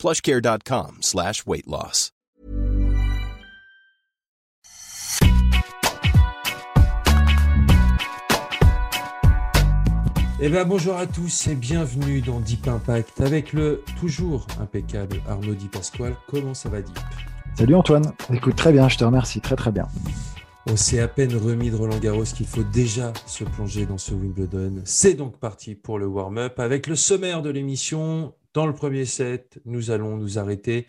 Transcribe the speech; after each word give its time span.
plushcare.com 0.00 0.98
slash 1.02 1.44
weight 1.46 1.66
loss. 1.66 2.12
Eh 10.42 10.48
bien, 10.48 10.64
bonjour 10.64 10.96
à 10.96 11.06
tous 11.06 11.48
et 11.48 11.54
bienvenue 11.54 12.22
dans 12.22 12.40
Deep 12.40 12.66
Impact 12.66 13.20
avec 13.20 13.52
le 13.52 13.84
toujours 14.00 14.46
impeccable 14.58 15.20
Arnaud 15.28 15.54
Di 15.54 15.68
Pasquale. 15.68 16.16
Comment 16.28 16.54
ça 16.54 16.70
va, 16.70 16.80
Deep? 16.80 16.98
Salut 17.58 17.74
Antoine. 17.74 18.10
Écoute, 18.32 18.56
très 18.56 18.72
bien, 18.72 18.88
je 18.88 18.96
te 18.96 19.04
remercie, 19.04 19.42
très 19.42 19.56
très 19.56 19.70
bien. 19.70 19.86
On 20.66 20.76
s'est 20.76 21.00
à 21.00 21.08
peine 21.08 21.36
remis 21.36 21.70
de 21.70 21.76
Roland 21.76 21.98
Garros 21.98 22.24
qu'il 22.24 22.46
faut 22.46 22.62
déjà 22.62 23.12
se 23.26 23.44
plonger 23.44 23.84
dans 23.84 23.98
ce 23.98 24.14
Wimbledon. 24.14 24.80
C'est 24.84 25.12
donc 25.12 25.38
parti 25.38 25.74
pour 25.74 25.98
le 25.98 26.06
warm-up 26.06 26.58
avec 26.58 26.86
le 26.86 26.96
sommaire 26.96 27.42
de 27.42 27.50
l'émission. 27.50 28.32
Dans 28.52 28.66
le 28.66 28.74
premier 28.74 29.04
set, 29.04 29.60
nous 29.64 29.92
allons 29.92 30.16
nous 30.16 30.40
arrêter 30.40 30.88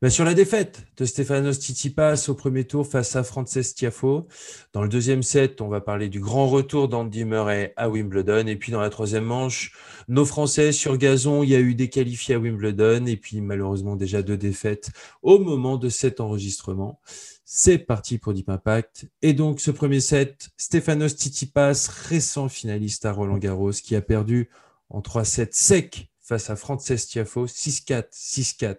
ben, 0.00 0.08
sur 0.08 0.24
la 0.24 0.34
défaite 0.34 0.84
de 0.96 1.04
Stefanos 1.04 1.58
Tsitsipas 1.58 2.26
au 2.28 2.34
premier 2.34 2.64
tour 2.64 2.86
face 2.86 3.16
à 3.16 3.24
Frances 3.24 3.74
Tiafo. 3.74 4.28
Dans 4.72 4.82
le 4.82 4.88
deuxième 4.88 5.24
set, 5.24 5.60
on 5.60 5.66
va 5.66 5.80
parler 5.80 6.08
du 6.08 6.20
grand 6.20 6.46
retour 6.46 6.86
d'Andy 6.86 7.24
Murray 7.24 7.72
à 7.76 7.90
Wimbledon. 7.90 8.46
Et 8.46 8.54
puis 8.54 8.70
dans 8.70 8.80
la 8.80 8.88
troisième 8.88 9.24
manche, 9.24 9.72
nos 10.06 10.24
Français 10.24 10.70
sur 10.70 10.96
gazon, 10.96 11.42
il 11.42 11.48
y 11.48 11.56
a 11.56 11.60
eu 11.60 11.74
des 11.74 11.88
qualifiés 11.88 12.36
à 12.36 12.38
Wimbledon 12.38 13.06
et 13.06 13.16
puis 13.16 13.40
malheureusement 13.40 13.96
déjà 13.96 14.22
deux 14.22 14.36
défaites 14.36 14.92
au 15.22 15.40
moment 15.40 15.78
de 15.78 15.88
cet 15.88 16.20
enregistrement. 16.20 17.00
C'est 17.44 17.78
parti 17.78 18.18
pour 18.18 18.32
Deep 18.32 18.48
Impact. 18.48 19.08
Et 19.22 19.32
donc 19.32 19.58
ce 19.58 19.72
premier 19.72 19.98
set, 19.98 20.50
Stefanos 20.56 21.16
Tsitsipas, 21.16 21.88
récent 22.08 22.48
finaliste 22.48 23.06
à 23.06 23.12
Roland 23.12 23.38
Garros, 23.38 23.72
qui 23.72 23.96
a 23.96 24.00
perdu 24.02 24.50
en 24.88 25.00
3 25.00 25.24
sets 25.24 25.48
secs 25.50 26.11
face 26.22 26.50
à 26.50 26.56
Frances 26.56 26.84
Tiafo, 26.84 27.46
6-4, 27.46 28.04
6-4. 28.12 28.76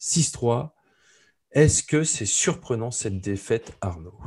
6-3. 0.00 0.70
Est-ce 1.52 1.82
que 1.82 2.04
c'est 2.04 2.26
surprenant 2.26 2.90
cette 2.90 3.20
défaite, 3.20 3.72
Arnaud? 3.80 4.18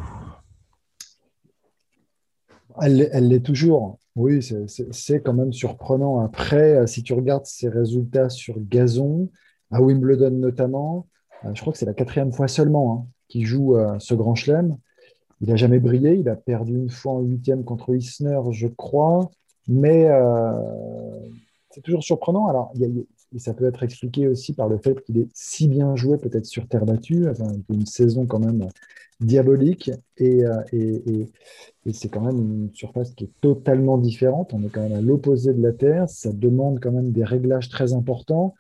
Elle 2.82 3.28
l'est 3.28 3.46
toujours. 3.46 4.00
Oui, 4.16 4.42
c'est 4.92 5.22
quand 5.22 5.34
même 5.34 5.54
surprenant. 5.54 6.20
Après, 6.20 6.86
si 6.88 7.04
tu 7.04 7.14
regardes 7.14 7.46
ses 7.46 7.70
résultats 7.70 8.30
sur 8.30 8.56
gazon, 8.60 9.30
à 9.72 9.82
Wimbledon 9.82 10.32
notamment, 10.32 11.08
euh, 11.46 11.52
je 11.54 11.62
crois 11.62 11.74
que 11.74 11.80
c'est 11.80 11.86
la 11.86 11.94
quatrième 11.94 12.32
fois 12.32 12.48
seulement 12.48 12.94
hein, 12.94 13.08
qu'il 13.28 13.46
joue 13.46 13.78
euh, 13.78 13.98
ce 14.00 14.14
grand 14.14 14.36
chelem. 14.36 14.78
Il 15.42 15.50
n'a 15.50 15.56
jamais 15.56 15.80
brillé. 15.80 16.16
Il 16.16 16.30
a 16.30 16.36
perdu 16.36 16.74
une 16.74 16.90
fois 16.90 17.14
en 17.14 17.22
huitième 17.22 17.64
contre 17.64 17.96
Isner, 17.96 18.40
je 18.52 18.68
crois. 18.68 19.32
Mais 19.68 20.08
euh, 20.08 20.52
c'est 21.72 21.82
toujours 21.82 22.04
surprenant. 22.04 22.48
Alors, 22.48 22.74
et 23.34 23.40
ça 23.40 23.54
peut 23.54 23.66
être 23.66 23.84
expliqué 23.84 24.28
aussi 24.28 24.54
par 24.54 24.68
le 24.68 24.78
fait 24.78 25.02
qu'il 25.04 25.18
est 25.18 25.28
si 25.34 25.68
bien 25.68 25.96
joué, 25.96 26.18
peut-être 26.18 26.46
sur 26.46 26.68
terre 26.68 26.86
battue, 26.86 27.30
enfin, 27.30 27.48
une 27.70 27.86
saison 27.86 28.26
quand 28.26 28.40
même 28.40 28.68
diabolique. 29.22 29.92
Euh, 30.20 30.62
et, 30.74 31.28
et, 31.86 31.94
c'est 31.94 32.10
quand 32.10 32.22
même 32.22 32.38
une 32.38 32.70
surface 32.74 33.12
qui 33.12 33.26
est 33.26 33.32
totalement 33.40 33.98
différente. 33.98 34.54
On 34.54 34.64
est 34.64 34.70
quand 34.70 34.82
même 34.82 34.94
à 34.94 35.02
l'opposé 35.02 35.54
de 35.54 35.62
la 35.62 35.72
Terre. 35.72 36.10
Ça 36.10 36.32
demande 36.34 36.80
quand 36.80 36.92
même 36.92 37.12
des 37.12 37.24
réglages 37.24 37.70
très 37.70 37.94
importants. 37.94 38.54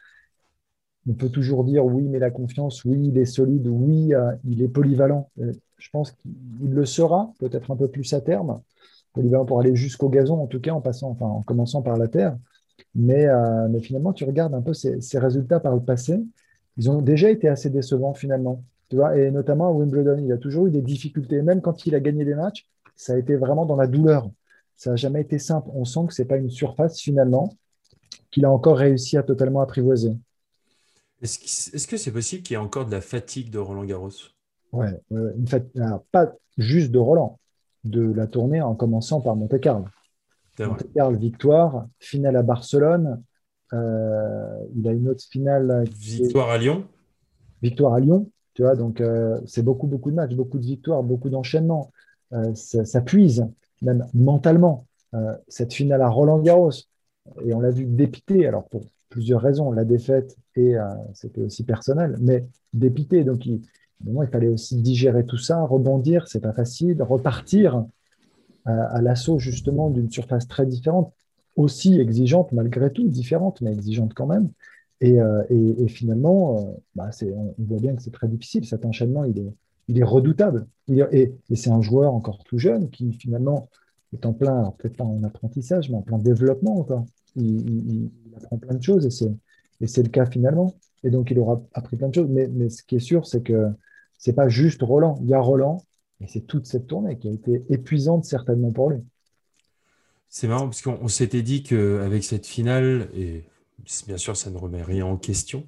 On 1.09 1.14
peut 1.14 1.30
toujours 1.30 1.64
dire 1.64 1.84
oui, 1.84 2.03
mais 2.03 2.19
la 2.19 2.30
confiance, 2.30 2.85
oui, 2.85 3.08
il 3.08 3.18
est 3.18 3.25
solide, 3.25 3.68
oui, 3.68 4.14
euh, 4.14 4.31
il 4.46 4.62
est 4.62 4.68
polyvalent. 4.68 5.30
Euh, 5.40 5.52
je 5.78 5.90
pense 5.90 6.12
qu'il 6.12 6.31
le 6.69 6.85
sera, 6.85 7.34
peut-être 7.40 7.72
un 7.72 7.75
peu 7.75 7.88
plus 7.88 8.14
à 8.14 8.22
terme. 8.22 8.62
Polyvalent 9.14 9.46
pour 9.46 9.59
aller 9.59 9.75
jusqu'au 9.75 10.09
gazon, 10.09 10.41
en 10.41 10.47
tout 10.47 10.62
cas, 10.62 10.74
en 10.74 10.81
passant, 10.81 11.09
enfin, 11.09 11.25
en 11.25 11.41
commençant 11.41 11.81
par 11.81 11.97
la 11.97 12.08
terre. 12.08 12.38
Euh, 13.00 13.68
mais, 13.69 13.81
finalement, 13.81 14.13
tu 14.13 14.24
regardes 14.24 14.53
un 14.53 14.62
peu 14.62 14.74
ces, 14.74 15.00
résultats 15.19 15.59
par 15.59 15.75
le 15.75 15.81
passé, 15.81 16.22
ils 16.78 16.90
ont 16.90 17.02
déjà 17.02 17.29
été 17.29 17.47
assez 17.47 17.69
décevants 17.69 18.13
finalement. 18.13 18.63
Tu 18.90 18.97
vois, 18.97 19.18
et 19.18 19.31
notamment 19.31 19.69
à 19.69 19.72
Wimbledon, 19.72 20.18
il 20.24 20.31
a 20.31 20.38
toujours 20.38 20.68
eu 20.68 20.72
des 20.72 20.81
difficultés. 20.81 21.41
Même 21.41 21.62
quand 21.62 21.85
il 21.85 21.96
a 21.96 22.00
gagné 22.00 22.25
des 22.25 22.35
matchs, 22.35 22.68
ça 22.96 23.13
a 23.13 23.18
été 23.18 23.35
vraiment 23.35 23.66
dans 23.66 23.78
la 23.78 23.88
douleur. 23.88 24.29
Ça 24.75 24.91
n'a 24.91 24.96
jamais 24.96 25.22
été 25.22 25.40
simple. 25.40 25.69
On 25.74 25.85
sent 25.85 26.02
que 26.07 26.13
ce 26.13 26.22
n'est 26.22 26.28
pas 26.28 26.38
une 26.38 26.50
surface 26.50 27.00
finalement 27.00 27.56
qu'il 28.31 28.46
a 28.46 28.52
encore 28.52 28.78
réussi 28.78 29.18
à 29.18 29.23
totalement 29.23 29.62
apprivoiser. 29.62 30.12
Est-ce 31.22 31.88
que 31.88 31.97
c'est 31.97 32.12
possible 32.12 32.41
qu'il 32.41 32.56
y 32.56 32.59
ait 32.59 32.63
encore 32.63 32.85
de 32.85 32.91
la 32.91 33.02
fatigue 33.02 33.52
de 33.52 33.59
Roland 33.59 33.85
Garros? 33.85 34.09
Ouais, 34.72 35.00
pas 36.12 36.34
juste 36.58 36.91
de 36.91 36.97
Roland, 36.97 37.40
de 37.84 38.02
la 38.02 38.28
tournée 38.28 38.62
en 38.62 38.73
commençant 38.73 39.22
par 39.22 39.35
Monte 39.35 39.59
Carlo. 39.59 39.85
Monte 40.67 41.17
victoire, 41.17 41.88
finale 41.99 42.35
à 42.35 42.44
Barcelone. 42.44 43.22
Euh, 43.73 44.66
il 44.75 44.88
a 44.88 44.91
une 44.91 45.09
autre 45.09 45.23
finale. 45.23 45.85
Victoire 45.89 46.49
à 46.49 46.57
Lyon. 46.57 46.85
Victoire 47.61 47.94
à 47.94 47.99
Lyon. 47.99 48.29
Tu 48.53 48.63
vois, 48.63 48.75
donc 48.75 48.99
euh, 48.99 49.39
c'est 49.45 49.63
beaucoup, 49.63 49.88
beaucoup 49.88 50.11
de 50.11 50.16
matchs, 50.16 50.35
beaucoup 50.35 50.59
de 50.59 50.66
victoires, 50.66 51.03
beaucoup 51.03 51.29
d'enchaînements. 51.29 51.91
Euh, 52.33 52.53
ça, 52.53 53.01
puise, 53.01 53.47
même 53.81 54.05
mentalement. 54.13 54.85
cette 55.47 55.73
finale 55.73 56.01
à 56.01 56.09
Roland 56.09 56.39
Garros, 56.39 56.72
et 57.45 57.53
on 57.53 57.59
l'a 57.59 57.72
vu 57.72 57.85
dépité, 57.85 58.47
alors 58.47 58.67
pour 58.69 58.83
plusieurs 59.09 59.41
raisons, 59.41 59.72
la 59.72 59.83
défaite 59.83 60.38
et 60.55 60.75
c'était 61.13 61.41
aussi 61.41 61.63
personnel, 61.63 62.17
mais 62.19 62.45
dépité. 62.73 63.23
Donc 63.23 63.45
il, 63.45 63.61
il 64.05 64.28
fallait 64.31 64.47
aussi 64.47 64.78
digérer 64.81 65.25
tout 65.25 65.38
ça, 65.38 65.61
rebondir, 65.63 66.28
c'est 66.28 66.39
pas 66.39 66.53
facile, 66.53 67.01
repartir 67.03 67.85
à, 68.66 69.01
l'assaut 69.01 69.39
justement 69.39 69.89
d'une 69.89 70.09
surface 70.09 70.47
très 70.47 70.66
différente, 70.66 71.13
aussi 71.55 71.99
exigeante 71.99 72.51
malgré 72.51 72.91
tout, 72.91 73.07
différente, 73.07 73.61
mais 73.61 73.72
exigeante 73.73 74.13
quand 74.13 74.27
même. 74.27 74.49
Et, 75.01 75.19
euh, 75.19 75.44
finalement, 75.88 76.59
euh, 76.59 76.73
bah, 76.95 77.09
on, 77.23 77.55
voit 77.57 77.79
bien 77.79 77.95
que 77.95 78.03
c'est 78.03 78.11
très 78.11 78.27
difficile. 78.27 78.66
Cet 78.66 78.85
enchaînement, 78.85 79.23
il 79.25 79.39
est, 79.39 79.53
il 79.88 79.99
est 79.99 80.03
redoutable. 80.03 80.67
et, 80.89 81.33
c'est 81.55 81.72
un 81.72 81.81
joueur 81.81 82.13
encore 82.13 82.44
tout 82.44 82.59
jeune 82.59 82.89
qui 82.89 83.11
finalement 83.13 83.67
est 84.13 84.25
en 84.25 84.33
plein, 84.33 84.73
peut-être 84.78 84.97
pas 84.97 85.03
en 85.03 85.23
apprentissage, 85.23 85.89
mais 85.89 85.97
en 85.97 86.01
plein 86.01 86.19
développement 86.19 86.78
encore. 86.78 87.05
Il, 87.35 88.09
apprend 88.35 88.57
plein 88.57 88.75
de 88.75 88.83
choses 88.83 89.05
et 89.05 89.88
c'est 89.88 90.03
le 90.03 90.09
cas 90.09 90.25
finalement. 90.25 90.75
Et 91.03 91.09
donc, 91.09 91.31
il 91.31 91.39
aura 91.39 91.61
appris 91.73 91.97
plein 91.97 92.09
de 92.09 92.16
choses. 92.16 92.29
Mais, 92.29 92.47
mais 92.47 92.69
ce 92.69 92.83
qui 92.83 92.97
est 92.97 92.99
sûr, 92.99 93.25
c'est 93.25 93.41
que 93.41 93.69
c'est 94.17 94.33
pas 94.33 94.49
juste 94.49 94.83
Roland. 94.83 95.17
Il 95.23 95.29
y 95.29 95.33
a 95.33 95.39
Roland, 95.39 95.81
et 96.22 96.28
c'est 96.28 96.42
toute 96.42 96.66
cette 96.66 96.88
tournée 96.88 97.18
qui 97.18 97.28
a 97.28 97.32
été 97.32 97.64
épuisante 97.70 98.26
certainement 98.26 98.72
pour 98.72 98.92
lui. 98.92 99.00
C'est 100.30 100.48
marrant 100.48 100.66
parce 100.66 100.82
qu'on 100.82 101.08
s'était 101.08 101.42
dit 101.42 101.64
qu'avec 101.64 102.24
cette 102.24 102.46
finale, 102.46 103.09
et 103.14 103.44
bien 104.08 104.18
sûr 104.18 104.38
ça 104.38 104.50
ne 104.50 104.58
remet 104.58 104.84
rien 104.84 105.06
en 105.06 105.18
question, 105.18 105.68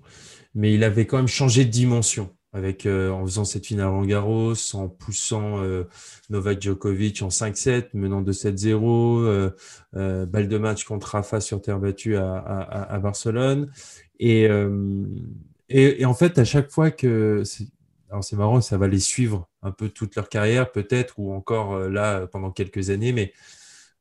mais 0.56 0.74
il 0.74 0.84
avait 0.84 1.06
quand 1.06 1.18
même 1.18 1.28
changé 1.28 1.66
de 1.66 1.69
dimension 1.69 2.30
avec, 2.53 2.86
euh, 2.86 3.09
en 3.09 3.25
faisant 3.25 3.46
cette 3.46 3.66
finale 3.66 3.88
en 3.88 4.06
Garros, 4.06 4.53
en 4.75 4.88
poussant 4.88 5.64
euh, 5.64 5.86
Novak 6.30 6.62
Djokovic 6.62 7.24
en 7.24 7.30
5-7, 7.30 7.88
menant 7.96 8.22
2-7-0, 8.22 9.52
euh, 9.96 10.25
balle 10.28 10.47
de 10.47 10.58
match 10.59 10.84
contre 10.85 11.08
Rafa 11.08 11.41
sur 11.41 11.62
terre 11.62 11.80
battue 11.80 12.16
à, 12.16 13.00
Barcelone. 13.02 13.72
Et, 14.20 14.44
et, 15.70 16.02
et, 16.02 16.06
en 16.06 16.14
fait, 16.14 16.38
à 16.38 16.46
chaque 16.46 16.70
fois 16.70 16.91
que 16.91 17.44
alors 18.09 18.24
c'est 18.24 18.35
marrant, 18.35 18.62
ça 18.62 18.78
va 18.78 18.88
les 18.88 18.99
suivre 18.99 19.49
un 19.63 19.71
peu 19.71 19.89
toute 19.89 20.15
leur 20.15 20.29
carrière 20.29 20.71
peut-être, 20.71 21.19
ou 21.19 21.33
encore 21.33 21.73
euh, 21.73 21.89
là 21.89 22.27
pendant 22.27 22.51
quelques 22.51 22.89
années, 22.89 23.11
mais 23.13 23.33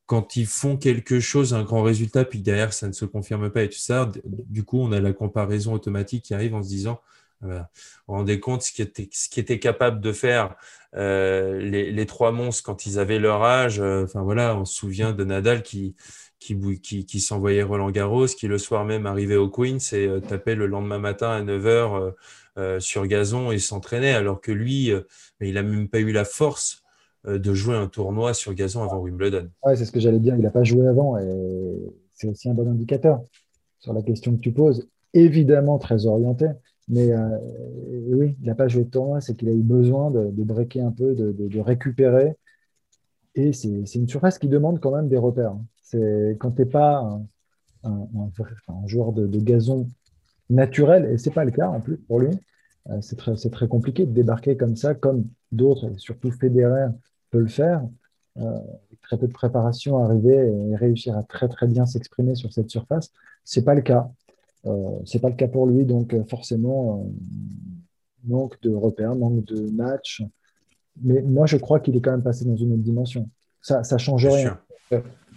quand 0.07 0.37
ils 0.37 0.47
font 0.47 0.77
quelque 0.77 1.21
chose, 1.21 1.55
un 1.55 1.63
grand 1.63 1.83
résultat, 1.83 2.25
puis 2.25 2.41
derrière 2.41 2.73
ça 2.73 2.89
ne 2.89 2.93
se 2.93 3.05
confirme 3.05 3.51
pas 3.51 3.63
et 3.63 3.69
tout 3.69 3.79
ça, 3.79 4.11
du 4.25 4.65
coup 4.65 4.81
on 4.81 4.93
a 4.93 5.01
la 5.01 5.13
comparaison 5.13 5.73
automatique 5.75 6.25
qui 6.25 6.35
arrive 6.35 6.55
en 6.55 6.63
se 6.63 6.69
disant, 6.69 7.01
ah 7.43 7.47
ben, 7.47 7.59
vous 7.59 7.65
vous 8.09 8.15
rendez 8.15 8.41
compte 8.41 8.63
ce 8.63 8.73
qui 8.73 8.83
était, 8.83 9.09
ce 9.13 9.29
qui 9.29 9.41
était 9.41 9.59
capable 9.59 10.01
de 10.01 10.13
faire 10.13 10.55
euh, 10.95 11.59
les, 11.59 12.07
trois 12.07 12.33
monstres 12.33 12.63
quand 12.63 12.87
ils 12.87 12.99
avaient 12.99 13.19
leur 13.19 13.43
âge. 13.43 13.81
Euh, 13.81 14.05
enfin 14.05 14.23
on 14.23 14.65
se 14.65 14.75
souvient 14.75 15.13
de 15.13 15.25
Nadal 15.25 15.63
qui, 15.63 15.95
s'envoyait 17.21 17.63
Roland 17.63 17.91
Garros, 17.91 18.27
qui 18.27 18.47
le 18.49 18.59
soir 18.59 18.85
même 18.85 19.07
arrivait 19.07 19.37
au 19.37 19.49
Queens 19.49 19.93
et 19.93 20.09
tapait 20.29 20.55
le 20.55 20.67
lendemain 20.67 20.99
matin 20.99 21.31
à 21.31 21.43
9h 21.43 22.15
euh, 22.59 22.81
sur 22.81 23.07
gazon 23.07 23.51
et 23.51 23.59
s'entraînait, 23.59 24.13
alors 24.13 24.43
que 24.43 24.53
lui, 24.53 24.91
euh, 24.91 25.01
il 25.41 25.55
n'a 25.55 25.63
même 25.63 25.89
pas 25.89 26.01
eu 26.01 26.13
la 26.13 26.27
force 26.27 26.83
euh, 27.27 27.39
de 27.39 27.55
jouer 27.55 27.77
un 27.77 27.87
tournoi 27.87 28.35
sur 28.35 28.53
gazon 28.53 28.83
avant 28.83 28.99
Wimbledon. 28.99 29.49
C'est 29.75 29.87
ce 29.87 29.91
que 29.91 30.01
j'allais 30.01 30.19
dire. 30.19 30.35
Il 30.37 30.43
n'a 30.43 30.51
pas 30.51 30.63
joué 30.63 30.87
avant 30.87 31.17
c'est 32.13 32.29
aussi 32.29 32.51
un 32.51 32.55
bon 32.55 32.69
indicateur 32.69 33.23
sur 33.79 33.95
la 33.95 34.03
question 34.03 34.37
que 34.37 34.41
tu 34.41 34.53
poses. 34.53 34.87
Évidemment, 35.15 35.79
très 35.79 36.05
orienté. 36.05 36.47
Mais 36.89 37.13
euh, 37.13 37.39
oui, 38.09 38.37
il 38.41 38.47
n'a 38.47 38.55
pas 38.55 38.69
joué 38.69 38.85
de 38.85 38.91
tournoi, 38.91 39.21
c'est 39.21 39.37
qu'il 39.37 39.49
a 39.49 39.53
eu 39.53 39.63
besoin 39.63 40.11
de, 40.11 40.31
de 40.31 40.81
un 40.81 40.91
peu, 40.91 41.15
de, 41.15 41.61
récupérer. 41.61 42.37
Et 43.35 43.53
c'est 43.53 43.95
une 43.95 44.09
surface 44.09 44.39
qui 44.39 44.49
demande 44.49 44.81
quand 44.81 44.95
même 44.95 45.09
des 45.09 45.17
repères. 45.17 45.57
Quand 45.93 46.51
tu 46.53 46.63
n'es 46.63 46.67
pas 46.67 47.21
un, 47.85 48.87
joueur 48.87 49.13
de, 49.13 49.39
gazon 49.39 49.89
naturel, 50.51 51.07
et 51.07 51.19
ce 51.19 51.29
n'est 51.29 51.35
pas 51.35 51.45
le 51.45 51.51
cas 51.51 51.69
en 51.69 51.81
plus 51.81 51.97
pour 51.97 52.21
lui, 52.21 52.31
euh, 52.91 53.01
c'est 53.01 53.17
très, 53.17 53.35
très, 53.35 53.69
compliqué 53.69 54.05
de 54.07 54.13
débarquer 54.13 54.57
comme 54.57 54.77
ça, 54.77 54.95
comme 54.95 55.27
d'autres, 55.53 55.93
surtout 55.99 56.31
Federer 56.33 56.89
peut 57.31 57.39
le 57.39 57.49
faire. 57.49 57.83
Euh, 58.39 58.61
très 59.03 59.19
peu 59.19 59.27
de 59.27 59.33
préparation, 59.33 59.99
arriver 59.99 60.35
et 60.35 60.77
réussir 60.77 61.17
à 61.17 61.23
très 61.23 61.49
très 61.49 61.67
bien 61.67 61.87
s'exprimer 61.87 62.35
sur 62.35 62.53
cette 62.53 62.71
surface. 62.71 63.13
C'est 63.45 63.65
pas 63.65 63.75
le 63.75 63.83
cas. 63.83 64.11
Euh, 64.67 64.99
c'est 65.05 65.21
pas 65.21 65.29
le 65.29 65.37
cas 65.37 65.49
pour 65.49 65.67
lui, 65.67 65.85
donc 65.85 66.15
euh, 66.15 66.25
forcément 66.25 67.11
manque 68.25 68.61
de 68.63 68.71
repères, 68.73 69.17
manque 69.17 69.45
de 69.45 69.71
matchs. 69.71 70.23
Mais 71.03 71.23
moi, 71.23 71.47
je 71.47 71.57
crois 71.57 71.81
qu'il 71.81 71.97
est 71.97 72.01
quand 72.01 72.13
même 72.13 72.23
passé 72.23 72.45
dans 72.45 72.57
une 72.57 72.73
autre 72.73 72.83
dimension. 72.83 73.29
Ça, 73.61 73.83
ça 73.83 73.99
change 73.99 74.27
rien. 74.27 74.61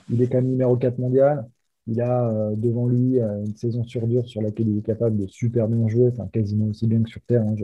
Il 0.10 0.22
est 0.22 0.28
quand 0.28 0.38
même 0.38 0.50
numéro 0.50 0.76
4 0.78 1.00
mondial. 1.00 1.48
Il 1.88 2.02
a 2.02 2.52
devant 2.56 2.88
lui 2.88 3.20
une 3.20 3.56
saison 3.56 3.84
sur 3.84 4.06
dur 4.08 4.28
sur 4.28 4.42
laquelle 4.42 4.68
il 4.68 4.80
est 4.80 4.86
capable 4.86 5.18
de 5.18 5.28
super 5.28 5.68
bien 5.68 5.88
jouer, 5.88 6.10
enfin 6.12 6.28
quasiment 6.32 6.66
aussi 6.66 6.88
bien 6.88 7.02
que 7.02 7.10
sur 7.10 7.22
Terre. 7.22 7.44
Hein. 7.44 7.56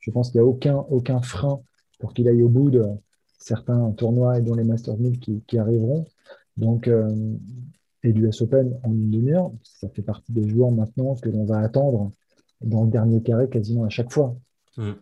Je, 0.00 0.10
pense 0.10 0.30
qu'il 0.30 0.40
n'y 0.40 0.46
a 0.46 0.48
aucun, 0.48 0.76
aucun 0.90 1.20
frein 1.20 1.60
pour 1.98 2.14
qu'il 2.14 2.28
aille 2.28 2.42
au 2.42 2.48
bout 2.48 2.70
de, 2.70 2.86
certains 3.42 3.90
tournois 3.92 4.38
et 4.38 4.42
dont 4.42 4.54
les 4.54 4.64
Masters 4.64 4.96
1000 4.96 5.18
qui, 5.46 5.58
arriveront. 5.58 6.04
Donc, 6.56 6.88
euh, 6.88 7.10
et 8.02 8.12
l'US 8.12 8.40
Open 8.42 8.78
en 8.82 8.90
une 8.90 9.10
demi-heure, 9.10 9.52
ça 9.62 9.88
fait 9.88 10.02
partie 10.02 10.32
des 10.32 10.48
joueurs 10.48 10.70
maintenant 10.70 11.14
que 11.14 11.28
l'on 11.28 11.44
va 11.44 11.58
attendre 11.58 12.12
dans 12.60 12.84
le 12.84 12.90
dernier 12.90 13.22
carré 13.22 13.48
quasiment 13.48 13.84
à 13.84 13.88
chaque 13.88 14.12
fois. 14.12 14.36
Hmm. 14.76 14.92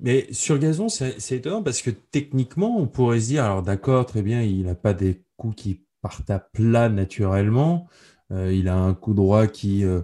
Mais 0.00 0.26
sur 0.32 0.58
gazon, 0.58 0.88
c'est 0.88 1.32
étonnant 1.32 1.62
parce 1.62 1.82
que 1.82 1.90
techniquement, 1.90 2.78
on 2.78 2.86
pourrait 2.86 3.20
se 3.20 3.28
dire, 3.28 3.44
alors 3.44 3.62
d'accord, 3.62 4.06
très 4.06 4.22
bien, 4.22 4.42
il 4.42 4.64
n'a 4.64 4.74
pas 4.74 4.94
des 4.94 5.22
coups 5.36 5.56
qui 5.56 5.84
partent 6.00 6.30
à 6.30 6.38
plat 6.38 6.88
naturellement. 6.88 7.86
Euh, 8.32 8.52
il 8.52 8.68
a 8.68 8.76
un 8.76 8.94
coup 8.94 9.12
droit 9.12 9.46
qui, 9.46 9.84
euh, 9.84 10.00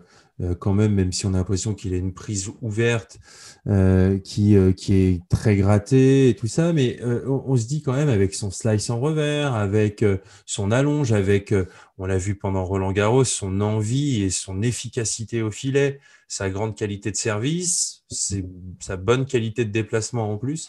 quand 0.58 0.74
même, 0.74 0.92
même 0.92 1.12
si 1.12 1.26
on 1.26 1.34
a 1.34 1.38
l'impression 1.38 1.74
qu'il 1.74 1.94
a 1.94 1.96
une 1.96 2.12
prise 2.12 2.50
ouverte 2.60 3.18
euh, 3.66 4.18
qui, 4.18 4.56
euh, 4.56 4.72
qui 4.72 4.94
est 4.94 5.22
très 5.28 5.56
grattée 5.56 6.28
et 6.28 6.36
tout 6.36 6.46
ça, 6.46 6.72
mais 6.72 7.00
on, 7.26 7.56
se 7.56 7.66
dit 7.66 7.82
quand 7.82 7.94
même 7.94 8.08
avec 8.08 8.34
son 8.34 8.50
slice 8.50 8.90
en 8.90 9.00
revers, 9.00 9.54
avec 9.54 10.04
son 10.44 10.70
allonge, 10.70 11.12
avec, 11.12 11.54
on 11.98 12.06
l'a 12.06 12.18
vu 12.18 12.36
pendant 12.36 12.64
Roland 12.64 12.92
Garros, 12.92 13.24
son 13.24 13.60
envie 13.60 14.22
et 14.22 14.30
son 14.30 14.62
efficacité 14.62 15.42
au 15.42 15.50
filet, 15.50 16.00
sa 16.28 16.50
grande 16.50 16.76
qualité 16.76 17.10
de 17.10 17.16
service, 17.16 18.04
sa 18.10 18.96
bonne 18.96 19.24
qualité 19.24 19.64
de 19.64 19.70
déplacement 19.70 20.30
en 20.30 20.36
plus, 20.36 20.68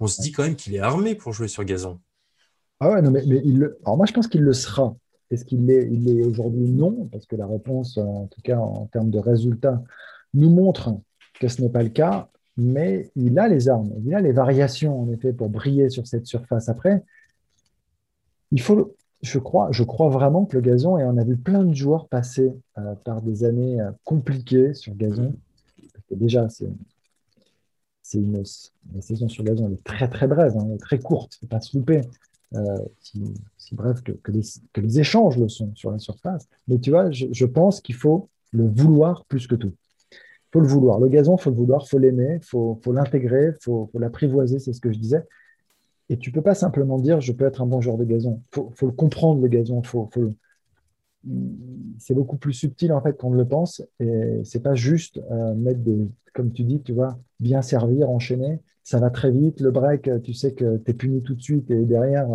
on 0.00 0.06
se 0.06 0.22
dit 0.22 0.32
quand 0.32 0.42
même 0.42 0.56
qu'il 0.56 0.74
est 0.74 0.80
armé 0.80 1.14
pour 1.14 1.32
jouer 1.32 1.48
sur 1.48 1.64
gazon. 1.64 2.00
Ah 2.80 2.90
ouais, 2.90 3.02
non, 3.02 3.12
mais, 3.12 3.22
mais 3.26 3.40
il 3.44 3.70
Alors 3.84 3.96
moi, 3.96 4.06
je 4.06 4.12
pense 4.12 4.26
qu'il 4.26 4.40
le 4.40 4.52
sera. 4.52 4.96
Est-ce 5.32 5.44
qu'il 5.44 5.66
l'est 5.66 5.88
est, 5.90 6.24
aujourd'hui 6.24 6.70
non, 6.70 7.08
parce 7.10 7.26
que 7.26 7.36
la 7.36 7.46
réponse, 7.46 7.98
en 7.98 8.26
tout 8.26 8.40
cas 8.42 8.58
en 8.58 8.86
termes 8.86 9.10
de 9.10 9.18
résultats, 9.18 9.82
nous 10.34 10.50
montre 10.50 10.94
que 11.40 11.48
ce 11.48 11.62
n'est 11.62 11.70
pas 11.70 11.82
le 11.82 11.88
cas, 11.88 12.28
mais 12.56 13.10
il 13.16 13.38
a 13.38 13.48
les 13.48 13.68
armes, 13.68 13.92
il 14.04 14.14
a 14.14 14.20
les 14.20 14.32
variations, 14.32 15.00
en 15.00 15.10
effet, 15.10 15.32
pour 15.32 15.48
briller 15.48 15.88
sur 15.88 16.06
cette 16.06 16.26
surface. 16.26 16.68
Après, 16.68 17.02
il 18.50 18.60
faut, 18.60 18.94
je 19.22 19.38
crois, 19.38 19.68
je 19.72 19.82
crois 19.82 20.10
vraiment 20.10 20.44
que 20.44 20.56
le 20.56 20.62
gazon, 20.62 20.98
et 20.98 21.04
on 21.04 21.16
a 21.16 21.24
vu 21.24 21.36
plein 21.36 21.64
de 21.64 21.74
joueurs 21.74 22.08
passer 22.08 22.52
euh, 22.78 22.94
par 23.04 23.22
des 23.22 23.44
années 23.44 23.80
euh, 23.80 23.90
compliquées 24.04 24.74
sur 24.74 24.94
gazon, 24.94 25.34
parce 25.94 26.06
que 26.06 26.14
déjà, 26.14 26.48
c'est 26.50 26.68
une, 28.18 28.42
saison 29.00 29.28
sur 29.28 29.44
gazon, 29.44 29.72
est 29.72 29.84
très 29.84 30.08
très 30.08 30.26
brève, 30.26 30.56
hein, 30.56 30.76
très 30.78 30.98
courte, 30.98 31.38
il 31.40 31.44
ne 31.44 31.48
faut 31.48 31.56
pas 31.56 31.60
se 31.60 31.76
louper. 31.76 32.02
Euh, 32.54 32.78
si, 33.00 33.74
bref 33.74 34.02
que, 34.02 34.12
les, 34.30 35.00
échanges 35.00 35.38
le 35.38 35.48
sont 35.48 35.74
sur 35.74 35.90
la 35.90 35.98
surface. 35.98 36.48
Mais 36.68 36.78
tu 36.78 36.90
vois, 36.90 37.10
je, 37.10 37.44
pense 37.46 37.80
qu'il 37.80 37.94
faut 37.94 38.28
le 38.52 38.68
vouloir 38.68 39.24
plus 39.24 39.46
que 39.46 39.54
tout. 39.54 39.72
Il 40.12 40.52
faut 40.52 40.60
le 40.60 40.68
vouloir. 40.68 41.00
Le 41.00 41.08
gazon, 41.08 41.36
il 41.36 41.42
faut 41.42 41.50
le 41.50 41.56
vouloir, 41.56 41.82
il 41.86 41.88
faut 41.88 41.98
l'aimer, 41.98 42.38
il 42.42 42.44
faut, 42.44 42.78
l'intégrer, 42.86 43.52
il 43.58 43.62
faut, 43.62 43.90
l'apprivoiser, 43.94 44.58
c'est 44.58 44.72
ce 44.72 44.80
que 44.80 44.92
je 44.92 44.98
disais. 44.98 45.24
Et 46.10 46.18
tu 46.18 46.30
peux 46.30 46.42
pas 46.42 46.54
simplement 46.54 46.98
dire 46.98 47.20
je 47.20 47.32
peux 47.32 47.46
être 47.46 47.62
un 47.62 47.66
bon 47.66 47.80
joueur 47.80 47.96
de 47.96 48.04
gazon. 48.04 48.42
Il 48.56 48.62
faut, 48.74 48.86
le 48.86 48.92
comprendre, 48.92 49.40
le 49.40 49.48
gazon. 49.48 49.82
Faut, 49.82 50.10
c'est 51.98 52.14
beaucoup 52.14 52.36
plus 52.36 52.52
subtil 52.52 52.92
en 52.92 53.00
fait 53.00 53.16
qu'on 53.16 53.30
ne 53.30 53.36
le 53.36 53.46
pense. 53.46 53.82
Et 54.00 54.40
c'est 54.44 54.62
pas 54.62 54.74
juste 54.74 55.20
euh, 55.30 55.54
mettre 55.54 55.80
comme 56.34 56.52
tu 56.52 56.64
dis, 56.64 56.82
tu 56.82 56.92
vois, 56.92 57.18
bien 57.40 57.62
servir, 57.62 58.10
enchaîner 58.10 58.60
ça 58.84 58.98
va 58.98 59.10
très 59.10 59.30
vite. 59.30 59.60
Le 59.60 59.70
break, 59.70 60.10
tu 60.22 60.34
sais 60.34 60.52
que 60.54 60.76
tu 60.78 60.90
es 60.90 60.94
puni 60.94 61.22
tout 61.22 61.34
de 61.34 61.42
suite 61.42 61.70
et 61.70 61.84
derrière, 61.84 62.28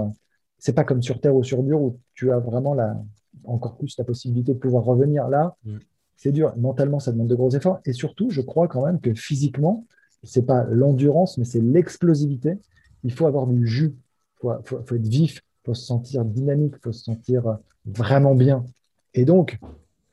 c'est 0.58 0.74
pas 0.74 0.84
comme 0.84 1.02
sur 1.02 1.20
terre 1.20 1.36
ou 1.36 1.44
sur 1.44 1.64
dur 1.64 1.82
où 1.82 2.00
tu 2.14 2.32
as 2.32 2.40
vraiment 2.40 2.74
la, 2.74 2.98
encore 3.44 3.78
plus 3.78 3.98
la 3.98 4.04
possibilité 4.04 4.54
de 4.54 4.60
pouvoir 4.60 4.84
revenir. 4.84 5.28
Là, 5.28 5.56
mm. 5.66 5.78
c'est 6.16 6.32
dur. 6.32 6.56
Mentalement, 6.58 7.00
ça 7.00 7.12
demande 7.12 7.28
de 7.28 7.36
gros 7.36 7.50
efforts. 7.52 7.80
Et 7.86 7.94
surtout, 7.94 8.30
je 8.30 8.42
crois 8.42 8.68
quand 8.68 8.86
même 8.86 9.00
que 9.00 9.14
physiquement, 9.14 9.86
c'est 10.24 10.46
pas 10.46 10.64
l'endurance, 10.66 11.38
mais 11.38 11.46
c'est 11.46 11.62
l'explosivité. 11.62 12.58
Il 13.04 13.12
faut 13.12 13.26
avoir 13.26 13.48
du 13.48 13.66
jus. 13.66 13.96
Il 14.44 14.56
faut, 14.64 14.80
être 14.80 15.08
vif. 15.08 15.42
Il 15.64 15.66
faut 15.68 15.74
se 15.74 15.86
sentir 15.86 16.26
dynamique. 16.26 16.74
Il 16.78 16.82
faut 16.82 16.92
se 16.92 17.04
sentir 17.04 17.58
vraiment 17.86 18.36
bien. 18.36 18.66
Et 19.14 19.26
donc, 19.26 19.60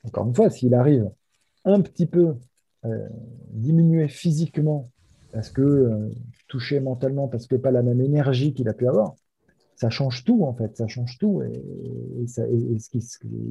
encore 0.04 0.26
une 0.26 0.34
fois, 0.34 0.50
s'il 0.50 0.74
arrive 0.74 1.10
un 1.64 1.80
petit 1.80 2.06
peu 2.06 2.34
euh, 2.84 3.08
diminué 3.50 4.08
physiquement 4.08 4.90
parce 5.34 5.50
que 5.50 5.62
euh, 5.62 6.10
touché 6.46 6.78
mentalement, 6.78 7.26
parce 7.26 7.48
que 7.48 7.56
pas 7.56 7.72
la 7.72 7.82
même 7.82 8.00
énergie 8.00 8.54
qu'il 8.54 8.68
a 8.68 8.72
pu 8.72 8.86
avoir, 8.86 9.16
ça 9.74 9.90
change 9.90 10.22
tout 10.22 10.44
en 10.44 10.54
fait, 10.54 10.76
ça 10.76 10.86
change 10.86 11.18
tout. 11.18 11.42
Et, 11.42 11.60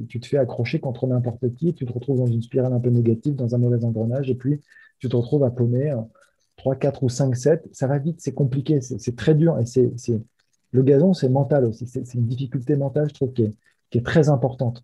tu 0.08 0.20
te 0.20 0.26
fais 0.26 0.38
accrocher 0.38 0.80
contre 0.80 1.06
n'importe 1.06 1.54
qui, 1.54 1.74
tu 1.74 1.84
te 1.84 1.92
retrouves 1.92 2.18
dans 2.18 2.26
une 2.26 2.40
spirale 2.40 2.72
un 2.72 2.80
peu 2.80 2.88
négative, 2.88 3.34
dans 3.36 3.54
un 3.54 3.58
mauvais 3.58 3.84
engrenage, 3.84 4.30
et 4.30 4.34
puis 4.34 4.62
tu 4.98 5.10
te 5.10 5.14
retrouves 5.14 5.44
à 5.44 5.50
paumer 5.50 5.94
3, 6.56 6.76
4 6.76 7.02
ou 7.02 7.10
5, 7.10 7.36
7. 7.36 7.68
Ça 7.72 7.86
va 7.86 7.98
vite, 7.98 8.20
c'est 8.20 8.32
compliqué, 8.32 8.80
c'est 8.80 9.16
très 9.16 9.34
dur. 9.34 9.58
Et 9.58 9.66
c'est 9.66 9.92
le 10.70 10.82
gazon, 10.82 11.12
c'est 11.12 11.28
mental 11.28 11.66
aussi. 11.66 11.86
C'est 11.86 12.14
une 12.14 12.26
difficulté 12.26 12.76
mentale, 12.76 13.08
je 13.10 13.14
trouve, 13.14 13.32
qui 13.34 13.52
est 13.92 14.04
très 14.04 14.30
importante. 14.30 14.82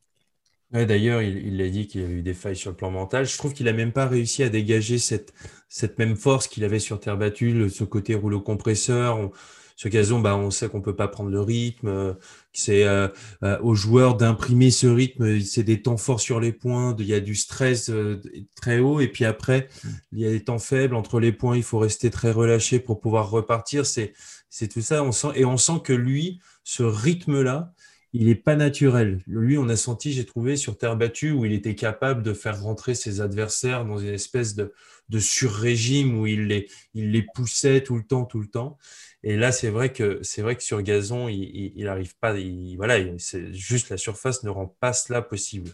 Ouais, 0.72 0.87
d'ailleurs, 0.87 1.20
il, 1.20 1.61
a 1.61 1.69
dit 1.69 1.88
qu'il 1.88 2.00
y 2.00 2.05
a 2.05 2.08
eu 2.08 2.22
des 2.22 2.34
failles 2.34 2.56
sur 2.56 2.70
le 2.70 2.76
plan 2.76 2.93
mental. 2.93 3.26
Je 3.26 3.37
trouve 3.37 3.52
qu'il 3.52 3.67
n'a 3.67 3.72
même 3.72 3.93
pas 3.93 4.06
réussi 4.06 4.44
à 4.44 4.49
dégager 4.49 4.99
cette, 4.99 5.34
cette 5.69 5.99
même 5.99 6.17
force 6.17 6.46
qu'il 6.46 6.62
avait 6.62 6.78
sur 6.78 7.00
terre 7.00 7.17
battue, 7.17 7.69
ce 7.70 7.82
côté 7.82 8.14
rouleau 8.14 8.41
compresseur. 8.41 9.31
Ce 9.74 9.89
gazon, 9.89 10.20
bah, 10.20 10.36
on 10.36 10.50
sait 10.50 10.69
qu'on 10.69 10.82
peut 10.82 10.94
pas 10.94 11.08
prendre 11.08 11.31
le 11.31 11.41
rythme. 11.41 12.15
C'est 12.53 12.84
euh, 12.84 13.08
euh, 13.43 13.58
aux 13.62 13.74
joueurs 13.74 14.15
d'imprimer 14.15 14.70
ce 14.70 14.86
rythme. 14.86 15.41
C'est 15.41 15.62
des 15.62 15.81
temps 15.81 15.96
forts 15.96 16.20
sur 16.20 16.39
les 16.39 16.53
points. 16.53 16.94
Il 16.98 17.06
y 17.06 17.15
a 17.15 17.20
du 17.20 17.34
stress 17.34 17.89
euh, 17.89 18.20
très 18.55 18.79
haut. 18.79 19.00
Et 19.00 19.08
puis 19.08 19.24
après, 19.24 19.69
il 20.12 20.20
y 20.20 20.27
a 20.27 20.31
des 20.31 20.44
temps 20.44 20.58
faibles 20.58 20.94
entre 20.94 21.19
les 21.19 21.32
points. 21.32 21.56
Il 21.56 21.62
faut 21.62 21.79
rester 21.79 22.10
très 22.10 22.31
relâché 22.31 22.79
pour 22.79 23.00
pouvoir 23.00 23.31
repartir. 23.31 23.86
C'est 23.86 24.12
c'est 24.50 24.69
tout 24.69 24.82
ça. 24.82 25.03
On 25.03 25.12
sent 25.12 25.29
et 25.34 25.46
on 25.46 25.56
sent 25.56 25.81
que 25.82 25.94
lui, 25.94 26.41
ce 26.62 26.82
rythme-là, 26.82 27.72
il 28.12 28.26
n'est 28.26 28.34
pas 28.34 28.56
naturel. 28.56 29.20
Lui, 29.26 29.56
on 29.58 29.69
a 29.69 29.76
senti, 29.76 30.12
j'ai 30.12 30.24
trouvé, 30.24 30.56
sur 30.56 30.76
terre 30.76 30.96
battue, 30.96 31.31
où 31.31 31.44
il 31.44 31.52
était 31.52 31.74
capable 31.74 32.22
de 32.22 32.32
faire 32.32 32.60
rentrer 32.60 32.94
ses 32.94 33.20
adversaires 33.20 33.84
dans 33.84 33.98
une 33.98 34.14
espèce 34.14 34.55
de, 34.55 34.72
de 35.08 35.19
sur-régime 35.19 36.19
où 36.19 36.26
il 36.26 36.46
les, 36.46 36.69
il 36.94 37.26
poussait 37.34 37.82
tout 37.82 37.96
le 37.96 38.02
temps, 38.02 38.24
tout 38.24 38.40
le 38.40 38.48
temps. 38.48 38.79
Et 39.22 39.36
là, 39.36 39.52
c'est 39.52 39.70
vrai 39.70 39.93
que 39.93 40.19
c'est 40.22 40.40
vrai 40.43 40.56
que 40.56 40.62
sur 40.62 40.81
gazon, 40.82 41.29
il 41.29 41.84
n'arrive 41.84 42.17
pas. 42.19 42.34
voilà, 42.76 42.96
c'est 43.19 43.52
juste 43.52 43.90
la 43.90 43.98
surface 43.98 44.43
ne 44.44 44.50
rend 44.50 44.74
pas 44.81 44.93
cela 44.93 45.20
possible. 45.20 45.70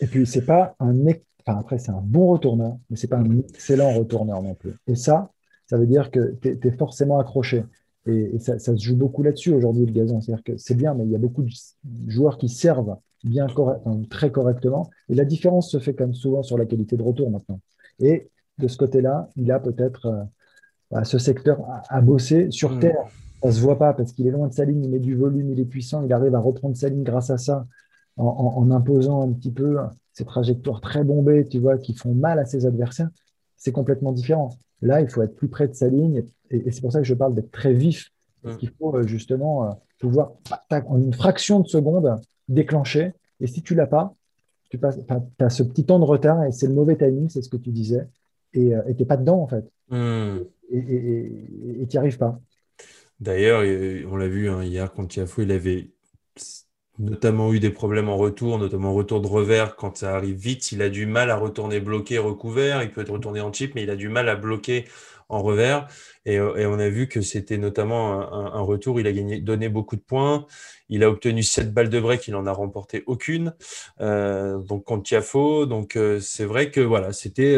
Et 0.00 0.06
puis 0.06 0.26
c'est 0.26 0.44
pas 0.44 0.74
un 0.80 0.94
après 1.56 1.78
c'est 1.78 1.90
un 1.90 2.02
bon 2.02 2.28
retourneur, 2.28 2.76
mais 2.90 2.96
c'est 2.96 3.08
pas 3.08 3.16
un 3.16 3.38
excellent 3.38 3.92
retourneur 3.92 4.42
non 4.42 4.54
plus. 4.54 4.74
Et 4.86 4.94
ça, 4.94 5.32
ça 5.66 5.78
veut 5.78 5.86
dire 5.86 6.10
que 6.10 6.36
tu 6.42 6.58
es, 6.62 6.70
forcément 6.72 7.18
accroché. 7.18 7.64
Et, 8.06 8.38
ça, 8.38 8.58
se 8.58 8.76
joue 8.76 8.96
beaucoup 8.96 9.22
là-dessus 9.22 9.52
aujourd'hui, 9.52 9.86
le 9.86 9.92
gazon. 9.92 10.20
C'est-à-dire 10.20 10.44
que 10.44 10.56
c'est 10.56 10.74
bien, 10.74 10.94
mais 10.94 11.04
il 11.04 11.10
y 11.10 11.16
a 11.16 11.18
beaucoup 11.18 11.42
de 11.42 11.50
joueurs 12.06 12.38
qui 12.38 12.48
servent 12.48 12.96
bien 13.24 13.46
très 14.08 14.30
correctement. 14.30 14.90
Et 15.08 15.14
la 15.14 15.24
différence 15.24 15.70
se 15.70 15.78
fait 15.78 15.94
comme 15.94 16.14
souvent 16.14 16.42
sur 16.42 16.56
la 16.56 16.64
qualité 16.64 16.96
de 16.96 17.02
retour 17.02 17.30
maintenant. 17.30 17.60
Et 18.00 18.30
de 18.58 18.68
ce 18.68 18.76
côté-là, 18.76 19.28
il 19.36 19.50
a 19.52 19.60
peut-être 19.60 20.06
euh, 20.06 20.22
bah, 20.90 21.04
ce 21.04 21.18
secteur 21.18 21.58
à, 21.88 22.00
bosser 22.00 22.50
sur 22.50 22.76
hmm. 22.76 22.80
terre. 22.80 23.04
Ça 23.42 23.48
ne 23.48 23.52
se 23.52 23.60
voit 23.60 23.78
pas 23.78 23.92
parce 23.92 24.12
qu'il 24.12 24.26
est 24.26 24.30
loin 24.30 24.48
de 24.48 24.52
sa 24.52 24.64
ligne, 24.64 24.82
il 24.84 24.90
met 24.90 24.98
du 24.98 25.14
volume, 25.14 25.50
il 25.50 25.60
est 25.60 25.64
puissant, 25.64 26.02
il 26.04 26.12
arrive 26.12 26.34
à 26.34 26.40
reprendre 26.40 26.76
sa 26.76 26.88
ligne 26.88 27.04
grâce 27.04 27.30
à 27.30 27.38
ça, 27.38 27.66
en, 28.16 28.68
imposant 28.72 29.22
un 29.22 29.32
petit 29.32 29.52
peu 29.52 29.76
ces 30.12 30.24
trajectoires 30.24 30.80
très 30.80 31.04
bombées, 31.04 31.46
tu 31.48 31.60
vois, 31.60 31.78
qui 31.78 31.94
font 31.94 32.14
mal 32.14 32.40
à 32.40 32.44
ses 32.44 32.66
adversaires. 32.66 33.10
C'est 33.58 33.72
complètement 33.72 34.12
différent. 34.12 34.50
Là, 34.80 35.00
il 35.00 35.08
faut 35.08 35.22
être 35.22 35.34
plus 35.34 35.48
près 35.48 35.68
de 35.68 35.74
sa 35.74 35.88
ligne 35.88 36.24
et, 36.50 36.70
c'est 36.70 36.80
pour 36.80 36.92
ça 36.92 37.00
que 37.00 37.04
je 37.04 37.14
parle 37.14 37.34
d'être 37.34 37.50
très 37.50 37.74
vif. 37.74 38.10
Parce 38.42 38.56
qu'il 38.56 38.70
faut 38.70 38.96
euh, 38.96 39.06
justement 39.06 39.64
euh, 39.64 39.72
pouvoir, 39.98 40.32
en 40.70 40.98
une 40.98 41.12
fraction 41.12 41.60
de 41.60 41.66
seconde, 41.66 42.20
déclencher. 42.48 43.12
Et 43.40 43.48
si 43.48 43.62
tu 43.62 43.74
l'as 43.74 43.88
pas, 43.88 44.14
tu 44.70 44.78
as 45.40 45.50
ce 45.50 45.62
petit 45.62 45.84
temps 45.84 45.98
de 45.98 46.04
retard 46.04 46.44
et 46.44 46.52
c'est 46.52 46.68
le 46.68 46.74
mauvais 46.74 46.96
timing, 46.96 47.28
c'est 47.28 47.42
ce 47.42 47.48
que 47.48 47.56
tu 47.56 47.70
disais, 47.70 48.06
et 48.52 48.70
tu 48.70 48.94
n'es 48.98 49.04
pas 49.06 49.16
dedans 49.16 49.42
en 49.42 49.48
fait. 49.48 49.64
Hmm. 49.90 50.44
Et 50.70 51.86
tu 51.88 51.96
n'y 51.96 51.98
arrives 51.98 52.18
pas. 52.18 52.40
D'ailleurs, 53.18 53.62
on 54.10 54.16
l'a 54.16 54.28
vu 54.28 54.48
hein, 54.48 54.62
hier 54.62 54.92
contre 54.92 55.08
Tiafo, 55.08 55.42
il 55.42 55.50
avait 55.50 55.90
notamment 56.98 57.52
eu 57.52 57.60
des 57.60 57.70
problèmes 57.70 58.08
en 58.08 58.16
retour, 58.16 58.58
notamment 58.58 58.90
en 58.90 58.94
retour 58.94 59.20
de 59.20 59.26
revers. 59.26 59.76
Quand 59.76 59.96
ça 59.96 60.16
arrive 60.16 60.36
vite, 60.36 60.72
il 60.72 60.82
a 60.82 60.88
du 60.88 61.06
mal 61.06 61.30
à 61.30 61.36
retourner 61.36 61.80
bloqué, 61.80 62.18
recouvert. 62.18 62.82
Il 62.82 62.90
peut 62.90 63.02
être 63.02 63.12
retourné 63.12 63.40
en 63.40 63.52
chip, 63.52 63.74
mais 63.74 63.82
il 63.82 63.90
a 63.90 63.96
du 63.96 64.08
mal 64.08 64.28
à 64.28 64.36
bloquer 64.36 64.84
en 65.28 65.42
revers. 65.42 65.86
Et, 66.26 66.38
euh, 66.38 66.68
on 66.68 66.78
a 66.78 66.88
vu 66.88 67.08
que 67.08 67.20
c'était 67.20 67.58
notamment 67.58 68.20
un, 68.32 68.60
retour. 68.60 69.00
Il 69.00 69.06
a 69.06 69.40
donné 69.40 69.68
beaucoup 69.68 69.96
de 69.96 70.00
points. 70.00 70.46
Il 70.88 71.04
a 71.04 71.10
obtenu 71.10 71.42
7 71.42 71.72
balles 71.72 71.90
de 71.90 72.00
break. 72.00 72.26
Il 72.28 72.32
n'en 72.32 72.46
a 72.46 72.52
remporté 72.52 73.04
aucune. 73.06 73.54
Euh, 74.00 74.58
donc 74.58 74.84
contre 74.84 75.04
Tiafo. 75.04 75.66
Donc 75.66 75.96
euh, 75.96 76.20
c'est 76.20 76.44
vrai 76.44 76.70
que 76.70 76.80
voilà, 76.80 77.12
c'était 77.12 77.56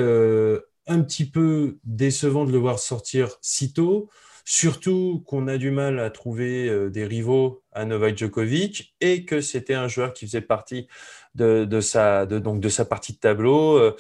un 0.87 1.01
petit 1.03 1.29
peu 1.31 1.79
décevant 1.85 2.45
de 2.45 2.53
le 2.53 2.59
voir 2.59 2.79
sortir 2.79 3.39
si 3.41 3.73
tôt. 3.73 4.09
Surtout 4.53 5.23
qu'on 5.29 5.47
a 5.47 5.59
du 5.59 5.71
mal 5.71 6.01
à 6.01 6.11
trouver 6.11 6.69
euh, 6.69 6.91
des 6.91 7.05
rivaux 7.05 7.63
à 7.71 7.85
Novak 7.85 8.19
Djokovic 8.19 8.97
et 9.01 9.25
que 9.25 9.41
c'était 9.41 9.75
un 9.75 9.87
joueur 9.87 10.13
qui 10.13 10.27
faisait 10.27 10.41
partie 10.41 10.89
de, 11.37 11.81
sa, 11.81 12.27
donc 12.27 12.59
de 12.59 12.69
sa 12.69 12.85
partie 12.85 13.13
de 13.13 13.19
tableau. 13.19 13.79
Euh, 13.79 13.95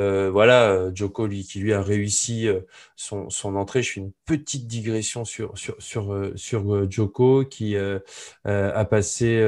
euh, 0.00 0.28
voilà, 0.28 0.92
Djoko 0.92 1.28
qui 1.28 1.60
lui 1.60 1.72
a 1.72 1.80
réussi 1.80 2.48
son, 2.96 3.28
entrée. 3.54 3.84
Je 3.84 3.92
fais 3.92 4.00
une 4.00 4.10
petite 4.26 4.66
digression 4.66 5.24
sur, 5.24 5.54
sur 5.78 6.90
Djoko 6.90 7.44
qui 7.44 7.76
a 7.76 8.84
passé 8.86 9.40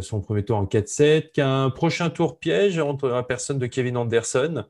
son 0.00 0.22
premier 0.22 0.42
tour 0.42 0.56
en 0.56 0.64
4-7, 0.64 1.32
qui 1.32 1.42
a 1.42 1.50
un 1.50 1.68
prochain 1.68 2.08
tour 2.08 2.38
piège 2.38 2.78
entre 2.78 3.08
la 3.08 3.22
personne 3.22 3.58
de 3.58 3.66
Kevin 3.66 3.98
Anderson. 3.98 4.64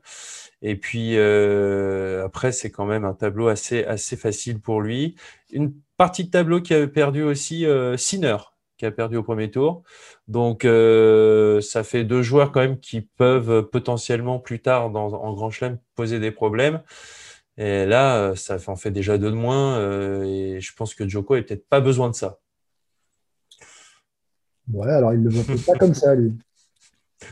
Et 0.61 0.75
puis 0.75 1.17
euh, 1.17 2.25
après, 2.25 2.51
c'est 2.51 2.71
quand 2.71 2.85
même 2.85 3.05
un 3.05 3.13
tableau 3.13 3.47
assez, 3.47 3.83
assez 3.85 4.17
facile 4.17 4.59
pour 4.59 4.81
lui. 4.81 5.15
Une 5.51 5.73
partie 5.97 6.25
de 6.25 6.29
tableau 6.29 6.61
qui 6.61 6.73
a 6.73 6.87
perdu 6.87 7.23
aussi 7.23 7.65
euh, 7.65 7.95
Sinner, 7.97 8.37
qui 8.77 8.85
a 8.85 8.91
perdu 8.91 9.17
au 9.17 9.23
premier 9.23 9.51
tour. 9.51 9.83
Donc 10.27 10.65
euh, 10.65 11.61
ça 11.61 11.83
fait 11.83 12.03
deux 12.03 12.21
joueurs 12.21 12.51
quand 12.51 12.61
même 12.61 12.79
qui 12.79 13.01
peuvent 13.01 13.63
potentiellement 13.69 14.39
plus 14.39 14.61
tard 14.61 14.89
dans, 14.89 15.13
en 15.13 15.33
Grand 15.33 15.49
Chelem 15.49 15.79
poser 15.95 16.19
des 16.19 16.31
problèmes. 16.31 16.81
Et 17.57 17.85
là, 17.85 18.35
ça 18.35 18.57
en 18.67 18.75
fait 18.77 18.91
déjà 18.91 19.17
deux 19.17 19.31
de 19.31 19.35
moins. 19.35 19.81
et 20.23 20.61
je 20.61 20.73
pense 20.75 20.95
que 20.95 21.07
Joko 21.07 21.35
n'a 21.35 21.43
peut-être 21.43 21.67
pas 21.67 21.81
besoin 21.81 22.09
de 22.09 22.15
ça. 22.15 22.39
Ouais, 24.71 24.91
alors 24.91 25.13
il 25.13 25.21
ne 25.21 25.29
le 25.29 25.35
voit 25.35 25.73
pas 25.73 25.79
comme 25.79 25.93
ça, 25.93 26.15
lui. 26.15 26.33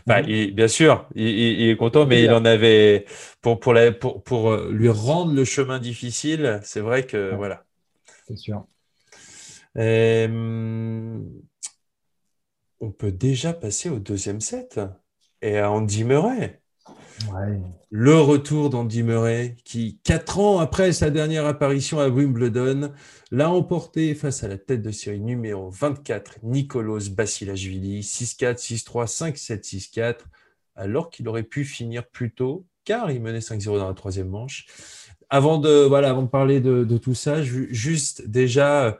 Bah, 0.05 0.21
bien 0.21 0.67
sûr, 0.67 1.07
il, 1.15 1.69
est 1.69 1.77
content, 1.77 2.05
mais 2.05 2.23
il 2.23 2.31
en 2.31 2.45
avait 2.45 3.05
pour, 3.41 3.59
pour, 3.59 4.23
pour, 4.23 4.51
euh, 4.51 4.71
lui 4.71 4.89
rendre 4.89 5.33
le 5.33 5.45
chemin 5.45 5.79
difficile. 5.79 6.59
C'est 6.63 6.81
vrai 6.81 7.05
que 7.05 7.33
voilà. 7.35 7.63
C'est 8.27 8.37
sûr. 8.37 8.65
Euh, 9.77 11.19
on 12.79 12.91
peut 12.91 13.11
déjà 13.11 13.53
passer 13.53 13.89
au 13.89 13.99
deuxième 13.99 14.41
set 14.41 14.79
et 15.41 15.57
à 15.57 15.71
Andy 15.71 16.03
Murray. 16.03 16.61
Le 17.89 18.19
retour 18.19 18.69
d'Andy 18.69 19.03
Murray, 19.03 19.55
qui, 19.63 19.99
quatre 20.03 20.39
ans 20.39 20.59
après 20.59 20.91
sa 20.91 21.09
dernière 21.09 21.45
apparition 21.45 21.99
à 21.99 22.09
Wimbledon, 22.09 22.91
l'a 23.31 23.49
emporté 23.49 24.13
face 24.13 24.43
à 24.43 24.47
la 24.47 24.57
tête 24.57 24.81
de 24.81 24.91
série 24.91 25.19
numéro 25.19 25.69
24, 25.69 26.39
Nicolas 26.43 27.09
Basilashvili, 27.09 28.01
6-4, 28.01 28.57
6-3, 28.57 29.33
5-7, 29.33 29.91
6-4, 29.93 30.15
alors 30.75 31.09
qu'il 31.09 31.27
aurait 31.27 31.43
pu 31.43 31.65
finir 31.65 32.07
plus 32.07 32.31
tôt, 32.31 32.65
car 32.85 33.11
il 33.11 33.21
menait 33.21 33.39
5-0 33.39 33.79
dans 33.79 33.87
la 33.87 33.93
troisième 33.93 34.29
manche. 34.29 34.65
Avant 35.29 35.57
de, 35.57 35.87
parler 36.27 36.61
de, 36.61 36.97
tout 36.97 37.15
ça, 37.15 37.41
juste 37.41 38.27
déjà, 38.27 38.97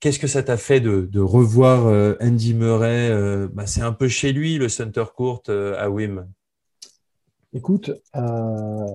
qu'est-ce 0.00 0.18
que 0.18 0.26
ça 0.26 0.42
t'a 0.42 0.56
fait 0.56 0.80
de, 0.80 1.20
revoir 1.20 1.86
euh, 1.86 2.14
Andy 2.20 2.54
Murray 2.54 3.10
euh, 3.10 3.48
bah, 3.52 3.66
C'est 3.66 3.82
un 3.82 3.92
peu 3.92 4.08
chez 4.08 4.32
lui, 4.32 4.58
le 4.58 4.68
center 4.68 5.04
court 5.14 5.42
euh, 5.48 5.76
à 5.78 5.88
Wim. 5.90 6.26
Écoute, 7.56 7.90
euh, 8.14 8.86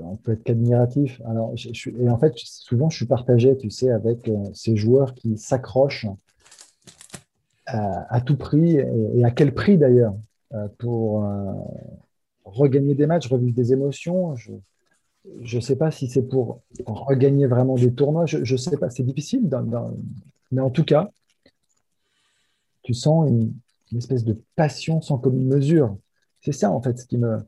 on 0.00 0.14
peut 0.14 0.32
être 0.32 0.44
qu'admiratif. 0.44 1.20
Alors, 1.24 1.52
et 1.56 2.08
en 2.08 2.18
fait, 2.18 2.34
souvent, 2.36 2.88
je 2.88 2.98
suis 2.98 3.06
partagé, 3.06 3.56
tu 3.56 3.68
sais, 3.68 3.90
avec 3.90 4.28
euh, 4.28 4.36
ces 4.54 4.76
joueurs 4.76 5.14
qui 5.14 5.36
s'accrochent 5.38 6.06
à, 7.66 8.20
tout 8.20 8.36
prix 8.36 8.76
et, 8.76 9.24
à 9.24 9.32
quel 9.32 9.52
prix 9.52 9.76
d'ailleurs 9.76 10.14
euh, 10.54 10.68
pour 10.78 11.28
regagner 12.44 12.94
des 12.94 13.06
matchs, 13.06 13.26
revivre 13.26 13.56
des 13.56 13.72
émotions. 13.72 14.36
Je 14.36 15.56
ne 15.56 15.60
sais 15.60 15.76
pas 15.76 15.90
si 15.90 16.08
c'est 16.08 16.22
pour 16.22 16.62
regagner 16.86 17.48
vraiment 17.48 17.74
des 17.74 17.92
tournois. 17.92 18.24
Je 18.24 18.38
ne 18.38 18.56
sais 18.56 18.76
pas, 18.76 18.88
c'est 18.88 19.02
difficile. 19.02 19.50
mais 20.52 20.60
en 20.62 20.70
tout 20.70 20.84
cas, 20.84 21.10
tu 22.82 22.94
sens 22.94 23.28
une, 23.28 23.52
une 23.90 23.98
espèce 23.98 24.24
de 24.24 24.40
passion 24.54 25.02
sans 25.02 25.18
commune 25.18 25.48
mesure. 25.48 25.98
C'est 26.48 26.60
ça, 26.60 26.70
en 26.70 26.80
fait, 26.80 26.98
ce 26.98 27.04
qui 27.04 27.18
me, 27.18 27.40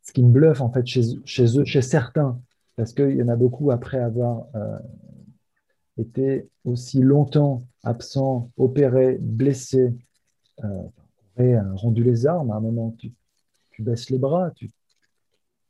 ce 0.00 0.10
qui 0.14 0.22
me 0.22 0.30
bluffe, 0.30 0.62
en 0.62 0.72
fait, 0.72 0.86
chez, 0.86 1.58
eux, 1.58 1.64
chez 1.66 1.82
certains, 1.82 2.40
parce 2.76 2.94
qu'il 2.94 3.14
y 3.14 3.22
en 3.22 3.28
a 3.28 3.36
beaucoup 3.36 3.70
après 3.72 3.98
avoir 3.98 4.46
euh, 4.54 4.78
été 5.98 6.48
aussi 6.64 7.02
longtemps 7.02 7.66
absents, 7.82 8.50
opérés, 8.56 9.18
blessés, 9.20 9.92
euh, 10.64 10.82
euh, 11.40 11.74
rendu 11.74 12.02
les 12.02 12.26
armes. 12.26 12.52
À 12.52 12.54
un 12.54 12.60
moment, 12.60 12.96
tu, 12.96 13.12
baisses 13.78 14.08
les 14.08 14.18
bras. 14.18 14.50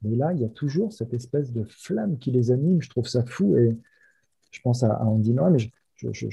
Mais 0.02 0.14
là, 0.14 0.33
il 0.35 0.40
y 0.40 0.45
a 0.45 0.50
toujours 0.50 0.92
cette 0.92 1.14
espèce 1.14 1.52
de 1.52 1.64
flamme 1.64 2.16
qui 2.16 2.30
les 2.30 2.52
anime. 2.52 2.80
Je 2.80 2.90
trouve 2.90 3.09
ça 3.09 3.25
fou. 3.25 3.57
Et 3.57 3.76
je 4.52 4.61
pense 4.61 4.85
à, 4.85 5.02
Andy 5.02 5.35
je, 5.57 5.66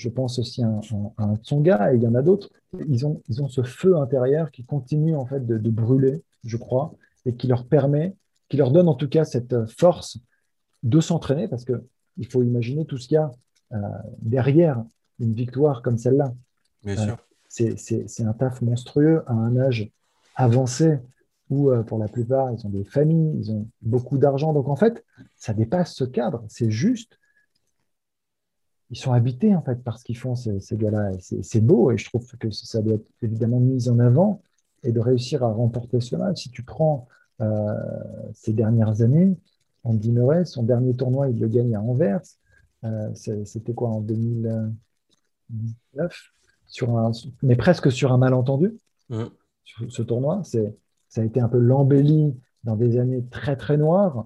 pense 0.10 0.40
aussi 0.40 0.64
à, 0.64 0.80
un 1.18 1.36
Tsonga, 1.38 1.94
et 1.94 1.98
il 1.98 2.04
y 2.04 2.08
en 2.08 2.16
a 2.16 2.22
d'autres. 2.22 2.50
Ils 2.88 3.06
ont, 3.06 3.22
ils 3.28 3.42
ont 3.42 3.48
ce 3.48 3.64
feu 3.64 3.98
intérieur 3.98 4.52
qui 4.52 4.64
continue 4.64 5.16
en 5.16 5.26
fait 5.26 5.46
de, 5.46 5.70
brûler, 5.70 6.24
je 6.44 6.58
crois, 6.58 6.94
et 7.26 7.36
qui 7.36 7.48
leur 7.48 7.66
permet, 7.66 8.16
qui 8.50 8.58
leur 8.58 8.72
donne 8.72 8.88
en 8.88 8.96
tout 8.96 9.10
cas 9.10 9.26
cette 9.26 9.56
force 9.68 10.20
de 10.84 11.00
s'entraîner, 11.00 11.48
parce 11.48 11.66
qu'il 11.66 12.28
faut 12.30 12.44
imaginer 12.44 12.86
tout 12.86 12.98
ce 12.98 13.08
qu'il 13.08 13.16
y 13.16 13.18
a 13.18 13.32
euh, 13.74 13.78
derrière 14.20 14.84
une 15.20 15.34
victoire 15.34 15.82
comme 15.82 15.98
celle-là. 15.98 16.34
Euh, 16.88 17.16
c'est 17.48 18.24
un 18.24 18.34
taf 18.34 18.62
monstrueux 18.62 19.24
à 19.28 19.34
un 19.34 19.58
âge 19.58 19.90
avancé 20.36 21.00
où, 21.50 21.72
euh, 21.72 21.84
pour 21.84 21.98
la 21.98 22.08
plupart, 22.08 22.52
ils 22.52 22.66
ont 22.66 22.70
des 22.70 22.84
familles, 22.84 23.38
ils 23.40 23.52
ont 23.52 23.68
beaucoup 23.82 24.18
d'argent. 24.18 24.54
Donc, 24.54 24.68
en 24.68 24.76
fait, 24.76 25.06
ça 25.36 25.54
dépasse 25.54 25.94
ce 25.94 26.04
cadre. 26.04 26.44
C'est 26.48 26.72
juste 26.72 27.18
ils 28.92 28.98
sont 28.98 29.14
habités 29.14 29.56
en 29.56 29.62
fait 29.62 29.84
par 29.84 30.00
ce 30.00 30.04
qu'ils 30.04 30.18
font 30.18 30.36
ces, 30.36 30.60
gars-là. 30.74 31.12
c'est 31.20 31.62
beau 31.62 31.92
et 31.92 31.98
je 31.98 32.06
trouve 32.06 32.26
que 32.38 32.52
ça 32.52 32.82
doit 32.82 32.96
être 32.96 33.08
évidemment 33.22 33.60
mis 33.60 33.90
en 33.90 34.00
avant 34.00 34.42
et 34.84 34.92
de 34.92 35.00
réussir 35.00 35.44
à 35.44 35.52
remporter 35.52 36.00
ce 36.00 36.16
match. 36.16 36.44
Si 36.44 36.52
tu 36.52 36.64
prends 36.64 37.08
euh, 37.42 37.74
ces 38.34 38.54
dernières 38.54 39.02
années, 39.02 39.36
Andy 39.84 40.12
Murray, 40.12 40.46
son 40.46 40.64
dernier 40.64 40.96
tournoi, 40.96 41.30
il 41.30 41.40
le 41.40 41.48
gagne 41.48 41.76
à 41.76 41.82
Anvers. 41.82 42.22
Euh, 42.84 43.10
c'était 43.14 43.74
quoi 43.74 43.90
en 43.90 44.02
2019 44.02 46.32
sur 46.68 46.98
un, 46.98 47.12
Mais 47.42 47.56
presque 47.56 47.92
sur 47.92 48.12
un 48.12 48.18
malentendu. 48.18 48.78
Mmh. 49.10 49.26
ce 49.90 50.02
tournoi, 50.02 50.42
ça 50.44 51.22
a 51.22 51.24
été 51.24 51.40
un 51.40 51.48
peu 51.48 51.60
l'embellie 51.60 52.34
dans 52.64 52.76
des 52.76 52.98
années 52.98 53.24
très 53.30 53.56
très 53.56 53.78
noires 53.78 54.26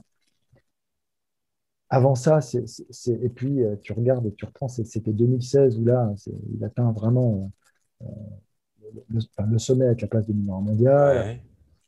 avant 1.89 2.15
ça, 2.15 2.39
c'est, 2.41 2.63
et 3.07 3.29
puis 3.29 3.63
euh, 3.63 3.75
tu 3.81 3.93
regardes 3.93 4.25
et 4.27 4.33
tu 4.33 4.45
reprends, 4.45 4.67
c'était 4.67 5.11
2016 5.11 5.79
où 5.79 5.85
là, 5.85 6.13
il 6.55 6.63
atteint 6.63 6.91
vraiment 6.91 7.51
euh, 8.03 8.05
le, 9.09 9.57
sommet 9.57 9.85
avec 9.85 10.01
la 10.01 10.07
place 10.07 10.27
de 10.27 10.33
numéro 10.33 10.61
mondial. 10.61 11.39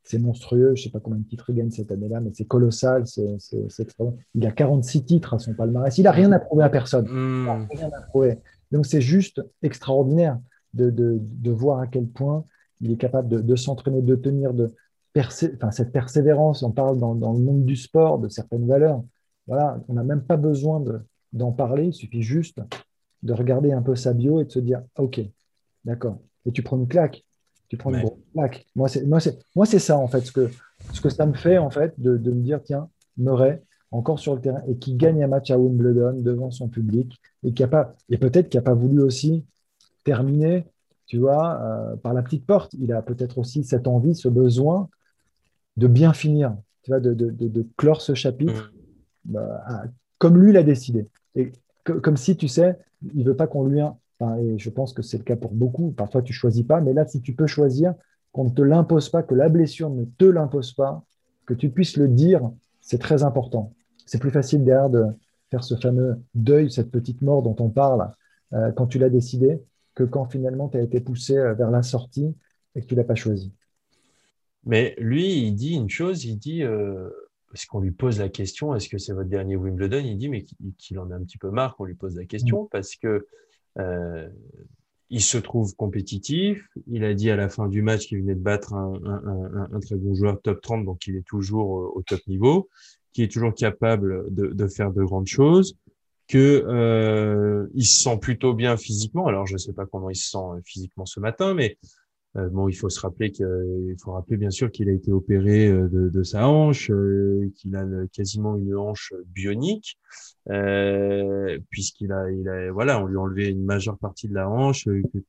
C'est 0.03 0.17
monstrueux, 0.17 0.74
je 0.75 0.81
ne 0.81 0.86
sais 0.86 0.89
pas 0.89 1.00
combien 1.00 1.20
de 1.20 1.27
titres 1.27 1.51
il 1.51 1.58
gagne 1.58 1.70
cette 1.70 1.91
année-là, 1.91 2.20
mais 2.22 2.31
c'est 2.34 2.46
colossal, 2.46 3.05
c'est, 3.05 3.38
Il 4.34 4.48
a 4.48 4.51
46 4.51 5.05
titres 5.05 5.36
à 5.36 5.39
son 5.39 5.53
palmarès. 5.53 5.96
Il 5.96 6.03
n'a 6.03 6.12
rien 6.12 6.31
à 6.31 6.39
prouver 6.39 6.63
à 6.63 6.70
personne. 6.70 7.05
Hmm. 7.08 7.67
rien 7.70 7.89
à 7.96 8.01
prouver. 8.01 8.39
Donc 8.72 8.88
c'est 8.88 9.01
juste 9.01 9.41
extraordinaire 9.62 10.39
de, 10.74 10.89
de, 10.89 11.20
de, 11.22 11.51
voir 11.51 11.79
à 11.79 11.88
quel 11.88 12.08
point 12.08 12.46
il 12.79 12.91
est 12.91 12.98
capable 12.98 13.46
de, 13.46 13.55
s'entraîner, 13.55 14.01
de 14.01 14.15
tenir 14.15 14.55
de 14.55 14.74
enfin, 15.15 15.70
cette 15.70 15.91
persévérance. 15.91 16.63
On 16.63 16.72
parle 16.72 16.98
dans, 16.98 17.13
dans, 17.13 17.34
le 17.34 17.39
monde 17.39 17.65
du 17.65 17.75
sport 17.75 18.17
de 18.17 18.27
certaines 18.27 18.67
valeurs. 18.67 19.03
Voilà, 19.48 19.80
on 19.88 19.94
n'a 19.94 20.04
même 20.04 20.22
pas 20.22 20.38
besoin 20.38 20.84
d'en 21.34 21.52
parler, 21.52 21.88
il 21.88 21.94
suffit 21.94 22.22
juste 22.22 22.60
de 23.24 23.34
regarder 23.34 23.72
un 23.72 23.82
peu 23.82 23.96
sa 23.96 24.14
bio 24.14 24.42
et 24.42 24.46
de 24.46 24.52
se 24.52 24.60
dire 24.60 24.82
OK, 24.98 25.22
d'accord. 25.86 26.20
Et 26.46 26.52
tu 26.52 26.64
prends 26.64 26.78
une 26.78 26.88
claque. 26.88 27.24
Tu 27.70 27.78
prends 27.78 27.94
une 27.94 28.10
claque. 28.34 28.66
Moi, 28.76 28.90
c'est, 28.90 29.06
moi, 29.06 29.20
c'est, 29.20 29.40
moi, 29.56 29.66
c'est 29.66 29.80
ça, 29.80 29.98
en 29.98 30.08
fait, 30.08 30.22
ce 30.22 30.32
que, 30.32 30.50
ce 30.94 31.02
que 31.02 31.10
ça 31.10 31.26
me 31.26 31.34
fait, 31.34 31.58
en 31.58 31.70
fait, 31.70 31.94
de, 31.98 32.18
me 32.18 32.42
dire 32.42 32.62
tiens, 32.64 32.90
Murray, 33.18 33.64
encore 33.92 34.20
sur 34.20 34.36
le 34.36 34.42
terrain, 34.42 34.62
et 34.68 34.78
qui 34.78 34.96
gagne 34.96 35.24
un 35.24 35.28
match 35.28 35.52
à 35.52 35.58
Wimbledon 35.58 36.22
devant 36.22 36.52
son 36.52 36.68
public, 36.68 37.20
et, 37.44 37.54
qui 37.54 37.64
a 37.64 37.68
pas, 37.68 37.96
et 38.10 38.18
peut-être 38.18 38.50
qu'il 38.50 38.60
n'a 38.60 38.64
pas 38.64 38.74
voulu 38.74 39.02
aussi 39.02 39.46
terminer 40.04 40.66
tu 41.12 41.18
vois, 41.18 41.60
euh, 41.62 41.98
par 41.98 42.14
la 42.14 42.22
petite 42.22 42.46
porte. 42.46 42.74
Il 42.80 42.94
a 42.94 43.02
peut-être 43.02 43.38
aussi 43.38 43.66
cette 43.66 43.86
envie, 43.86 44.16
ce 44.16 44.30
besoin 44.30 44.88
de 45.76 45.88
bien 45.88 46.14
finir, 46.14 46.56
tu 46.84 46.92
vois, 46.92 47.02
de, 47.02 47.14
de, 47.14 47.68
clore 47.76 48.02
ce 48.02 48.14
chapitre 48.14 48.72
mm. 48.74 48.81
Bah, 49.25 49.63
comme 50.18 50.38
lui 50.38 50.51
l'a 50.51 50.63
décidé. 50.63 51.08
Et 51.36 51.51
comme 51.84 52.18
si, 52.18 52.38
tu 52.38 52.48
sais, 52.48 52.78
il 53.16 53.25
veut 53.25 53.36
pas 53.36 53.48
qu'on 53.48 53.66
lui... 53.66 53.82
Et 54.40 54.60
je 54.60 54.70
pense 54.70 54.94
que 54.94 55.01
c'est 55.01 55.18
le 55.18 55.24
cas 55.24 55.36
pour 55.36 55.51
beaucoup. 55.51 55.92
Parfois, 55.92 56.22
tu 56.22 56.32
choisis 56.32 56.63
pas, 56.63 56.80
mais 56.80 56.94
là, 56.94 57.08
si 57.08 57.22
tu 57.22 57.34
peux 57.34 57.48
choisir, 57.48 57.96
qu'on 58.32 58.46
ne 58.46 58.50
te 58.50 58.62
l'impose 58.62 59.10
pas, 59.10 59.24
que 59.24 59.34
la 59.34 59.50
blessure 59.50 59.90
ne 59.90 60.06
te 60.06 60.25
l'impose 60.25 60.74
pas, 60.74 61.04
que 61.46 61.54
tu 61.54 61.70
puisses 61.70 61.98
le 61.98 62.08
dire, 62.08 62.51
c'est 62.82 63.00
très 63.00 63.24
important. 63.24 63.74
C'est 64.06 64.20
plus 64.20 64.32
facile 64.32 64.63
derrière 64.63 64.90
de 64.90 65.06
faire 65.50 65.63
ce 65.63 65.75
fameux 65.75 66.22
deuil, 66.34 66.72
cette 66.72 66.92
petite 66.92 67.22
mort 67.22 67.42
dont 67.42 67.56
on 67.60 67.70
parle, 67.70 68.12
euh, 68.54 68.72
quand 68.72 68.88
tu 68.88 69.00
l'as 69.00 69.10
décidé, 69.10 69.60
que 69.96 70.04
quand 70.04 70.25
finalement 70.25 70.70
tu 70.70 70.78
as 70.78 70.82
été 70.82 71.01
poussé 71.01 71.38
euh, 71.38 71.54
vers 71.54 71.72
la 71.72 71.84
sortie 71.84 72.34
et 72.75 72.82
que 72.82 72.86
tu 72.86 72.96
l'as 72.96 73.04
pas 73.04 73.16
choisi. 73.16 73.51
Mais 74.66 74.96
lui, 75.00 75.48
il 75.48 75.54
dit 75.54 75.74
une 75.74 75.90
chose, 75.90 76.24
il 76.25 76.38
dit, 76.38 76.63
euh, 76.63 77.10
parce 77.51 77.65
qu'on 77.65 77.81
lui 77.81 77.91
pose 77.91 78.20
la 78.20 78.29
question, 78.29 78.74
est-ce 78.75 78.89
que 78.89 78.98
c'est 78.98 79.13
votre 79.13 79.29
dernier 79.29 79.58
Wimbledon? 79.58 80.01
Il 80.03 80.17
dit, 80.17 80.29
mais 80.29 80.46
qu'il 80.77 81.00
en 81.00 81.12
a 81.12 81.15
un 81.15 81.24
petit 81.24 81.38
peu 81.38 81.50
marre 81.50 81.75
qu'on 81.75 81.86
lui 81.86 81.96
pose 81.96 82.15
la 82.15 82.25
question, 82.25 82.63
mm. 82.63 82.67
parce 82.72 82.96
que 82.96 83.27
il 85.12 85.22
se 85.22 85.38
trouve 85.38 85.75
compétitif. 85.75 86.67
Il 86.88 87.03
a 87.03 87.13
dit 87.13 87.29
à 87.29 87.36
la 87.36 87.50
fin 87.50 87.67
du 87.67 87.81
match 87.81 88.08
qu'il 88.08 88.20
venait 88.20 88.34
de 88.34 88.39
battre 88.39 88.74
un, 88.74 89.79
très 89.81 89.98
bon 89.98 90.15
joueur 90.15 90.41
top 90.41 90.62
30, 90.62 90.86
donc 90.86 91.05
il 91.05 91.17
est 91.17 91.27
toujours 91.27 91.96
au 91.96 92.01
top 92.01 92.22
niveau, 92.27 92.70
qui 93.12 93.22
est 93.22 93.31
toujours 93.31 93.53
capable 93.53 94.34
de, 94.34 94.67
faire 94.67 94.91
de 94.91 95.03
grandes 95.03 95.27
choses, 95.27 95.77
que 96.29 96.63
euh, 96.65 97.67
il 97.74 97.86
se 97.86 98.03
sent 98.03 98.17
plutôt 98.20 98.53
bien 98.53 98.77
physiquement. 98.77 99.27
Alors 99.27 99.46
je 99.46 99.53
ne 99.53 99.58
sais 99.58 99.74
pas 99.74 99.86
comment 99.86 100.10
il 100.10 100.15
se 100.15 100.29
sent 100.29 100.62
physiquement 100.63 101.05
ce 101.05 101.20
matin, 101.20 101.53
mais 101.53 101.77
euh, 102.38 102.48
bon, 102.50 102.70
il 102.70 102.74
faut 102.74 102.90
se 102.90 103.00
rappeler 103.00 103.32
qu'il 103.32 103.96
faut 104.02 104.14
rappeler 104.14 104.38
bien 104.38 104.52
sûr 104.52 104.72
qu'il 104.72 104.88
a 104.88 104.94
été 104.94 105.12
opéré 105.12 105.68
euh, 105.68 105.90
de, 105.90 106.24
sa 106.24 106.48
hanche, 106.48 106.90
euh, 106.90 107.52
qu'il 107.56 107.76
a 107.76 107.86
quasiment 108.14 108.56
une 108.56 108.76
hanche 108.76 109.14
bionique, 109.28 109.98
puisqu'il 111.70 112.12
a, 112.12 112.32
il 112.32 112.48
a, 112.48 112.72
voilà, 112.72 113.04
on 113.04 113.08
lui 113.08 113.18
a 113.18 113.22
enlevé 113.22 113.50
une 113.50 113.64
majeure 113.64 113.98
partie 113.98 114.30
de 114.30 114.34
la 114.34 114.50
hanche, 114.50 114.88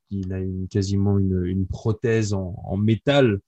qu'il 0.09 0.33
a 0.33 0.39
une, 0.39 0.69
quasiment 0.69 1.19
une, 1.19 1.45
une 1.45 1.67
prothèse 1.67 2.35
en, 2.35 2.55
en 2.65 2.77
métal 2.77 3.41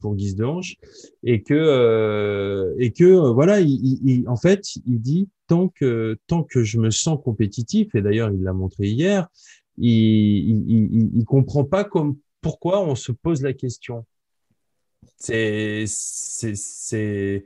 pour 0.00 0.14
guise 0.14 0.36
de 0.36 0.44
hanche, 0.44 0.76
et 1.22 1.42
que 1.42 2.74
et 2.78 2.92
que 2.92 3.32
voilà, 3.32 3.60
il, 3.60 3.98
il, 4.04 4.28
en 4.28 4.36
fait, 4.36 4.76
il 4.84 5.00
dit 5.00 5.30
tant 5.46 5.68
que 5.68 6.18
tant 6.26 6.42
que 6.42 6.62
je 6.64 6.78
me 6.78 6.90
sens 6.90 7.18
compétitif, 7.24 7.94
et 7.94 8.02
d'ailleurs 8.02 8.30
il 8.30 8.42
l'a 8.42 8.52
montré 8.52 8.88
hier, 8.88 9.28
il, 9.78 10.68
il, 10.68 11.10
il, 11.14 11.24
comprend 11.24 11.64
pas 11.64 11.84
comme 11.84 12.18
pourquoi 12.40 12.80
on 12.80 12.94
se 12.94 13.12
pose 13.12 13.42
la 13.42 13.52
question? 13.52 14.04
C'est. 15.16 15.84
c'est 15.86 17.44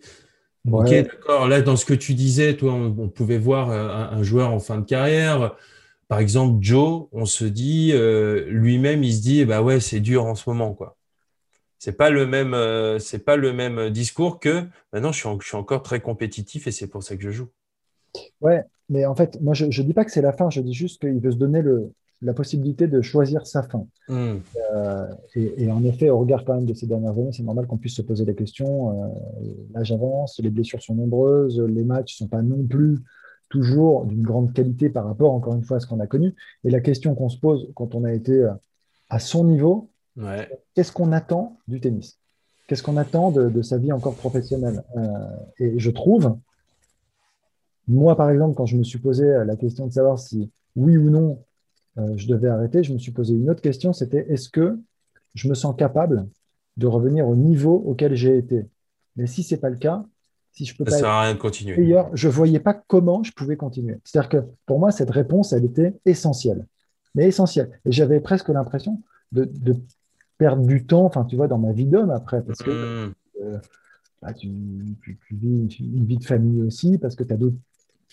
Ok, 0.71 0.91
d'accord. 0.91 1.49
Là, 1.49 1.61
dans 1.61 1.77
ce 1.77 1.85
que 1.85 1.95
tu 1.95 2.15
disais, 2.15 2.57
toi, 2.57 2.73
on, 2.73 3.09
pouvait 3.09 3.39
voir 3.39 3.71
euh, 3.71 3.89
un, 3.89 4.23
joueur 4.23 4.53
en 4.53 4.61
fin 4.61 4.79
de 4.79 4.85
carrière. 4.85 5.57
Par 6.07 6.21
exemple, 6.21 6.63
Joe, 6.63 7.09
on 7.11 7.25
se 7.25 7.45
dit, 7.45 7.91
euh, 7.93 8.45
lui-même, 8.49 9.03
il 9.03 9.15
se 9.15 9.23
dit, 9.23 9.45
bah 9.45 9.63
ouais, 9.63 9.81
c'est 9.81 10.01
dur 10.01 10.25
en 10.25 10.35
ce 10.35 10.49
moment, 10.49 10.73
quoi. 10.73 10.97
C'est 11.81 11.97
pas 11.97 12.11
le 12.11 12.27
même, 12.27 12.55
euh, 12.55 13.01
c'est 13.01 13.25
pas 13.25 13.35
le 13.35 13.53
même 13.53 13.91
discours 13.91 14.39
que 14.39 14.63
maintenant, 14.93 15.11
je 15.11 15.19
suis, 15.19 15.29
je 15.41 15.47
suis 15.49 15.57
encore 15.57 15.83
très 15.83 16.01
compétitif 16.01 16.69
et 16.69 16.71
c'est 16.71 16.87
pour 16.87 17.03
ça 17.03 17.17
que 17.17 17.23
je 17.23 17.31
joue. 17.31 17.49
Ouais, 18.41 18.63
mais 18.89 19.05
en 19.05 19.17
fait, 19.17 19.41
moi, 19.41 19.55
je 19.55 19.65
ne 19.65 19.87
dis 19.87 19.95
pas 19.95 20.05
que 20.05 20.13
c'est 20.13 20.23
la 20.23 20.33
fin, 20.33 20.49
je 20.49 20.61
dis 20.61 20.75
juste 20.75 21.01
qu'il 21.01 21.19
veut 21.19 21.33
se 21.33 21.37
donner 21.37 21.61
le, 21.61 21.93
la 22.23 22.33
possibilité 22.33 22.87
de 22.87 23.03
choisir 23.03 23.47
sa 23.47 23.63
fin. 23.63 23.87
Hmm. 24.09 24.37
Euh, 24.73 25.07
et, 25.35 25.71
en 25.71 25.83
effet, 25.85 26.09
au 26.09 26.19
regard 26.19 26.45
quand 26.45 26.55
même 26.55 26.67
de 26.67 26.75
ces 26.75 26.87
dernières 26.87 27.13
années, 27.13 27.33
c'est 27.33 27.43
normal 27.43 27.67
qu'on 27.67 27.79
puisse 27.79 27.97
se 27.97 28.03
poser 28.03 28.25
des 28.25 28.35
questions. 28.35 29.05
Euh, 29.05 29.09
l'âge 29.75 29.93
avance, 29.93 30.39
les 30.41 30.51
blessures 30.51 30.83
sont 30.83 30.95
nombreuses, 30.95 31.61
les 31.61 31.85
matchs 31.85 32.15
ne 32.15 32.25
sont 32.25 32.29
pas 32.29 32.43
non 32.43 32.65
plus 32.65 32.99
toujours 33.49 34.07
d'une 34.07 34.23
grande 34.23 34.53
qualité 34.53 34.89
par 34.89 35.05
rapport, 35.05 35.33
encore 35.33 35.55
une 35.55 35.65
fois, 35.65 35.79
à 35.79 35.81
ce 35.81 35.87
qu'on 35.87 36.01
a 36.01 36.07
connu. 36.07 36.35
Et 36.65 36.71
la 36.71 36.81
question 36.81 37.15
qu'on 37.15 37.29
se 37.29 37.39
pose 37.39 37.71
quand 37.75 37.95
on 37.95 38.05
a 38.05 38.13
été 38.13 38.33
euh, 38.33 38.53
à 39.11 39.19
son 39.19 39.45
niveau, 39.45 39.91
qu'est-ce 40.75 40.93
qu'on 40.93 41.13
attend 41.13 41.59
du 41.67 41.81
tennis? 41.81 42.19
Qu'est-ce 42.69 42.83
qu'on 42.83 42.97
attend 42.97 43.31
de, 43.31 43.49
de, 43.49 43.63
sa 43.63 43.77
vie 43.77 43.93
encore 43.93 44.15
professionnelle? 44.15 44.83
Et 45.59 45.79
je 45.79 45.91
trouve, 45.91 46.37
moi 47.89 48.17
par 48.17 48.31
exemple, 48.31 48.55
quand 48.55 48.65
je 48.65 48.77
me 48.77 48.85
suis 48.85 48.99
posé 48.99 49.27
la 49.45 49.57
question 49.57 49.87
de 49.87 49.93
savoir 49.93 50.19
si 50.19 50.51
oui 50.77 50.97
ou 50.97 51.11
non 51.11 51.39
je 51.97 52.27
devais 52.27 52.49
arrêter, 52.49 52.83
je 52.83 52.93
me 52.93 52.99
suis 52.99 53.13
posé 53.13 53.35
une 53.35 53.51
autre 53.51 53.61
question, 53.61 53.93
c'était 53.93 54.27
est-ce 54.31 54.49
que 54.49 54.79
je 55.35 55.49
me 55.49 55.55
sens 55.55 55.75
capable 55.77 56.29
de 56.77 56.87
revenir 56.87 57.29
au 57.29 57.37
niveau 57.37 57.75
auquel 57.75 58.15
j'ai 58.15 58.39
été? 58.39 58.67
Mais 59.17 59.27
si 59.27 59.43
ce 59.43 59.55
n'est 59.55 59.61
pas 59.61 59.71
le 59.71 59.77
cas, 59.77 60.05
si 60.53 60.65
je 60.67 60.77
peux 60.77 60.85
ça 60.85 60.91
pas 60.91 60.99
sert 60.99 61.09
à 61.09 61.23
rien 61.23 61.35
de 61.35 61.39
continuer. 61.39 61.77
D'ailleurs, 61.77 62.11
je 62.15 62.29
ne 62.29 62.33
voyais 62.33 62.61
pas 62.61 62.75
comment 62.75 63.23
je 63.23 63.33
pouvais 63.33 63.57
continuer. 63.57 63.99
C'est-à-dire 64.05 64.29
que 64.29 64.45
pour 64.67 64.79
moi, 64.79 64.91
cette 64.91 65.11
réponse, 65.11 65.53
elle 65.53 65.65
était 65.65 65.95
essentielle. 66.05 66.67
Mais 67.15 67.27
essentielle. 67.27 67.71
Et 67.85 67.93
j'avais 67.93 68.21
presque 68.21 68.49
l'impression 68.49 69.03
de, 69.33 69.51
perdre 70.39 70.67
du 70.67 70.87
temps, 70.87 71.05
enfin, 71.05 71.25
tu 71.25 71.37
vois, 71.37 71.49
dans 71.49 71.59
ma 71.59 71.73
vie 71.73 71.87
d'homme 71.87 72.11
après, 72.11 72.43
parce 72.43 72.59
que 72.59 72.71
mmh. 72.71 73.15
euh, 73.43 73.59
bah, 74.21 74.33
tu, 74.35 74.49
vis 74.49 75.79
une, 75.81 76.05
vie 76.05 76.19
de 76.19 76.25
famille 76.25 76.63
aussi, 76.63 76.99
parce 76.99 77.17
que 77.17 77.25
tu 77.25 77.33
as 77.33 77.37
d'autres. 77.37 77.57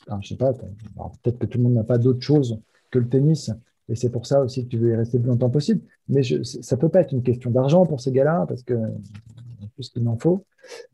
Enfin, 0.07 0.19
je 0.21 0.29
sais 0.29 0.37
pas, 0.37 0.53
peut-être 0.53 1.39
que 1.39 1.45
tout 1.45 1.57
le 1.57 1.65
monde 1.65 1.73
n'a 1.73 1.83
pas 1.83 1.97
d'autre 1.97 2.21
chose 2.21 2.59
que 2.89 2.99
le 2.99 3.09
tennis 3.09 3.51
et 3.89 3.95
c'est 3.95 4.09
pour 4.09 4.25
ça 4.25 4.41
aussi 4.43 4.65
que 4.65 4.69
tu 4.69 4.77
veux 4.77 4.91
y 4.91 4.95
rester 4.95 5.17
le 5.17 5.23
plus 5.23 5.29
longtemps 5.29 5.49
possible. 5.49 5.81
Mais 6.07 6.21
ça 6.23 6.75
ne 6.75 6.81
peut 6.81 6.89
pas 6.89 7.01
être 7.01 7.11
une 7.11 7.23
question 7.23 7.49
d'argent 7.49 7.85
pour 7.85 8.01
ces 8.01 8.11
gars-là, 8.11 8.45
parce 8.47 8.63
que 8.63 8.75
plus 9.75 9.89
qu'il 9.89 10.07
en 10.07 10.17
faut. 10.17 10.45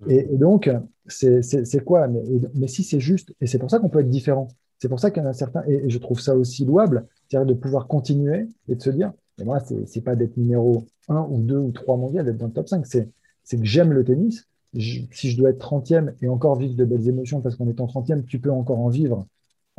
Et, 0.08 0.24
donc, 0.38 0.70
c'est 1.08 1.84
quoi? 1.84 2.08
Mais, 2.08 2.68
si 2.68 2.84
c'est 2.84 3.00
juste, 3.00 3.34
et 3.42 3.48
c'est 3.48 3.60
pour 3.60 3.70
ça 3.70 3.80
qu'on 3.80 3.90
peut 3.90 4.00
être 4.00 4.10
différent. 4.10 4.48
C'est 4.80 4.90
pour 4.90 5.00
ça 5.00 5.12
qu'il 5.12 5.24
y 5.24 5.26
en 5.26 5.30
a 5.30 5.34
certains, 5.34 5.64
et, 5.68 5.90
je 5.90 5.98
trouve 5.98 6.20
ça 6.20 6.36
aussi 6.36 6.66
louable, 6.66 7.08
c'est-à-dire 7.28 7.48
de 7.48 7.60
pouvoir 7.60 7.88
continuer 7.88 8.48
et 8.68 8.76
de 8.76 8.82
se 8.82 8.90
dire, 8.90 9.12
mais 9.38 9.46
moi, 9.46 9.60
ce 9.60 9.74
n'est 9.74 10.04
pas 10.04 10.16
d'être 10.16 10.38
numéro 10.38 10.86
1 11.10 11.28
ou 11.30 11.42
2 11.42 11.58
ou 11.58 11.72
3 11.72 11.98
mondial, 11.98 12.26
d'être 12.26 12.38
dans 12.38 12.48
le 12.48 12.54
top 12.54 12.70
5, 12.70 12.86
c'est 12.86 13.10
que 13.58 13.66
j'aime 13.66 13.92
le 13.92 14.04
tennis. 14.04 14.48
si 14.74 15.32
je 15.32 15.38
dois 15.38 15.50
être 15.50 15.60
30e 15.60 16.14
et 16.22 16.28
encore 16.30 16.58
vivre 16.58 16.76
de 16.76 16.86
belles 16.86 17.08
émotions, 17.08 17.42
parce 17.42 17.56
qu'en 17.56 17.68
étant 17.68 17.88
30e, 17.88 18.24
tu 18.26 18.40
peux 18.40 18.52
encore 18.52 18.80
en 18.80 18.90
vivre 18.90 19.26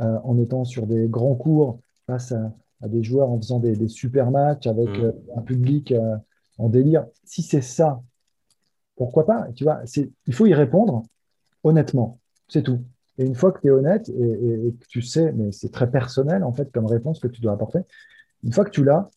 euh, 0.01 0.19
en 0.25 0.39
étant 0.39 0.65
sur 0.65 0.87
des 0.87 1.09
grands 1.09 1.35
cours 1.35 1.81
face 2.07 2.33
à, 2.33 2.53
à 2.83 2.89
des 2.89 3.03
joueurs 3.03 3.31
en 3.31 3.39
faisant 3.39 3.59
des, 3.59 3.89
super 3.89 4.31
matchs 4.31 4.67
avec 4.67 4.89
mm. 4.89 5.05
euh, 5.05 5.13
un 5.37 5.43
public 5.43 5.93
euh, 5.93 6.17
en 6.59 6.69
délire. 6.69 7.07
Si 7.25 7.43
c'est 7.43 7.63
ça, 7.63 8.03
pourquoi 8.97 9.27
pas 9.27 9.49
Tu 9.55 9.65
vois, 9.65 9.83
il 10.27 10.35
faut 10.35 10.47
y 10.47 10.55
répondre 10.55 11.05
honnêtement. 11.65 12.19
C'est 12.49 12.63
tout. 12.63 12.81
Et 13.19 13.25
une 13.25 13.35
fois 13.35 13.53
que 13.53 13.61
tu 13.61 13.69
es 13.69 13.71
honnête 13.71 14.09
et, 14.09 14.75
que 14.79 14.87
tu 14.89 15.03
sais, 15.03 15.33
mais 15.33 15.51
c'est 15.53 15.71
très 15.71 15.91
personnel 15.91 16.45
en 16.45 16.53
fait 16.53 16.71
comme 16.71 16.87
réponse 16.87 17.19
que 17.19 17.29
tu 17.29 17.41
dois 17.41 17.53
apporter, 17.53 17.81
une 18.45 18.53
fois 18.53 18.65
que 18.65 18.71
tu 18.71 18.85
l'as, 18.85 19.09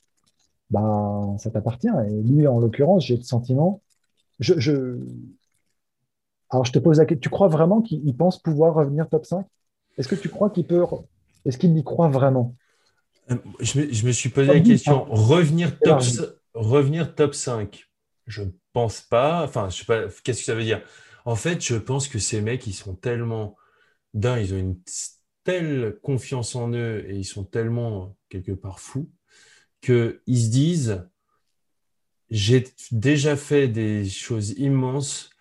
bah, 0.70 1.36
ça 1.38 1.50
t'appartient. 1.50 1.90
Et 2.08 2.22
lui, 2.24 2.48
en 2.48 2.60
l'occurrence, 2.60 3.06
j'ai 3.06 3.18
le 3.18 3.24
sentiment. 3.24 3.82
Je, 4.40 4.98
Alors, 6.50 6.66
je 6.66 6.72
te 6.72 6.80
pose 6.80 7.00
la 7.00 7.06
question 7.06 7.22
tu 7.22 7.30
crois 7.30 7.50
vraiment 7.50 7.82
qu'il 7.82 8.16
pense 8.16 8.42
pouvoir 8.42 8.74
revenir 8.74 9.10
top 9.10 9.26
5 9.26 9.46
Est-ce 9.98 10.08
que 10.08 10.16
tu 10.16 10.30
crois 10.30 10.50
qu'il 10.50 10.66
peut. 10.66 10.86
Est-ce 11.46 11.58
qu'il 11.58 11.78
y 11.78 11.84
croit 11.84 12.08
vraiment? 12.08 12.56
Euh, 13.32 13.36
je 13.60 14.06
me, 14.06 14.12
suis 14.12 14.30
posé 14.30 14.54
la 14.54 14.60
question, 14.60 15.06
revenir 15.06 15.80
top, 15.80 16.02
revenir 16.54 17.16
top 17.16 17.36
5, 17.36 17.88
je 18.28 18.44
ne 18.44 18.52
pense 18.74 19.02
pas. 19.02 19.44
Enfin, 19.44 19.70
je 19.70 19.78
sais 19.78 19.86
pas, 19.86 20.04
qu'est-ce 20.24 20.40
que 20.40 20.46
ça 20.46 20.56
veut 20.56 20.64
dire? 20.64 20.82
En 21.26 21.36
fait, 21.36 21.64
je 21.64 21.76
pense 21.76 22.08
que 22.08 22.20
ces 22.20 22.42
mecs, 22.42 22.66
ils 22.68 22.74
sont 22.74 22.96
tellement. 22.96 23.56
D'un, 24.16 24.40
ils 24.40 24.56
ont 24.56 24.58
une 24.58 24.80
telle 25.44 26.00
confiance 26.02 26.56
en 26.56 26.74
eux 26.74 27.06
et 27.08 27.16
ils 27.16 27.26
sont 27.26 27.44
tellement, 27.44 28.16
quelque 28.30 28.52
part, 28.52 28.80
fous, 28.80 29.12
qu'ils 29.82 30.20
se 30.28 30.50
disent 30.50 31.04
j'ai 32.30 32.64
déjà 32.92 33.36
fait 33.36 33.68
des 33.68 34.08
choses 34.08 34.52
immenses, 34.52 35.32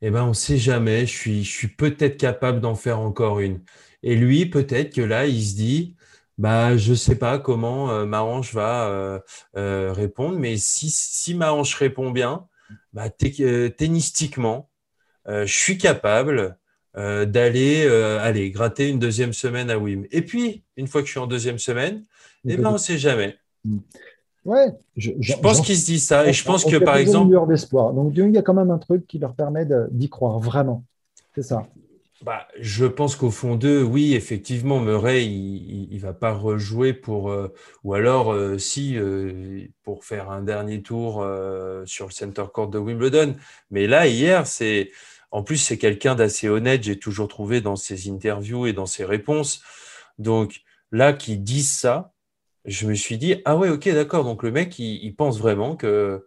et 0.00 0.08
eh 0.08 0.10
ben 0.10 0.24
on 0.24 0.28
ne 0.28 0.34
sait 0.34 0.58
jamais, 0.58 1.06
je 1.06 1.12
suis, 1.12 1.44
je 1.44 1.50
suis 1.50 1.68
peut-être 1.68 2.18
capable 2.18 2.60
d'en 2.60 2.74
faire 2.74 3.00
encore 3.00 3.40
une. 3.40 3.62
Et 4.02 4.14
lui, 4.14 4.46
peut-être 4.46 4.94
que 4.94 5.00
là, 5.00 5.26
il 5.26 5.42
se 5.44 5.56
dit, 5.56 5.95
bah, 6.38 6.76
je 6.76 6.92
sais 6.92 7.16
pas 7.16 7.38
comment 7.38 7.90
euh, 7.90 8.04
ma 8.04 8.22
hanche 8.22 8.52
va 8.52 8.88
euh, 8.88 9.18
euh, 9.56 9.92
répondre, 9.92 10.38
mais 10.38 10.56
si, 10.58 10.90
si 10.90 11.34
ma 11.34 11.52
hanche 11.52 11.74
répond 11.74 12.10
bien, 12.10 12.46
bah, 12.92 13.08
tennistiquement, 13.10 14.68
je 15.26 15.44
suis 15.46 15.78
capable 15.78 16.58
d'aller 16.94 17.86
aller 17.86 18.50
gratter 18.50 18.88
une 18.88 18.98
deuxième 18.98 19.32
semaine 19.32 19.70
à 19.70 19.78
Wim. 19.78 20.06
Et 20.10 20.22
puis, 20.22 20.64
une 20.76 20.86
fois 20.86 21.02
que 21.02 21.06
je 21.06 21.12
suis 21.12 21.20
en 21.20 21.26
deuxième 21.26 21.58
semaine, 21.58 22.04
eh 22.48 22.56
ben, 22.56 22.70
on 22.70 22.72
ne 22.72 22.78
sait 22.78 22.98
jamais. 22.98 23.36
Mm. 23.64 23.78
Ouais, 24.44 24.72
je, 24.96 25.34
pense 25.42 25.60
qu'ils 25.60 25.76
se 25.76 25.86
disent 25.86 26.06
ça. 26.06 26.26
Et 26.26 26.32
je 26.32 26.44
pense 26.44 26.64
que, 26.64 26.76
par 26.76 26.96
exemple. 26.96 27.36
d'espoir. 27.48 27.92
Donc, 27.92 28.12
il 28.16 28.34
y 28.34 28.38
a 28.38 28.42
quand 28.42 28.54
même 28.54 28.70
un 28.70 28.78
truc 28.78 29.06
qui 29.06 29.18
leur 29.18 29.34
permet 29.34 29.66
d'y 29.90 30.08
croire 30.08 30.38
vraiment. 30.38 30.84
C'est 31.34 31.42
ça. 31.42 31.66
Bah, 32.22 32.48
je 32.58 32.86
pense 32.86 33.14
qu'au 33.14 33.30
fond 33.30 33.56
d'eux, 33.56 33.82
oui, 33.82 34.14
effectivement, 34.14 34.80
Murray, 34.80 35.26
il 35.26 35.88
ne 35.92 36.00
va 36.00 36.14
pas 36.14 36.32
rejouer 36.32 36.94
pour. 36.94 37.30
Euh, 37.30 37.52
ou 37.84 37.94
alors, 37.94 38.32
euh, 38.32 38.58
si, 38.58 38.96
euh, 38.96 39.66
pour 39.82 40.04
faire 40.04 40.30
un 40.30 40.42
dernier 40.42 40.82
tour 40.82 41.26
sur 41.84 42.06
le 42.06 42.12
center 42.12 42.44
court 42.52 42.68
de 42.68 42.78
Wimbledon. 42.78 43.36
Mais 43.70 43.86
là, 43.86 44.06
hier, 44.06 44.46
c'est. 44.46 44.90
En 45.30 45.42
plus, 45.42 45.58
c'est 45.58 45.76
quelqu'un 45.76 46.14
d'assez 46.14 46.48
honnête, 46.48 46.84
j'ai 46.84 46.98
toujours 46.98 47.28
trouvé 47.28 47.60
dans 47.60 47.76
ses 47.76 48.08
interviews 48.10 48.66
et 48.66 48.72
dans 48.72 48.86
ses 48.86 49.04
réponses. 49.04 49.62
Donc, 50.18 50.62
là, 50.92 51.12
qui 51.12 51.36
disent 51.36 51.72
ça, 51.72 52.14
je 52.64 52.86
me 52.86 52.94
suis 52.94 53.18
dit, 53.18 53.42
ah 53.44 53.56
ouais, 53.56 53.68
ok, 53.68 53.88
d'accord. 53.90 54.24
Donc, 54.24 54.42
le 54.42 54.52
mec, 54.52 54.78
il 54.78 55.14
pense 55.14 55.38
vraiment 55.38 55.76
que 55.76 56.24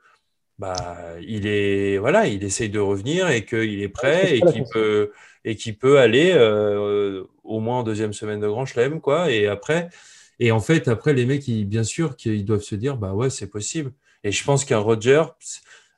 bah, 0.60 0.98
il 1.22 1.48
est 1.48 1.98
voilà, 1.98 2.28
il 2.28 2.44
essaye 2.44 2.70
de 2.70 2.80
revenir 2.80 3.30
et 3.30 3.46
qu'il 3.46 3.82
est 3.82 3.90
prêt 3.90 4.38
et 4.38 4.42
qu'il 4.42 4.66
peut 4.66 5.12
et 5.46 5.56
peut 5.74 6.00
aller 6.00 6.34
euh, 6.34 7.24
au 7.44 7.62
moins 7.62 7.80
en 7.80 7.84
deuxième 7.84 8.14
semaine 8.14 8.42
de 8.42 8.48
Grand 8.48 8.66
Chelem 8.66 9.00
quoi. 9.02 9.32
Et 9.32 9.48
après, 9.48 9.90
et 10.40 10.52
en 10.52 10.60
fait 10.60 10.88
après 10.90 11.14
les 11.14 11.26
mecs, 11.26 11.48
ils, 11.48 11.66
bien 11.66 11.84
sûr 11.84 12.18
qu'ils 12.18 12.46
doivent 12.46 12.62
se 12.62 12.76
dire 12.76 12.98
bah 12.98 13.14
ouais 13.14 13.30
c'est 13.30 13.48
possible. 13.48 13.94
Et 14.26 14.32
je 14.34 14.44
pense 14.44 14.66
qu'un 14.66 14.80
Roger, 14.80 15.24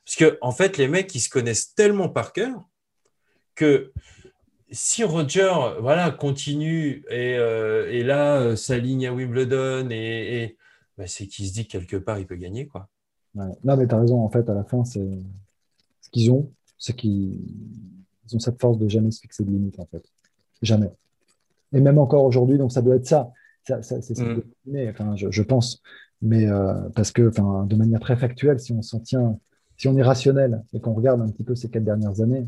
parce 0.04 0.16
que 0.16 0.38
en 0.40 0.52
fait 0.52 0.78
les 0.78 0.88
mecs 0.88 1.14
ils 1.14 1.20
se 1.20 1.30
connaissent 1.30 1.74
tellement 1.74 2.08
par 2.08 2.32
cœur 2.32 2.62
que 3.56 3.92
si 4.70 5.04
Roger 5.04 5.52
voilà 5.80 6.10
continue 6.12 7.04
et, 7.10 7.36
euh, 7.36 7.90
et 7.90 8.04
là 8.04 8.40
euh, 8.40 8.56
s'aligne 8.56 9.08
à 9.08 9.12
Wimbledon 9.12 9.90
et, 9.90 10.44
et 10.44 10.56
bah, 10.96 11.06
c'est 11.08 11.26
qu'il 11.26 11.48
se 11.48 11.52
dit 11.52 11.66
que 11.66 11.72
quelque 11.72 11.96
part 11.96 12.18
il 12.20 12.26
peut 12.26 12.36
gagner 12.36 12.66
quoi. 12.66 12.88
Non, 13.34 13.76
mais 13.76 13.86
tu 13.86 13.94
as 13.94 13.98
raison, 13.98 14.20
en 14.20 14.28
fait, 14.28 14.48
à 14.48 14.54
la 14.54 14.64
fin, 14.64 14.84
c'est 14.84 15.08
ce 16.00 16.10
qu'ils 16.10 16.30
ont, 16.30 16.50
c'est 16.78 16.94
qu'ils 16.94 17.40
ont 18.34 18.38
cette 18.38 18.60
force 18.60 18.78
de 18.78 18.88
jamais 18.88 19.10
se 19.10 19.20
fixer 19.20 19.44
de 19.44 19.50
limite, 19.50 19.78
en 19.78 19.86
fait. 19.86 20.04
Jamais. 20.60 20.90
Et 21.72 21.80
même 21.80 21.98
encore 21.98 22.24
aujourd'hui, 22.24 22.58
donc 22.58 22.72
ça 22.72 22.82
doit 22.82 22.96
être 22.96 23.06
ça. 23.06 23.32
ça, 23.64 23.82
c'est 23.82 24.02
ce 24.02 24.22
mm. 24.22 24.90
enfin, 24.90 25.16
je, 25.16 25.30
je, 25.30 25.42
pense. 25.42 25.82
Mais 26.20 26.46
euh, 26.46 26.74
parce 26.94 27.10
que, 27.10 27.28
enfin, 27.28 27.64
de 27.64 27.76
manière 27.76 28.00
très 28.00 28.16
factuelle, 28.16 28.60
si 28.60 28.72
on 28.72 28.82
s'en 28.82 29.00
tient, 29.00 29.38
si 29.78 29.88
on 29.88 29.96
est 29.96 30.02
rationnel 30.02 30.62
et 30.74 30.80
qu'on 30.80 30.92
regarde 30.92 31.22
un 31.22 31.30
petit 31.30 31.44
peu 31.44 31.54
ces 31.54 31.70
quatre 31.70 31.84
dernières 31.84 32.20
années, 32.20 32.46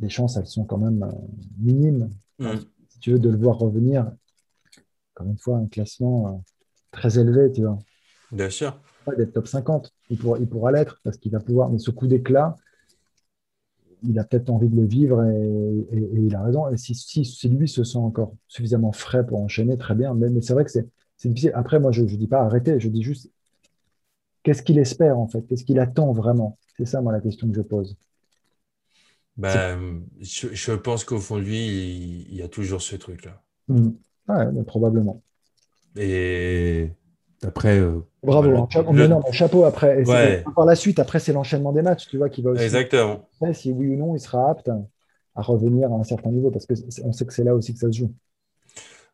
les 0.00 0.08
chances, 0.08 0.36
elles 0.36 0.46
sont 0.46 0.64
quand 0.64 0.78
même 0.78 1.02
euh, 1.04 1.12
minimes. 1.58 2.10
Mm. 2.40 2.56
Si 2.88 2.98
tu 2.98 3.12
veux, 3.12 3.18
de 3.20 3.30
le 3.30 3.38
voir 3.38 3.58
revenir, 3.58 4.10
encore 5.14 5.28
une 5.28 5.38
fois, 5.38 5.58
un 5.58 5.66
classement 5.66 6.28
euh, 6.28 6.32
très 6.90 7.18
élevé, 7.18 7.52
tu 7.52 7.62
vois. 7.62 7.78
Bien 8.32 8.50
sûr 8.50 8.76
d'être 9.16 9.32
top 9.32 9.46
50. 9.46 9.92
Il, 10.10 10.18
pourra, 10.18 10.38
il 10.38 10.48
pourra 10.48 10.72
l'être 10.72 11.00
parce 11.04 11.16
qu'il 11.16 11.32
va 11.32 11.40
pouvoir. 11.40 11.70
Mais 11.70 11.78
ce 11.78 11.90
coup 11.90 12.06
d'éclat, 12.06 12.56
il 14.02 14.18
a 14.18 14.24
peut-être 14.24 14.50
envie 14.50 14.68
de 14.68 14.76
le 14.76 14.86
vivre 14.86 15.24
et, 15.24 15.86
il 16.12 16.34
a 16.34 16.42
raison. 16.42 16.68
Et 16.68 16.76
si, 16.76 16.94
si, 16.94 17.48
lui 17.48 17.68
se 17.68 17.84
sent 17.84 17.98
encore 17.98 18.34
suffisamment 18.48 18.92
frais 18.92 19.26
pour 19.26 19.40
enchaîner, 19.40 19.76
très 19.76 19.94
bien. 19.94 20.14
Mais, 20.14 20.40
c'est 20.40 20.54
vrai 20.54 20.64
que 20.64 20.70
c'est 20.70 20.88
difficile. 21.24 21.52
Après, 21.54 21.80
moi, 21.80 21.92
je 21.92 22.02
ne 22.02 22.06
dis 22.06 22.28
pas 22.28 22.40
arrêter, 22.40 22.78
je 22.80 22.88
dis 22.88 23.02
juste 23.02 23.30
qu'est-ce 24.42 24.62
qu'il 24.62 24.78
espère 24.78 25.18
en 25.18 25.26
fait? 25.26 25.42
Qu'est-ce 25.42 25.64
qu'il 25.64 25.78
attend 25.78 26.12
vraiment? 26.12 26.58
C'est 26.76 26.86
ça, 26.86 27.00
moi, 27.00 27.12
la 27.12 27.20
question 27.20 27.48
que 27.48 27.54
je 27.54 27.62
pose. 27.62 27.96
Ben, 29.36 30.02
je, 30.20 30.72
pense 30.72 31.04
qu'au 31.04 31.18
fond 31.18 31.38
de 31.38 31.42
lui, 31.42 32.26
il, 32.28 32.36
y 32.36 32.42
a 32.42 32.48
toujours 32.48 32.82
ce 32.82 32.94
truc-là. 32.94 33.42
Mmh. 33.66 33.90
probablement. 34.66 35.22
Et 35.96 36.90
après. 37.42 37.78
Euh, 37.78 38.04
Bravo, 38.22 38.48
hein. 38.56 38.68
on 39.26 39.32
chapeau 39.32 39.64
après. 39.64 40.02
Par 40.54 40.64
la 40.64 40.74
suite, 40.74 40.98
après, 40.98 41.18
c'est 41.20 41.32
l'enchaînement 41.32 41.72
des 41.72 41.82
matchs, 41.82 42.08
tu 42.08 42.18
vois, 42.18 42.28
qui 42.28 42.42
va 42.42 42.50
aussi. 42.50 42.62
Exactement. 42.62 43.28
Si 43.52 43.72
oui 43.72 43.88
ou 43.88 43.96
non, 43.96 44.14
il 44.14 44.20
sera 44.20 44.50
apte 44.50 44.70
à 45.34 45.42
revenir 45.42 45.92
à 45.92 45.96
un 45.96 46.04
certain 46.04 46.30
niveau, 46.30 46.50
parce 46.50 46.66
qu'on 46.66 47.12
sait 47.12 47.26
que 47.26 47.32
c'est 47.32 47.44
là 47.44 47.54
aussi 47.54 47.72
que 47.72 47.80
ça 47.80 47.90
se 47.90 47.98
joue. 47.98 48.12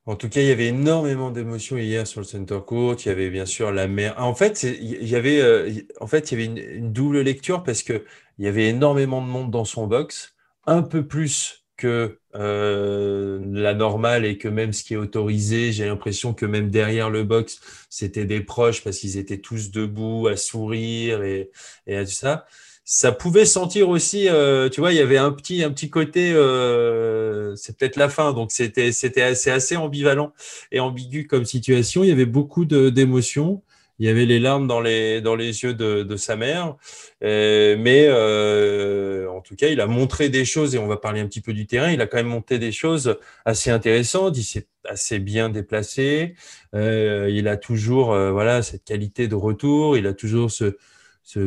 En 0.06 0.16
tout 0.16 0.28
cas, 0.28 0.40
il 0.40 0.46
y 0.46 0.50
avait 0.50 0.68
énormément 0.68 1.30
d'émotions 1.30 1.76
hier 1.76 2.06
sur 2.06 2.20
le 2.20 2.26
center 2.26 2.58
court. 2.66 2.96
Il 3.04 3.08
y 3.08 3.10
avait 3.10 3.30
bien 3.30 3.46
sûr 3.46 3.70
la 3.70 3.86
mer. 3.86 4.14
En 4.18 4.34
fait, 4.34 4.62
il 4.62 5.06
y 5.06 5.14
avait, 5.14 5.40
euh, 5.40 5.70
en 6.00 6.06
fait, 6.06 6.32
il 6.32 6.40
y 6.40 6.42
avait 6.42 6.76
une, 6.78 6.92
double 6.92 7.20
lecture 7.20 7.62
parce 7.62 7.82
que 7.82 8.04
il 8.38 8.44
y 8.44 8.48
avait 8.48 8.68
énormément 8.68 9.20
de 9.20 9.26
monde 9.26 9.50
dans 9.50 9.66
son 9.66 9.86
box, 9.86 10.34
un 10.66 10.82
peu 10.82 11.06
plus 11.06 11.59
que 11.80 12.18
euh, 12.36 13.40
la 13.50 13.74
normale 13.74 14.24
et 14.26 14.38
que 14.38 14.48
même 14.48 14.72
ce 14.72 14.84
qui 14.84 14.94
est 14.94 14.98
autorisé, 14.98 15.72
j'ai 15.72 15.86
l'impression 15.86 16.34
que 16.34 16.46
même 16.46 16.70
derrière 16.70 17.10
le 17.10 17.24
box, 17.24 17.60
c'était 17.88 18.26
des 18.26 18.40
proches 18.40 18.84
parce 18.84 18.98
qu'ils 18.98 19.16
étaient 19.16 19.38
tous 19.40 19.70
debout 19.70 20.28
à 20.28 20.36
sourire 20.36 21.22
et, 21.22 21.50
et 21.86 21.96
à 21.96 22.04
tout 22.04 22.12
ça. 22.12 22.46
Ça 22.84 23.12
pouvait 23.12 23.44
sentir 23.46 23.88
aussi, 23.88 24.28
euh, 24.28 24.68
tu 24.68 24.80
vois, 24.80 24.92
il 24.92 24.96
y 24.96 25.00
avait 25.00 25.16
un 25.16 25.32
petit, 25.32 25.62
un 25.62 25.70
petit 25.70 25.90
côté, 25.90 26.32
euh, 26.34 27.54
c'est 27.56 27.76
peut-être 27.76 27.96
la 27.96 28.08
fin, 28.08 28.32
donc 28.32 28.50
c'était, 28.52 28.92
c'était 28.92 29.22
assez, 29.22 29.50
assez 29.50 29.76
ambivalent 29.76 30.32
et 30.72 30.80
ambigu 30.80 31.26
comme 31.26 31.44
situation. 31.44 32.04
Il 32.04 32.08
y 32.08 32.12
avait 32.12 32.26
beaucoup 32.26 32.64
d'émotions 32.64 33.62
il 34.00 34.06
y 34.06 34.08
avait 34.08 34.24
les 34.24 34.40
larmes 34.40 34.66
dans 34.66 34.80
les, 34.80 35.20
dans 35.20 35.36
les 35.36 35.62
yeux 35.62 35.74
de, 35.74 36.02
de 36.02 36.16
sa 36.16 36.34
mère. 36.34 36.76
Euh, 37.22 37.76
mais 37.78 38.06
euh, 38.08 39.30
en 39.30 39.42
tout 39.42 39.56
cas, 39.56 39.68
il 39.68 39.78
a 39.80 39.86
montré 39.86 40.30
des 40.30 40.46
choses, 40.46 40.74
et 40.74 40.78
on 40.78 40.86
va 40.86 40.96
parler 40.96 41.20
un 41.20 41.26
petit 41.26 41.42
peu 41.42 41.52
du 41.52 41.66
terrain, 41.66 41.90
il 41.92 42.00
a 42.00 42.06
quand 42.06 42.16
même 42.16 42.26
monté 42.26 42.58
des 42.58 42.72
choses 42.72 43.18
assez 43.44 43.70
intéressantes. 43.70 44.38
Il 44.38 44.42
s'est 44.44 44.66
assez 44.86 45.18
bien 45.18 45.50
déplacé. 45.50 46.34
Euh, 46.74 47.28
il 47.30 47.46
a 47.46 47.58
toujours 47.58 48.12
euh, 48.12 48.32
voilà 48.32 48.62
cette 48.62 48.84
qualité 48.84 49.28
de 49.28 49.34
retour. 49.34 49.98
Il 49.98 50.06
a 50.06 50.14
toujours 50.14 50.50
ce, 50.50 50.78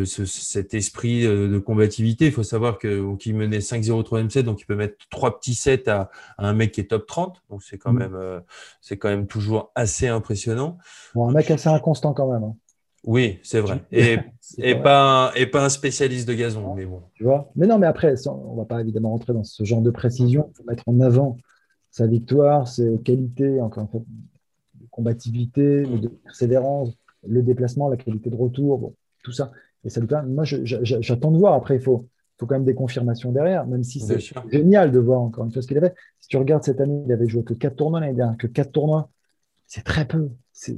cet 0.05 0.73
esprit 0.73 1.25
euh, 1.25 1.49
de 1.49 1.57
combativité. 1.59 2.25
Il 2.27 2.31
faut 2.31 2.43
savoir 2.43 2.77
qu'il 2.77 3.35
menait 3.35 3.59
5-0 3.59 4.03
3 4.03 4.29
set, 4.29 4.45
donc 4.45 4.61
il 4.61 4.65
peut 4.65 4.75
mettre 4.75 4.95
trois 5.09 5.37
petits 5.37 5.55
sets 5.55 5.89
à, 5.89 6.09
un 6.37 6.53
mec 6.53 6.71
qui 6.71 6.81
est 6.81 6.85
top 6.85 7.05
30. 7.05 7.41
Donc 7.49 7.63
c'est 7.63 7.77
quand, 7.77 7.93
mm. 7.93 7.99
même, 7.99 8.15
euh, 8.15 8.39
c'est 8.81 8.97
quand 8.97 9.09
même 9.09 9.27
toujours 9.27 9.71
assez 9.75 10.07
impressionnant. 10.07 10.77
Bon, 11.15 11.29
un 11.29 11.33
mec 11.33 11.49
assez 11.51 11.69
inconstant 11.69 12.13
quand 12.13 12.31
même. 12.31 12.43
Hein. 12.43 12.55
Oui, 13.03 13.39
c'est 13.43 13.59
vrai. 13.59 13.83
Et, 13.91 14.17
et, 14.57 14.75
Pas 14.75 15.27
un, 15.27 15.33
et 15.33 15.45
pas 15.45 15.65
un 15.65 15.69
spécialiste 15.69 16.27
de 16.27 16.33
gazon. 16.33 16.73
Mais 16.75 16.85
bon. 16.85 17.01
Tu 17.15 17.23
vois? 17.23 17.51
Mais 17.55 17.67
non, 17.67 17.77
mais 17.77 17.87
après, 17.87 18.15
on 18.27 18.53
ne 18.53 18.57
va 18.57 18.65
pas 18.65 18.79
évidemment 18.79 19.11
rentrer 19.11 19.33
dans 19.33 19.43
ce 19.43 19.63
genre 19.63 19.81
de 19.81 19.91
précision. 19.91 20.49
Il 20.53 20.57
faut 20.57 20.63
mettre 20.63 20.87
en 20.87 20.99
avant 21.01 21.37
sa 21.91 22.07
victoire, 22.07 22.67
ses 22.67 22.97
qualités, 23.03 23.59
encore 23.61 23.87
de 23.93 24.87
combativité, 24.89 25.83
de 25.83 26.07
persévérance, 26.07 26.89
le 27.27 27.41
déplacement, 27.43 27.89
la 27.89 27.97
qualité 27.97 28.29
de 28.29 28.35
retour. 28.35 28.79
Bon, 28.79 28.95
tout 29.23 29.31
ça. 29.31 29.51
Et 29.83 29.89
ça 29.89 30.01
moi, 30.27 30.43
j'attends 30.45 31.31
de 31.31 31.37
voir. 31.37 31.53
Après, 31.53 31.75
il 31.75 31.81
faut, 31.81 32.07
faut 32.37 32.45
quand 32.45 32.55
même 32.55 32.65
des 32.65 32.75
confirmations 32.75 33.31
derrière, 33.31 33.65
même 33.67 33.83
si 33.83 33.99
c'est 33.99 34.19
génial 34.51 34.91
de 34.91 34.99
voir 34.99 35.21
encore 35.21 35.45
une 35.45 35.51
fois 35.51 35.61
ce 35.61 35.67
qu'il 35.67 35.77
avait. 35.77 35.93
Si 36.19 36.29
tu 36.29 36.37
regardes 36.37 36.63
cette 36.63 36.79
année, 36.79 37.03
il 37.05 37.11
avait 37.11 37.27
joué 37.27 37.43
que 37.43 37.53
4 37.53 37.75
tournois 37.75 37.99
l'année 37.99 38.13
dernière, 38.13 38.37
que 38.37 38.47
4 38.47 38.71
tournois, 38.71 39.09
c'est 39.67 39.83
très 39.83 40.07
peu. 40.07 40.29
C'est 40.53 40.75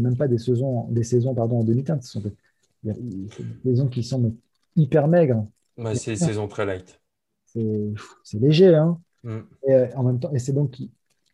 même 0.00 0.16
pas 0.16 0.28
des 0.28 0.38
saisons, 0.38 0.88
des 0.90 1.04
saisons 1.04 1.34
pardon, 1.34 1.60
en 1.60 1.64
demi-teinte. 1.64 2.02
Ce 2.02 2.12
sont 2.12 2.20
des, 2.20 2.92
des, 2.92 3.28
saisons 3.64 3.88
qui 3.88 4.02
sont 4.02 4.34
hyper 4.76 5.08
maigres. 5.08 5.46
c'est 5.94 6.12
des 6.12 6.16
saisons 6.16 6.48
très 6.48 6.66
light. 6.66 7.00
C'est 7.46 8.38
léger. 8.38 8.74
Hein. 8.74 8.98
Mm. 9.22 9.38
Et, 9.66 9.72
euh, 9.72 9.86
en 9.96 10.02
même 10.02 10.20
temps, 10.20 10.32
et 10.32 10.38
c'est 10.38 10.52
donc. 10.52 10.76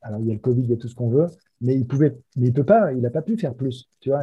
Alors, 0.03 0.21
il 0.21 0.29
y 0.29 0.31
a 0.31 0.35
le 0.35 0.41
Covid, 0.41 0.63
il 0.63 0.71
y 0.71 0.73
a 0.73 0.77
tout 0.77 0.89
ce 0.89 0.95
qu'on 0.95 1.11
veut, 1.11 1.27
mais 1.61 1.75
il 1.75 1.87
pouvait, 1.87 2.17
mais 2.37 2.49
il 2.49 2.53
peut 2.55 2.65
pas, 2.65 2.93
il 2.93 3.01
n'a 3.01 3.11
pas 3.11 3.21
pu 3.21 3.37
faire 3.37 3.55
plus. 3.55 3.89
Tu 4.01 4.09
vois, 4.09 4.23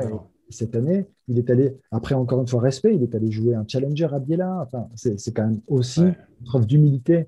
cette 0.50 0.76
année, 0.76 1.08
il 1.28 1.38
est 1.38 1.50
allé, 1.50 1.78
après 1.92 2.16
encore 2.16 2.42
une 2.42 2.48
fois 2.48 2.62
respect, 2.62 2.96
il 2.96 3.04
est 3.04 3.16
allé 3.16 3.32
jouer 3.32 3.56
un 3.56 3.66
challenger 3.68 4.08
à 4.12 4.20
Biella. 4.20 4.62
Enfin, 4.62 4.90
c'est 4.96 5.34
quand 5.34 5.48
même 5.48 5.62
aussi 5.68 6.02
une 6.02 6.16
preuve 6.46 6.66
d'humilité 6.66 7.28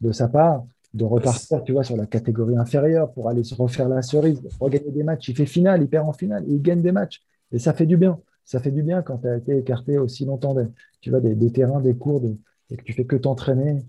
de 0.00 0.12
sa 0.12 0.28
part 0.28 0.64
de 0.94 1.04
repartir, 1.04 1.62
tu 1.64 1.72
vois, 1.72 1.84
sur 1.84 1.96
la 1.96 2.06
catégorie 2.06 2.56
inférieure 2.56 3.12
pour 3.12 3.28
aller 3.28 3.44
se 3.44 3.54
refaire 3.54 3.88
la 3.88 4.02
cerise, 4.02 4.40
regagner 4.58 4.90
des 4.90 5.02
matchs. 5.02 5.28
Il 5.28 5.36
fait 5.36 5.46
finale, 5.46 5.82
il 5.82 5.88
perd 5.88 6.08
en 6.08 6.12
finale, 6.12 6.44
il 6.48 6.62
gagne 6.62 6.82
des 6.82 6.92
matchs. 6.92 7.22
Et 7.52 7.58
ça 7.58 7.72
fait 7.74 7.86
du 7.86 7.96
bien. 7.96 8.18
Ça 8.44 8.60
fait 8.60 8.70
du 8.70 8.82
bien 8.82 9.02
quand 9.02 9.18
tu 9.18 9.28
as 9.28 9.36
été 9.36 9.58
écarté 9.58 9.98
aussi 9.98 10.24
longtemps 10.24 10.54
des, 10.54 10.66
tu 11.00 11.10
vois, 11.10 11.20
des, 11.20 11.52
terrains, 11.52 11.80
des 11.80 11.94
cours, 11.94 12.22
et 12.70 12.76
que 12.76 12.82
tu 12.82 12.92
fais 12.94 13.04
que 13.04 13.16
t'entraîner. 13.16 13.84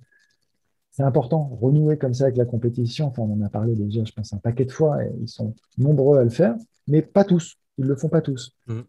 C'est 0.92 1.04
important, 1.04 1.58
renouer 1.62 1.98
comme 1.98 2.14
ça 2.14 2.26
avec 2.26 2.36
la 2.36 2.46
compétition. 2.46 3.08
Enfin, 3.08 3.22
on 3.22 3.34
en 3.34 3.42
a 3.42 3.50
parlé 3.50 3.76
déjà, 3.76 4.04
je 4.04 4.12
pense, 4.12 4.34
un 4.34 4.38
paquet 4.38 4.66
de 4.66 4.72
fois, 4.72 5.04
et 5.04 5.12
ils 5.22 5.30
sont 5.30 5.54
nombreux 5.78 6.20
à 6.20 6.24
le 6.24 6.30
faire, 6.30 6.56
mais 6.88 7.02
pas 7.02 7.24
tous. 7.24 7.56
Ils 7.80 7.84
ne 7.84 7.88
le 7.88 7.96
font 7.96 8.10
pas 8.10 8.20
tous. 8.20 8.54
Mm. 8.68 8.82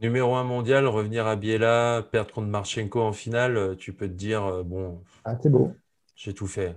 Numéro 0.00 0.36
un 0.36 0.44
mondial, 0.44 0.86
revenir 0.86 1.26
à 1.26 1.34
Biella, 1.34 2.06
perdre 2.12 2.32
contre 2.32 2.46
Marchenko 2.46 3.00
en 3.00 3.12
finale, 3.12 3.56
euh, 3.56 3.74
tu 3.74 3.92
peux 3.92 4.06
te 4.06 4.12
dire, 4.12 4.44
euh, 4.44 4.62
bon, 4.62 5.00
ah, 5.24 5.36
c'est 5.42 5.50
beau. 5.50 5.72
J'ai 6.14 6.32
tout 6.32 6.46
fait. 6.46 6.76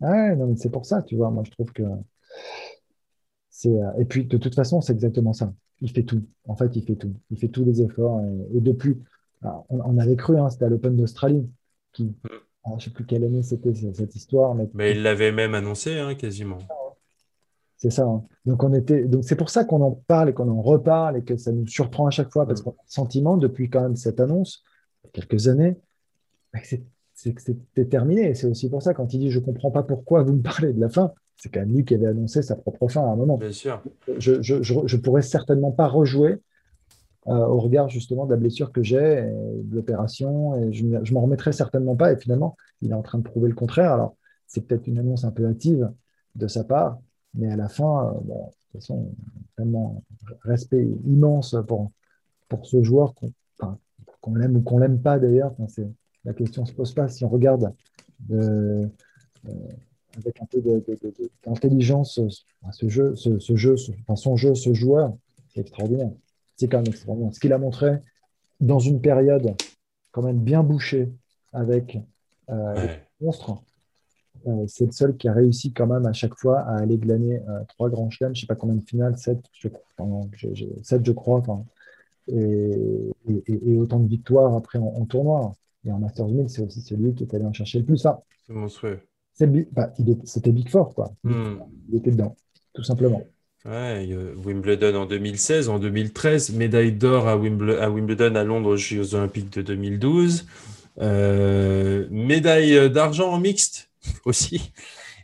Ouais, 0.00 0.34
non, 0.34 0.56
c'est 0.56 0.70
pour 0.70 0.84
ça, 0.84 1.02
tu 1.02 1.14
vois. 1.14 1.30
Moi, 1.30 1.44
je 1.46 1.52
trouve 1.52 1.72
que 1.72 1.84
c'est. 3.50 3.68
Euh, 3.68 3.92
et 4.00 4.04
puis, 4.04 4.24
de 4.24 4.36
toute 4.36 4.56
façon, 4.56 4.80
c'est 4.80 4.92
exactement 4.92 5.32
ça. 5.32 5.52
Il 5.80 5.90
fait 5.92 6.02
tout. 6.02 6.26
En 6.48 6.56
fait, 6.56 6.74
il 6.74 6.82
fait 6.82 6.96
tout. 6.96 7.14
Il 7.30 7.38
fait 7.38 7.48
tous 7.48 7.64
les 7.64 7.80
efforts. 7.80 8.20
Et, 8.52 8.60
depuis, 8.60 9.00
on, 9.68 9.96
avait 9.98 10.16
cru, 10.16 10.40
hein, 10.40 10.50
c'était 10.50 10.64
à 10.64 10.68
l'Open 10.68 10.96
d'Australie, 10.96 11.48
qui, 11.92 12.06
mm. 12.06 12.16
je 12.66 12.74
ne 12.74 12.80
sais 12.80 12.90
plus 12.90 13.06
quelle 13.06 13.22
année 13.22 13.44
c'était 13.44 13.74
cette 13.74 14.16
histoire. 14.16 14.56
Mais, 14.74 14.90
il 14.90 15.04
l'avait 15.04 15.30
même 15.30 15.54
annoncé, 15.54 16.00
hein, 16.00 16.16
quasiment. 16.16 16.58
C'est 17.84 17.90
ça. 17.90 18.04
Hein. 18.04 18.24
Donc, 18.46 18.64
on 18.64 18.72
était. 18.72 19.04
Donc, 19.04 19.24
c'est 19.24 19.36
pour 19.36 19.50
ça 19.50 19.64
qu'on 19.64 19.82
en 19.82 19.90
parle 19.90 20.30
et 20.30 20.32
qu'on 20.32 20.48
en 20.48 20.62
reparle 20.62 21.18
et 21.18 21.22
que 21.22 21.36
ça 21.36 21.52
nous 21.52 21.66
surprend 21.66 22.06
à 22.06 22.10
chaque 22.10 22.32
fois 22.32 22.46
parce 22.46 22.62
mm. 22.62 22.64
qu'on 22.64 22.70
a 22.70 22.82
le 22.82 22.90
sentiment, 22.90 23.36
depuis 23.36 23.68
quand 23.68 23.82
même 23.82 23.94
cette 23.94 24.20
annonce, 24.20 24.64
quelques 25.12 25.48
années, 25.48 25.76
que 26.54 26.60
c'est 27.12 27.34
que 27.34 27.42
c'était 27.42 27.84
terminé. 27.84 28.34
C'est 28.34 28.46
aussi 28.46 28.70
pour 28.70 28.80
ça, 28.80 28.94
quand 28.94 29.12
il 29.12 29.18
dit 29.18 29.30
Je 29.30 29.38
ne 29.38 29.44
comprends 29.44 29.70
pas 29.70 29.82
pourquoi 29.82 30.22
vous 30.22 30.32
me 30.32 30.40
parlez 30.40 30.72
de 30.72 30.80
la 30.80 30.88
fin, 30.88 31.12
c'est 31.36 31.50
quand 31.52 31.60
même 31.60 31.74
lui 31.74 31.84
qui 31.84 31.94
avait 31.94 32.06
annoncé 32.06 32.40
sa 32.40 32.56
propre 32.56 32.88
fin 32.88 33.02
à 33.02 33.08
un 33.08 33.16
moment. 33.16 33.36
Bien 33.36 33.52
sûr. 33.52 33.82
Je 34.16 34.32
ne 34.32 35.00
pourrais 35.02 35.20
certainement 35.20 35.70
pas 35.70 35.86
rejouer 35.86 36.38
euh, 37.26 37.34
au 37.34 37.60
regard 37.60 37.90
justement 37.90 38.24
de 38.24 38.30
la 38.30 38.38
blessure 38.38 38.72
que 38.72 38.82
j'ai, 38.82 39.30
de 39.62 39.76
l'opération, 39.76 40.56
et 40.56 40.72
je 40.72 40.86
ne 40.86 41.12
m'en 41.12 41.20
remettrai 41.20 41.52
certainement 41.52 41.96
pas. 41.96 42.12
Et 42.12 42.16
finalement, 42.16 42.56
il 42.80 42.92
est 42.92 42.94
en 42.94 43.02
train 43.02 43.18
de 43.18 43.24
prouver 43.24 43.50
le 43.50 43.54
contraire. 43.54 43.92
Alors, 43.92 44.16
c'est 44.46 44.62
peut-être 44.66 44.86
une 44.86 44.98
annonce 44.98 45.24
un 45.24 45.32
peu 45.32 45.46
hâtive 45.46 45.90
de 46.34 46.48
sa 46.48 46.64
part, 46.64 46.98
mais 47.34 47.50
à 47.50 47.56
la 47.56 47.68
fin, 47.68 48.08
euh, 48.08 48.20
bon, 48.22 48.46
de 48.46 48.50
toute 48.50 48.80
façon, 48.80 49.12
vraiment 49.56 50.02
respect 50.42 50.86
immense 51.06 51.56
pour, 51.66 51.90
pour 52.48 52.66
ce 52.66 52.82
joueur 52.82 53.14
qu'on 53.14 53.32
qu'on 54.24 54.36
l'aime 54.36 54.56
ou 54.56 54.62
qu'on 54.62 54.78
l'aime 54.78 55.02
pas 55.02 55.18
d'ailleurs. 55.18 55.54
Enfin, 55.58 55.82
la 56.24 56.32
question 56.32 56.62
ne 56.62 56.66
se 56.66 56.72
pose 56.72 56.94
pas. 56.94 57.08
Si 57.08 57.26
on 57.26 57.28
regarde 57.28 57.74
euh, 58.30 58.86
avec 60.16 60.40
un 60.40 60.46
peu 60.46 60.62
d'intelligence 61.44 62.18
ce 62.72 62.88
jeu, 62.88 63.14
ce, 63.16 63.54
jeu 63.54 63.76
enfin, 64.00 64.16
son 64.16 64.36
jeu, 64.36 64.54
ce 64.54 64.72
joueur, 64.72 65.14
c'est 65.52 65.60
extraordinaire. 65.60 66.10
C'est 66.56 66.68
quand 66.68 66.78
même 66.78 66.88
extraordinaire. 66.88 67.34
Ce 67.34 67.40
qu'il 67.40 67.52
a 67.52 67.58
montré 67.58 67.98
dans 68.60 68.78
une 68.78 69.02
période 69.02 69.54
quand 70.10 70.22
même 70.22 70.38
bien 70.38 70.62
bouchée 70.62 71.12
avec 71.52 71.98
euh, 72.48 72.86
les 72.86 73.26
monstres, 73.26 73.50
euh, 73.50 73.54
c'est 74.66 74.86
le 74.86 74.92
seul 74.92 75.16
qui 75.16 75.28
a 75.28 75.32
réussi 75.32 75.72
quand 75.72 75.86
même 75.86 76.06
à 76.06 76.12
chaque 76.12 76.34
fois 76.38 76.60
à 76.60 76.78
aller 76.78 76.98
glaner 76.98 77.40
trois 77.68 77.88
grands 77.88 78.10
chelems, 78.10 78.34
je 78.34 78.40
ne 78.40 78.40
sais 78.42 78.46
pas 78.46 78.54
combien 78.54 78.76
de 78.76 78.84
finales, 78.84 79.16
sept, 79.16 79.38
je, 79.52 79.68
je 79.98 81.12
crois, 81.12 81.42
et, 82.28 83.12
et, 83.46 83.76
autant 83.76 84.00
de 84.00 84.08
victoires 84.08 84.54
après 84.54 84.78
en, 84.78 85.04
tournoi. 85.04 85.54
Et 85.86 85.92
en 85.92 85.98
Masters 85.98 86.28
1000, 86.28 86.48
c'est 86.48 86.62
aussi 86.62 86.80
celui 86.80 87.14
qui 87.14 87.24
est 87.24 87.34
allé 87.34 87.44
en 87.44 87.52
chercher 87.52 87.80
le 87.80 87.84
plus. 87.84 87.98
Ça, 87.98 88.22
c'est 88.46 88.54
monstrueux. 88.54 89.00
Bah, 89.72 89.92
c'était 90.24 90.52
Big 90.52 90.68
Four, 90.68 90.94
quoi. 90.94 91.12
Hmm. 91.24 91.56
Il 91.90 91.96
était 91.96 92.12
dedans, 92.12 92.36
tout 92.72 92.84
simplement. 92.84 93.22
Ouais, 93.64 94.14
Wimbledon 94.44 94.94
en 94.94 95.06
2016, 95.06 95.68
en 95.70 95.78
2013, 95.78 96.52
médaille 96.52 96.92
d'or 96.92 97.28
à, 97.28 97.36
Wimbledon, 97.36 98.34
à 98.34 98.44
Londres 98.44 98.70
aux 98.70 98.76
Jeux 98.76 99.14
Olympiques 99.14 99.52
de 99.54 99.62
2012, 99.62 100.46
euh, 101.00 102.06
médaille 102.10 102.90
d'argent 102.90 103.32
en 103.32 103.40
mixte 103.40 103.88
aussi. 104.24 104.72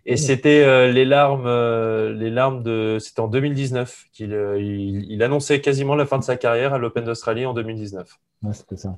Et 0.06 0.16
c'était 0.16 0.64
euh, 0.64 0.90
les 0.90 1.04
larmes, 1.04 1.46
euh, 1.46 2.12
les 2.14 2.30
larmes 2.30 2.62
de. 2.62 2.98
C'était 3.00 3.20
en 3.20 3.28
2019 3.28 4.06
qu'il 4.12 4.32
il, 4.58 5.22
annonçait 5.22 5.60
quasiment 5.60 5.94
la 5.94 6.06
fin 6.06 6.18
de 6.18 6.24
sa 6.24 6.36
carrière 6.36 6.72
à 6.72 6.78
l'Open 6.78 7.04
d'Australie 7.04 7.46
en 7.46 7.54
2019. 7.54 8.18
Ouais, 8.42 8.52
c'était 8.54 8.76
ça. 8.76 8.96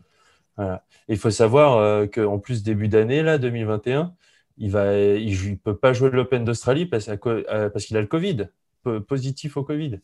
Voilà. 0.56 0.84
Il 1.08 1.18
faut 1.18 1.30
savoir 1.30 2.08
qu'en 2.10 2.38
plus 2.38 2.62
début 2.62 2.88
d'année 2.88 3.22
là, 3.22 3.38
2021, 3.38 4.14
il 4.58 4.70
va, 4.70 4.96
il, 4.96 5.58
peut 5.58 5.76
pas 5.76 5.92
jouer 5.92 6.10
l'Open 6.10 6.44
d'Australie 6.44 6.86
parce, 6.86 7.06
parce 7.06 7.84
qu'il 7.84 7.96
a 7.96 8.00
le 8.00 8.06
Covid, 8.06 8.48
positif 9.08 9.56
au 9.56 9.64
Covid. 9.64 10.00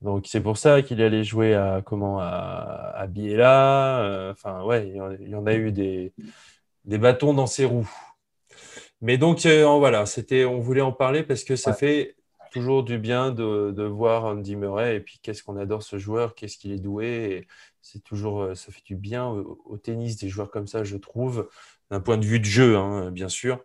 Donc 0.00 0.26
c'est 0.26 0.40
pour 0.40 0.56
ça 0.56 0.80
qu'il 0.80 1.02
allait 1.02 1.24
jouer 1.24 1.54
à 1.54 1.82
comment 1.84 2.18
à, 2.20 2.92
à 2.96 3.06
Biella. 3.06 4.30
Enfin 4.32 4.62
ouais, 4.62 4.88
il 5.20 5.28
y 5.28 5.34
en 5.34 5.46
a 5.46 5.54
eu 5.54 5.72
des, 5.72 6.14
des 6.84 6.98
bâtons 6.98 7.34
dans 7.34 7.46
ses 7.46 7.64
roues. 7.64 7.90
Mais 9.00 9.16
donc, 9.16 9.46
euh, 9.46 9.64
voilà, 9.78 10.06
c'était, 10.06 10.44
on 10.44 10.58
voulait 10.58 10.80
en 10.80 10.92
parler 10.92 11.22
parce 11.22 11.44
que 11.44 11.56
ça 11.56 11.72
fait 11.72 12.16
toujours 12.52 12.82
du 12.82 12.98
bien 12.98 13.30
de, 13.30 13.82
voir 13.84 14.24
Andy 14.24 14.56
Murray. 14.56 14.96
Et 14.96 15.00
puis, 15.00 15.18
qu'est-ce 15.22 15.42
qu'on 15.42 15.56
adore 15.56 15.82
ce 15.82 15.98
joueur, 15.98 16.34
qu'est-ce 16.34 16.58
qu'il 16.58 16.72
est 16.72 16.78
doué. 16.78 17.46
C'est 17.80 18.02
toujours, 18.04 18.42
euh, 18.42 18.54
ça 18.54 18.72
fait 18.72 18.84
du 18.84 18.96
bien 18.96 19.26
au, 19.26 19.78
tennis 19.78 20.16
des 20.16 20.28
joueurs 20.28 20.50
comme 20.50 20.66
ça, 20.66 20.84
je 20.84 20.96
trouve, 20.96 21.48
d'un 21.90 22.00
point 22.00 22.18
de 22.18 22.26
vue 22.26 22.40
de 22.40 22.44
jeu, 22.44 22.76
hein, 22.76 23.10
bien 23.10 23.28
sûr. 23.28 23.62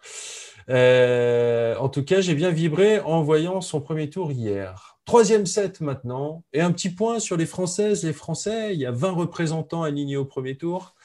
Euh, 0.70 1.76
en 1.78 1.90
tout 1.90 2.06
cas, 2.06 2.22
j'ai 2.22 2.34
bien 2.34 2.50
vibré 2.50 3.00
en 3.02 3.22
voyant 3.22 3.60
son 3.60 3.82
premier 3.82 4.10
tour 4.10 4.32
hier. 4.32 4.98
Troisième 5.04 5.46
set 5.46 5.82
maintenant. 5.82 6.44
Et 6.54 6.62
un 6.62 6.72
petit 6.72 6.90
point 6.90 7.20
sur 7.20 7.38
les 7.38 7.46
Françaises, 7.46 8.04
les 8.04 8.14
Français. 8.14 8.74
Il 8.74 8.80
y 8.80 8.86
a 8.86 8.92
20 8.92 9.12
représentants 9.12 9.84
alignés 9.84 10.18
au 10.18 10.26
premier 10.26 10.58
tour 10.58 10.96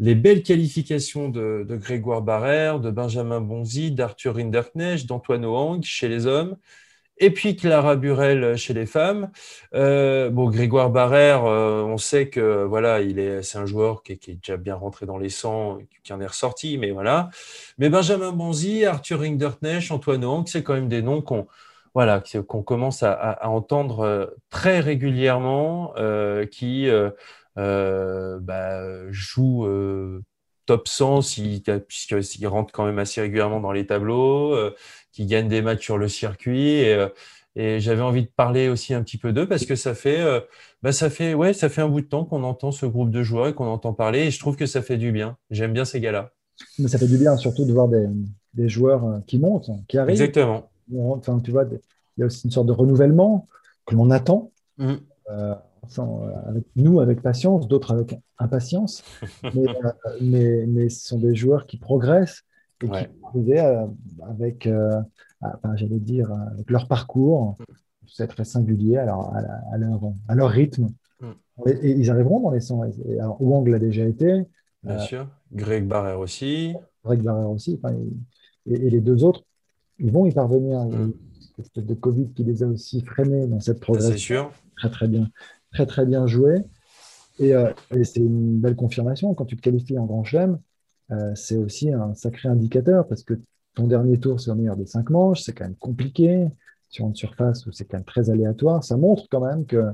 les 0.00 0.14
belles 0.14 0.42
qualifications 0.42 1.28
de, 1.28 1.66
Grégoire 1.70 2.22
Barrère, 2.22 2.80
de 2.80 2.90
Benjamin 2.90 3.40
Bonzi, 3.40 3.90
d'Arthur 3.90 4.36
Rinderknecht, 4.36 5.06
d'Antoine 5.06 5.44
Oang 5.44 5.82
chez 5.82 6.08
les 6.08 6.26
hommes, 6.26 6.56
et 7.20 7.30
puis 7.30 7.56
Clara 7.56 7.96
Burel 7.96 8.56
chez 8.56 8.74
les 8.74 8.86
femmes. 8.86 9.30
Euh, 9.74 10.30
bon, 10.30 10.50
Grégoire 10.50 10.90
Barrère, 10.90 11.44
euh, 11.44 11.82
on 11.82 11.98
sait 11.98 12.28
que 12.28 12.64
voilà, 12.64 13.00
il 13.00 13.18
est, 13.18 13.42
c'est 13.42 13.58
un 13.58 13.66
joueur 13.66 14.02
qui 14.04 14.12
est, 14.12 14.28
déjà 14.28 14.56
bien 14.56 14.76
rentré 14.76 15.04
dans 15.04 15.18
les 15.18 15.30
sangs, 15.30 15.78
qui 16.04 16.12
en 16.12 16.20
est 16.20 16.26
ressorti, 16.26 16.78
mais 16.78 16.92
voilà. 16.92 17.30
Mais 17.78 17.88
Benjamin 17.90 18.30
Bonzi, 18.32 18.84
Arthur 18.84 19.20
Rinderknecht, 19.20 19.90
Antoine 19.90 20.24
Oang, 20.24 20.44
c'est 20.46 20.62
quand 20.62 20.74
même 20.74 20.88
des 20.88 21.02
noms 21.02 21.22
qu'on 21.22 21.46
voilà, 21.94 22.22
qu'on 22.46 22.62
commence 22.62 23.02
à, 23.02 23.40
entendre 23.48 24.00
euh, 24.00 24.26
très 24.50 24.78
régulièrement, 24.78 25.94
qui 26.52 26.88
bah, 27.58 29.10
joue 29.10 29.66
euh, 29.66 30.22
top 30.66 30.88
100 30.88 31.20
puisqu'il 31.86 32.46
rentre 32.46 32.72
quand 32.72 32.84
même 32.84 32.98
assez 32.98 33.20
régulièrement 33.20 33.60
dans 33.60 33.72
les 33.72 33.86
tableaux, 33.86 34.54
euh, 34.54 34.74
qui 35.12 35.26
gagne 35.26 35.48
des 35.48 35.62
matchs 35.62 35.84
sur 35.84 35.98
le 35.98 36.08
circuit. 36.08 36.84
Et, 37.56 37.80
j'avais 37.80 38.02
envie 38.02 38.22
de 38.22 38.30
parler 38.36 38.68
aussi 38.68 38.94
un 38.94 39.02
petit 39.02 39.18
peu 39.18 39.32
d'eux 39.32 39.48
parce 39.48 39.66
que 39.66 39.74
ça 39.74 39.92
fait, 39.92 40.24
bah, 40.82 40.92
ça 40.92 41.10
fait, 41.10 41.34
ouais, 41.34 41.52
ça 41.52 41.68
fait 41.68 41.82
un 41.82 41.88
bout 41.88 42.02
de 42.02 42.06
temps 42.06 42.24
qu'on 42.24 42.44
entend 42.44 42.70
ce 42.70 42.86
groupe 42.86 43.10
de 43.10 43.24
joueurs 43.24 43.48
et 43.48 43.54
qu'on 43.54 43.66
entend 43.66 43.92
parler. 43.92 44.20
Et 44.26 44.30
je 44.30 44.38
trouve 44.38 44.54
que 44.54 44.66
ça 44.66 44.80
fait 44.80 44.96
du 44.96 45.10
bien. 45.10 45.36
J'aime 45.50 45.72
bien 45.72 45.84
ces 45.84 46.00
gars-là. 46.00 46.30
Mais 46.78 46.86
ça 46.86 46.98
fait 46.98 47.08
du 47.08 47.18
bien 47.18 47.36
surtout 47.36 47.64
de 47.64 47.72
voir 47.72 47.88
des, 47.88 48.06
des 48.54 48.68
joueurs 48.68 49.22
qui 49.26 49.40
montent, 49.40 49.70
qui 49.88 49.98
arrivent. 49.98 50.12
Exactement. 50.12 50.70
Enfin, 50.96 51.40
tu 51.40 51.50
vois, 51.50 51.64
il 52.18 52.20
y 52.20 52.22
a 52.22 52.26
aussi 52.26 52.46
une 52.46 52.50
sorte 52.50 52.66
de 52.66 52.72
renouvellement 52.72 53.48
que 53.86 53.94
l'on 53.94 54.10
attend. 54.10 54.52
Mmh. 54.76 54.94
Euh, 55.30 55.54
avec 56.46 56.64
nous 56.76 57.00
avec 57.00 57.22
patience, 57.22 57.68
d'autres 57.68 57.92
avec 57.92 58.18
impatience, 58.38 59.02
mais, 59.42 59.68
euh, 59.68 59.92
mais, 60.20 60.66
mais, 60.66 60.88
ce 60.88 61.08
sont 61.08 61.18
des 61.18 61.34
joueurs 61.34 61.66
qui 61.66 61.76
progressent 61.76 62.44
et 62.82 62.88
qui 62.88 62.94
arrivent 62.94 63.50
euh, 63.50 63.86
avec, 64.28 64.68
j'allais 65.74 65.98
dire, 65.98 66.30
avec 66.52 66.70
leur 66.70 66.86
parcours, 66.86 67.56
c'est 68.06 68.26
très 68.26 68.44
singulier, 68.44 68.98
alors 68.98 69.34
à, 69.34 69.78
leur, 69.78 70.00
à 70.28 70.34
leur 70.34 70.50
rythme. 70.50 70.88
Mm. 71.20 71.32
Et, 71.66 71.90
ils 71.90 72.10
arriveront 72.10 72.40
dans 72.40 72.50
les 72.50 72.60
100. 72.60 72.82
Alors, 73.20 73.42
Wang 73.42 73.66
l'a 73.68 73.78
déjà 73.78 74.04
été. 74.04 74.44
Bien 74.82 74.98
sûr. 74.98 75.28
Greg 75.52 75.86
Barrère 75.86 76.20
aussi. 76.20 76.74
Greg 77.04 77.22
Barrère 77.22 77.50
aussi. 77.50 77.80
et, 78.66 78.90
les 78.90 79.00
deux 79.00 79.24
autres, 79.24 79.42
ils 79.98 80.12
vont 80.12 80.26
y 80.26 80.32
parvenir. 80.32 80.84
Mm. 80.84 81.12
Cette 81.60 81.84
de 81.84 81.94
Covid 81.94 82.28
qui 82.36 82.44
les 82.44 82.62
a 82.62 82.68
aussi 82.68 83.00
freinés 83.04 83.48
dans 83.48 83.58
cette 83.58 83.80
progression. 83.80 84.12
C'est 84.12 84.18
sûr. 84.18 84.52
Très, 84.76 84.90
très 84.90 85.08
bien 85.08 85.28
très 85.72 85.86
très 85.86 86.06
bien 86.06 86.26
joué. 86.26 86.64
Euh, 87.40 87.72
et, 87.94 88.04
c'est 88.04 88.20
une 88.20 88.58
belle 88.58 88.76
confirmation. 88.76 89.34
Quand 89.34 89.44
tu 89.44 89.56
te 89.56 89.62
qualifies 89.62 89.98
en 89.98 90.06
Grand 90.06 90.24
Chelem, 90.24 90.58
euh, 91.10 91.34
c'est 91.34 91.56
aussi 91.56 91.92
un 91.92 92.14
sacré 92.14 92.48
indicateur 92.48 93.06
parce 93.06 93.22
que 93.22 93.34
ton 93.74 93.86
dernier 93.86 94.18
tour, 94.18 94.40
c'est 94.40 94.50
au 94.50 94.54
meilleur 94.54 94.76
des 94.76 94.86
cinq 94.86 95.10
manches, 95.10 95.42
c'est 95.42 95.52
quand 95.52 95.64
même 95.64 95.76
compliqué. 95.76 96.48
Sur 96.90 97.06
une 97.06 97.14
surface 97.14 97.66
où 97.66 97.72
c'est 97.72 97.84
quand 97.84 97.98
même 97.98 98.04
très 98.04 98.30
aléatoire, 98.30 98.82
ça 98.82 98.96
montre 98.96 99.28
quand 99.30 99.42
même 99.42 99.66
que 99.66 99.90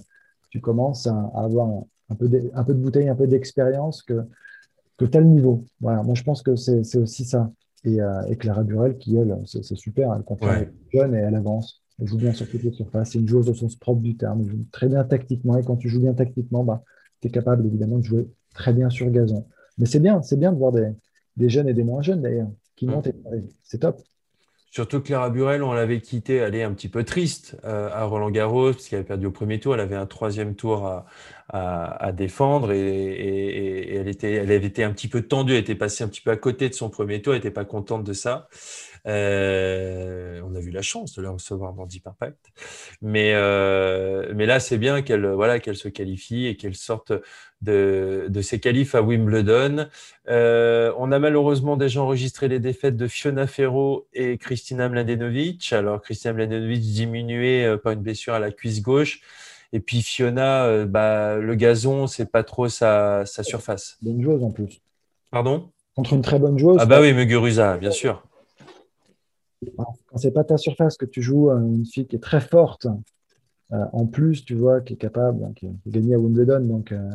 tu 0.51 0.61
commences 0.61 1.09
à, 1.09 1.33
avoir 1.35 1.69
un, 2.09 2.15
peu 2.15 2.29
de, 2.29 2.51
un 2.55 2.63
peu 2.63 2.73
de 2.73 2.79
bouteille, 2.79 3.09
un 3.09 3.17
peu 3.17 3.27
d'expérience, 3.27 4.03
que, 4.03 4.23
que 4.97 5.05
tu 5.05 5.19
as 5.19 5.21
le 5.21 5.27
niveau. 5.27 5.65
Voilà, 5.81 6.05
moi 6.05 6.15
je 6.15 6.23
pense 6.23 6.41
que 6.41 6.55
c'est 6.55 6.97
aussi 6.97 7.25
ça. 7.25 7.51
Et, 7.83 8.01
euh, 8.01 8.23
et, 8.29 8.37
Clara 8.37 8.63
Burel, 8.63 8.97
qui 8.97 9.17
elle, 9.17 9.37
c'est 9.45 9.63
super, 9.75 10.15
elle 10.15 10.23
comprend 10.23 10.49
ouais. 10.49 10.73
jeune 10.93 11.15
et 11.15 11.19
elle 11.19 11.35
avance. 11.35 11.84
Elle 12.01 12.09
joue 12.09 12.19
bien 12.19 12.33
sur 12.33 12.49
toutes 12.49 12.63
les 12.63 12.73
surfaces. 12.73 13.13
C'est 13.13 13.19
une 13.19 13.29
joueuse 13.29 13.49
au 13.49 13.55
sens 13.55 13.77
propre 13.77 14.01
du 14.01 14.17
terme. 14.17 14.43
Elle 14.43 14.51
joue 14.51 14.65
très 14.73 14.89
bien 14.89 15.05
tactiquement. 15.05 15.57
Et 15.59 15.65
quand 15.65 15.77
tu 15.77 15.89
joues 15.89 16.01
bien 16.01 16.15
tactiquement, 16.15 16.65
bah, 16.65 16.83
tu 17.21 17.29
es 17.29 17.31
capable 17.31 17.67
évidemment 17.67 17.99
de 17.99 18.05
jouer 18.05 18.29
très 18.55 18.73
bien 18.73 18.91
sur 18.91 19.11
gazon. 19.11 19.47
Mais 19.79 19.87
c'est 19.87 20.01
bien, 20.01 20.23
c'est 20.23 20.39
bien 20.39 20.53
de 20.53 20.59
voir 20.59 20.73
des, 20.73 21.49
jeunes 21.49 21.69
et 21.69 21.75
des 21.75 21.85
moins 21.85 22.03
jeunes 22.03 22.23
d'ailleurs 22.23 22.51
qui 22.77 22.87
montent 22.87 23.09
c'est 23.63 23.79
top. 23.79 24.01
Surtout 24.71 25.01
Clara 25.01 25.31
Burel, 25.31 25.63
on 25.63 25.73
l'avait 25.73 26.01
quittée, 26.01 26.35
elle 26.35 26.57
est 26.57 26.65
un 26.65 26.73
petit 26.73 26.89
peu 26.89 27.05
triste 27.05 27.57
euh, 27.65 27.89
à 27.93 28.03
Roland 28.07 28.31
Garros, 28.31 28.73
parce 28.73 28.89
qu'elle 28.89 28.99
avait 28.99 29.07
perdu 29.07 29.27
au 29.27 29.31
premier 29.31 29.61
tour. 29.61 29.75
Elle 29.75 29.81
avait 29.81 29.95
un 29.95 30.07
troisième 30.07 30.57
tour 30.57 30.85
à, 30.85 31.07
à, 31.49 32.11
défendre 32.11 32.73
et, 32.73 32.81
et, 32.81 33.95
elle, 33.95 34.09
était, 34.09 34.33
elle 34.33 34.51
avait 34.51 34.67
été 34.67 34.83
un 34.83 34.91
petit 34.91 35.07
peu 35.07 35.23
tendue. 35.23 35.53
Elle 35.53 35.61
était 35.61 35.77
passée 35.77 36.03
un 36.03 36.09
petit 36.09 36.23
peu 36.23 36.33
à 36.33 36.37
côté 36.37 36.69
de 36.69 36.75
son 36.75 36.91
premier 36.91 37.23
tour. 37.23 37.35
Elle 37.35 37.39
n'était 37.39 37.53
pas 37.53 37.65
contente 37.65 38.03
de 38.03 38.13
ça. 38.13 38.49
Euh, 39.07 40.41
on 40.45 40.55
a 40.55 40.61
eu 40.61 40.71
la 40.71 40.81
chance 40.81 41.15
de 41.15 41.23
la 41.23 41.31
recevoir 41.31 41.75
dans 41.75 41.85
Deep 41.85 42.07
Impact. 42.07 42.53
Mais, 43.03 43.33
euh, 43.35 44.33
mais 44.35 44.47
là, 44.47 44.61
c'est 44.61 44.79
bien 44.79 45.03
qu'elle 45.03 45.27
voilà, 45.27 45.61
qu'elle 45.61 45.77
se 45.77 45.89
qualifie 45.89 46.47
et 46.47 46.57
qu'elle 46.57 46.75
sorte 46.75 47.13
de, 47.61 48.27
de 48.29 48.41
ses 48.41 48.61
qualifs 48.61 48.95
à 48.95 49.03
Wimbledon. 49.03 49.89
Euh, 50.29 50.93
on 50.97 51.13
a 51.13 51.19
malheureusement 51.19 51.77
déjà 51.77 52.01
enregistré 52.01 52.49
les 52.49 52.61
défaites 52.61 52.97
de 52.97 53.07
Fiona 53.07 53.47
Ferro 53.47 54.07
et 54.13 54.39
Kristina 54.39 54.89
Mladenovic. 54.89 55.73
Alors, 55.73 56.01
Kristina 56.01 56.33
Mladenovic 56.33 56.81
diminuée 56.81 57.77
par 57.83 57.93
une 57.93 58.01
blessure 58.01 58.35
à 58.35 58.39
la 58.39 58.51
cuisse 58.51 58.81
gauche. 58.81 59.21
Et 59.73 59.81
puis 59.81 60.03
Fiona, 60.03 60.85
bah, 60.87 61.37
le 61.37 61.55
gazon, 61.57 62.07
c'est 62.07 62.31
pas 62.31 62.45
trop 62.45 62.69
sa, 62.69 63.27
sa 63.27 63.43
surface. 63.43 63.99
Bonne 64.03 64.23
joueuse 64.23 64.43
en 64.43 64.51
plus. 64.51 64.81
Pardon? 65.31 65.71
Contre 65.97 66.13
une 66.13 66.23
très 66.23 66.39
bonne 66.39 66.59
joueuse. 66.59 66.79
Ah 66.81 66.87
bah 66.87 67.01
oui, 67.01 67.13
Muguruza, 67.13 67.77
bien 67.77 67.91
sûr. 67.91 68.23
Quand 69.77 70.17
c'est 70.17 70.31
pas 70.31 70.45
ta 70.45 70.57
surface 70.57 70.97
que 70.97 71.07
tu 71.07 71.23
joues 71.23 71.51
une 71.51 71.85
fille 71.85 72.07
qui 72.07 72.17
est 72.17 72.23
très 72.23 72.41
forte, 72.41 72.87
euh, 73.73 73.85
en 73.93 74.07
plus, 74.07 74.45
tu 74.45 74.55
vois, 74.55 74.81
qui 74.81 74.95
est 74.95 74.97
capable, 74.97 75.53
qui 75.55 75.67
a 75.67 75.71
gagné 75.87 76.15
à 76.15 76.19
Wimbledon, 76.19 76.61
donc 76.61 76.93
euh, 76.93 77.11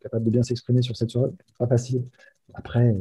capable 0.00 0.24
de 0.24 0.30
bien 0.30 0.42
s'exprimer 0.42 0.82
sur 0.82 0.96
cette 0.96 1.10
soirée, 1.10 1.30
pas 1.58 1.66
facile. 1.66 2.04
Après, 2.54 2.94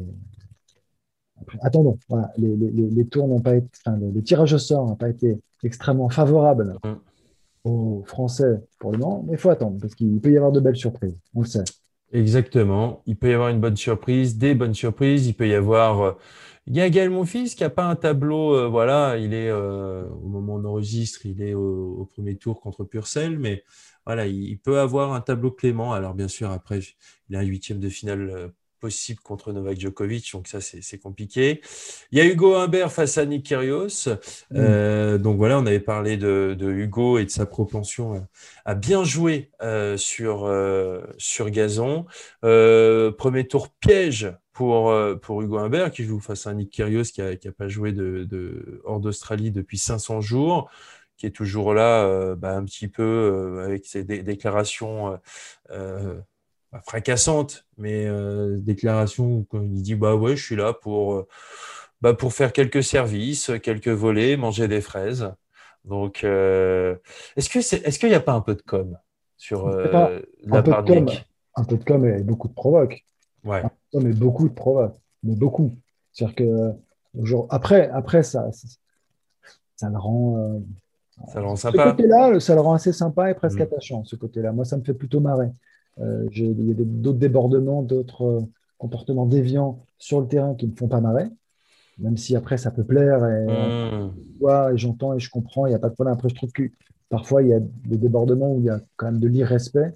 attendons. 1.62 1.98
Voilà, 2.10 2.32
les, 2.38 2.56
les, 2.56 3.06
tours 3.06 3.28
n'ont 3.28 3.42
pas 3.42 3.56
été, 3.56 3.68
enfin, 3.86 3.98
les, 3.98 4.22
tirages 4.24 4.54
au 4.54 4.58
sort 4.58 4.86
n'ont 4.86 4.96
pas 4.96 5.10
été 5.10 5.38
extrêmement 5.64 6.10
favorables 6.10 6.76
mm. 6.84 7.70
aux 7.70 8.04
Français 8.08 8.62
pour 8.80 8.92
le 8.92 8.98
moment, 8.98 9.24
mais 9.28 9.34
il 9.34 9.38
faut 9.38 9.50
attendre 9.50 9.78
parce 9.80 9.96
qu'il 9.96 10.20
peut 10.20 10.32
y 10.32 10.38
avoir 10.38 10.52
de 10.52 10.60
belles 10.60 10.76
surprises. 10.76 11.20
On 11.36 11.42
le 11.42 11.48
sait. 11.48 11.64
Exactement. 12.12 13.02
Il 13.06 13.16
peut 13.16 13.30
y 13.30 13.34
avoir 13.34 13.50
une 13.50 13.60
bonne 13.60 13.78
surprise, 13.78 14.38
des 14.38 14.54
bonnes 14.54 14.76
surprises. 14.76 15.28
Il 15.28 15.34
peut 15.34 15.48
y 15.48 15.56
avoir. 15.56 16.18
Euh, 16.68 16.72
il 16.72 16.76
y 16.76 16.82
a 16.82 16.90
Gaël 16.90 17.10
Monfils 17.10 17.56
qui 17.56 17.64
n'a 17.64 17.70
pas 17.70 17.86
un 17.86 17.96
tableau. 17.96 18.56
Euh, 18.56 18.68
voilà, 18.68 19.18
il 19.18 19.34
est 19.34 19.50
euh, 19.50 20.08
au 20.10 20.28
moment 20.28 20.56
où 20.56 20.60
on 20.60 20.66
enregistre, 20.66 21.26
il 21.26 21.42
est 21.42 21.54
au, 21.54 22.10
premier 22.14 22.38
tour 22.38 22.62
contre 22.62 22.84
Purcell, 22.84 23.40
mais 23.40 23.64
voilà, 24.06 24.28
il, 24.28 24.58
peut 24.60 24.80
avoir 24.80 25.14
un 25.14 25.22
tableau 25.22 25.52
clément. 25.52 25.94
Alors 25.94 26.14
bien 26.14 26.28
sûr, 26.28 26.52
après, 26.52 26.80
il 27.30 27.36
a 27.36 27.40
un 27.40 27.44
huitième 27.44 27.80
de 27.80 27.90
finale 27.90 28.52
possible 28.84 29.22
contre 29.22 29.54
Novak 29.54 29.80
Djokovic, 29.80 30.30
donc 30.34 30.50
ça 30.50 30.60
c'est 30.60 30.98
compliqué. 30.98 31.62
Il 32.12 32.18
y 32.18 32.22
a 32.22 32.26
Hugo 32.26 32.56
Humbert 32.56 32.92
face 32.92 33.18
à 33.18 33.26
Nick 33.26 33.46
Kyrgios. 33.46 34.10
Mm. 34.10 34.58
Euh, 34.58 35.18
donc 35.18 35.38
voilà, 35.38 35.58
on 35.58 35.66
avait 35.66 35.80
parlé 35.80 36.18
de, 36.18 36.58
Hugo 36.60 37.18
et 37.18 37.24
de 37.24 37.30
sa 37.30 37.46
propension 37.46 38.28
à, 38.66 38.76
bien 38.76 39.06
jouer 39.06 39.52
euh, 39.62 39.96
sur, 39.96 40.44
euh, 40.44 41.02
sur 41.18 41.50
gazon. 41.50 42.06
premier 42.42 43.48
tour 43.48 43.70
piège 43.70 44.34
pour, 44.54 44.94
pour 45.22 45.42
Hugo 45.42 45.58
Humbert 45.58 45.92
qui 45.92 46.04
joue 46.04 46.20
face 46.20 46.48
à 46.48 46.54
Nick 46.54 46.70
Kyrgios 46.72 47.12
qui 47.14 47.22
n'a 47.22 47.52
pas 47.52 47.68
joué 47.68 47.92
de, 47.92 48.82
hors 48.86 49.00
d'Australie 49.00 49.52
depuis 49.52 49.78
500 49.78 50.22
jours 50.22 50.70
qui 51.18 51.26
est 51.26 51.32
toujours 51.32 51.74
là, 51.74 52.36
bah, 52.36 52.56
un 52.56 52.64
petit 52.64 52.88
peu 52.88 53.62
avec 53.64 53.86
ses 53.86 54.04
déclarations 54.04 55.18
fracassante, 56.82 57.66
mais 57.78 58.06
euh, 58.06 58.58
déclaration 58.60 59.46
où 59.52 59.58
il 59.64 59.82
dit 59.82 59.96
bah 59.96 60.16
ouais, 60.16 60.36
je 60.36 60.44
suis 60.44 60.56
là 60.56 60.74
pour, 60.74 61.14
euh, 61.14 61.28
bah, 62.02 62.14
pour 62.14 62.34
faire 62.34 62.54
quelques 62.54 62.84
services, 62.84 63.52
quelques 63.62 63.90
volets, 63.90 64.38
manger 64.38 64.68
des 64.68 64.82
fraises. 64.82 65.34
Donc, 65.86 66.24
euh, 66.24 66.96
est-ce 67.36 67.50
que 67.50 67.62
c'est, 67.62 67.86
est-ce 67.86 68.00
qu'il 68.00 68.10
n'y 68.10 68.16
a 68.16 68.22
pas 68.22 68.34
un 68.34 68.42
peu 68.42 68.56
de 68.56 68.62
com 68.62 68.98
sur 69.38 69.70
la 69.70 69.90
part 70.64 70.84
de 70.84 71.06
Un 71.56 71.64
peu 71.66 71.78
de 71.78 71.84
com 71.84 72.06
et 72.06 72.24
beaucoup 72.24 72.48
de 72.48 72.54
provoque. 72.54 73.06
Ouais. 73.44 73.62
mais 73.94 74.14
beaucoup 74.14 74.48
de 74.48 74.54
provoque, 74.54 74.96
mais 75.24 75.36
beaucoup. 75.36 75.72
C'est-à-dire 76.12 76.36
que 76.36 76.72
genre, 77.22 77.48
après, 77.50 77.90
après 77.90 78.24
ça, 78.24 78.50
ça, 79.76 79.90
le 79.90 79.98
rend. 79.98 80.62
ça 81.28 81.40
le 81.40 81.48
rend 81.48 81.56
sympa. 81.56 81.84
Ce 81.84 81.90
côté-là, 81.92 82.40
ça 82.40 82.56
le 82.56 82.62
rend 82.62 82.74
assez 82.74 82.94
sympa 82.94 83.30
et 83.32 83.34
presque 83.34 83.60
mm. 83.60 83.64
attachant, 83.64 84.04
ce 84.06 84.16
côté-là. 84.16 84.52
Moi, 84.52 84.66
ça 84.66 84.78
me 84.78 84.84
fait 84.84 84.94
plutôt 84.94 85.20
marrer. 85.20 85.52
Euh, 86.00 86.28
il 86.36 86.68
y 86.68 86.72
a 86.72 86.76
d'autres 86.78 87.20
débordements, 87.20 87.84
d'autres 87.84 88.26
euh, 88.26 88.42
comportements 88.78 89.26
déviants 89.26 89.86
sur 89.98 90.20
le 90.22 90.28
terrain 90.28 90.56
qui 90.56 90.66
ne 90.66 90.72
me 90.72 90.76
font 90.76 90.88
pas 90.88 91.02
marrer, 91.02 91.28
même 92.00 92.18
si 92.18 92.36
après 92.36 92.58
ça 92.58 92.72
peut 92.72 92.84
plaire 92.84 93.26
et, 93.26 93.46
mmh. 93.46 94.74
et 94.74 94.78
j'entends 94.78 95.14
et 95.14 95.20
je 95.20 95.30
comprends, 95.30 95.68
il 95.68 95.70
n'y 95.70 95.76
a 95.76 95.80
pas 95.80 95.90
de 95.90 95.94
problème. 95.94 96.14
Après, 96.14 96.30
je 96.30 96.36
trouve 96.36 96.52
que 96.52 96.64
parfois 97.10 97.44
il 97.44 97.50
y 97.50 97.54
a 97.54 97.60
des 97.60 97.98
débordements 97.98 98.54
où 98.54 98.60
il 98.60 98.66
y 98.66 98.70
a 98.70 98.80
quand 98.96 99.06
même 99.06 99.20
de 99.20 99.28
l'irrespect. 99.28 99.94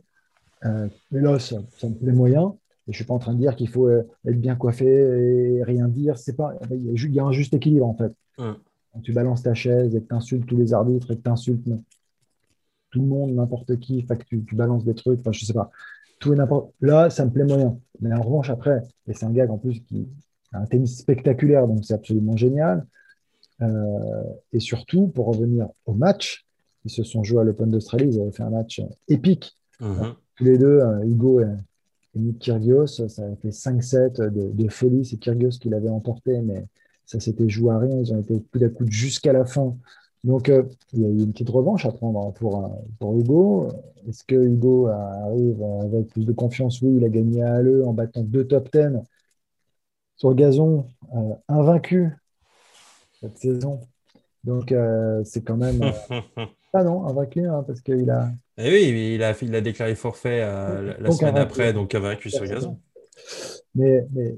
Euh, 0.65 0.87
mais 1.11 1.21
là, 1.21 1.39
ça, 1.39 1.57
me 1.83 1.93
plaît 1.93 2.11
moyen. 2.11 2.55
Et 2.87 2.93
je 2.93 2.95
ne 2.95 2.95
suis 2.95 3.05
pas 3.05 3.13
en 3.13 3.19
train 3.19 3.33
de 3.33 3.39
dire 3.39 3.55
qu'il 3.55 3.67
faut 3.67 3.89
être 3.89 4.05
bien 4.39 4.55
coiffé 4.55 4.85
et 4.85 5.63
rien 5.63 5.87
dire. 5.87 6.17
C'est 6.17 6.35
pas, 6.35 6.53
il 6.71 7.13
y 7.13 7.19
a 7.19 7.25
un 7.25 7.31
juste 7.31 7.53
équilibre 7.53 7.85
en 7.85 7.95
fait. 7.95 8.13
Mmh. 8.37 8.53
Quand 8.93 8.99
tu 9.01 9.11
balances 9.13 9.43
ta 9.43 9.53
chaise 9.53 9.95
et 9.95 10.01
que 10.01 10.07
tu 10.07 10.15
insultes 10.15 10.47
tous 10.47 10.57
les 10.57 10.73
arbitres 10.73 11.11
et 11.11 11.17
que 11.17 11.21
tu 11.21 11.29
insultes 11.29 11.67
tout 12.91 12.99
le 12.99 13.05
monde, 13.05 13.33
n'importe 13.33 13.77
qui, 13.79 14.05
que 14.05 14.13
tu, 14.13 14.55
balances 14.55 14.85
des 14.85 14.95
trucs, 14.95 15.19
enfin, 15.19 15.31
je 15.31 15.45
sais 15.45 15.53
pas. 15.53 15.69
Tout 16.19 16.33
et 16.33 16.35
n'importe. 16.35 16.71
Là, 16.81 17.09
ça 17.09 17.25
me 17.25 17.31
plaît 17.31 17.43
moyen. 17.43 17.77
Mais 17.99 18.13
en 18.13 18.21
revanche, 18.21 18.49
après, 18.49 18.81
et 19.07 19.13
c'est 19.13 19.25
un 19.25 19.31
gars 19.31 19.47
en 19.49 19.57
plus 19.57 19.81
qui 19.81 20.07
a 20.53 20.59
un 20.59 20.65
tennis 20.65 20.97
spectaculaire, 20.97 21.67
donc 21.67 21.83
c'est 21.83 21.93
absolument 21.93 22.37
génial. 22.37 22.85
Euh, 23.61 24.23
et 24.53 24.59
surtout, 24.59 25.07
pour 25.07 25.27
revenir 25.27 25.67
au 25.85 25.93
match, 25.93 26.45
ils 26.85 26.91
se 26.91 27.03
sont 27.03 27.23
joués 27.23 27.41
à 27.41 27.43
l'Open 27.43 27.69
d'Australie, 27.69 28.07
ils 28.07 28.21
avaient 28.21 28.31
fait 28.31 28.43
un 28.43 28.49
match 28.49 28.81
épique. 29.07 29.57
Mhm. 29.79 30.13
Tous 30.35 30.43
les 30.43 30.57
deux, 30.57 30.79
euh, 30.79 31.03
Hugo 31.03 31.41
et, 31.41 31.45
Nick 32.17 32.39
Kyrgios, 32.39 32.87
ça 32.87 33.23
a 33.23 33.35
fait 33.37 33.51
5-7 33.51 34.21
de, 34.21 34.51
de, 34.51 34.69
folie. 34.69 35.05
C'est 35.05 35.17
Kyrgios 35.17 35.59
qui 35.59 35.69
l'avait 35.69 35.89
emporté, 35.89 36.41
mais 36.41 36.65
ça 37.05 37.19
s'était 37.19 37.49
joué 37.49 37.73
à 37.73 37.79
rien. 37.79 37.99
Ils 37.99 38.13
ont 38.13 38.19
été 38.19 38.39
coup 38.39 38.63
à 38.63 38.69
coup 38.69 38.85
jusqu'à 38.87 39.33
la 39.33 39.45
fin. 39.45 39.75
Donc, 40.23 40.49
euh, 40.49 40.63
il 40.93 41.01
y 41.01 41.05
a 41.05 41.09
eu 41.09 41.19
une 41.19 41.31
petite 41.31 41.49
revanche 41.49 41.85
à 41.85 41.91
prendre 41.91 42.33
pour, 42.33 42.65
euh, 42.65 42.69
pour 42.99 43.17
Hugo. 43.17 43.69
Est-ce 44.07 44.23
que 44.23 44.35
Hugo 44.35 44.87
arrive 44.87 45.63
avec 45.83 46.07
plus 46.07 46.25
de 46.25 46.33
confiance? 46.33 46.81
Oui, 46.81 46.95
il 46.97 47.05
a 47.05 47.09
gagné 47.09 47.43
à 47.43 47.55
Halle 47.55 47.83
en 47.85 47.93
battant 47.93 48.23
deux 48.23 48.45
top 48.45 48.69
10 48.71 48.99
sur 50.17 50.33
gazon, 50.33 50.87
euh, 51.15 51.35
invaincu 51.47 52.11
cette 53.21 53.37
saison. 53.37 53.79
Donc, 54.43 54.73
c'est 55.23 55.43
quand 55.43 55.57
même. 55.57 55.81
non, 56.83 57.05
invaincu, 57.05 57.45
hein, 57.45 57.63
parce 57.65 57.81
qu'il 57.81 58.09
a. 58.09 58.29
Eh 58.57 58.71
oui, 58.71 59.15
il 59.15 59.23
a, 59.23 59.35
il 59.41 59.55
a 59.55 59.61
déclaré 59.61 59.95
forfait 59.95 60.39
la 60.39 61.11
semaine 61.11 61.37
après, 61.37 61.73
donc 61.73 61.93
invaincu 61.93 62.29
sur 62.29 62.45
gazon. 62.45 62.79
Mais, 63.75 64.05
mais 64.11 64.35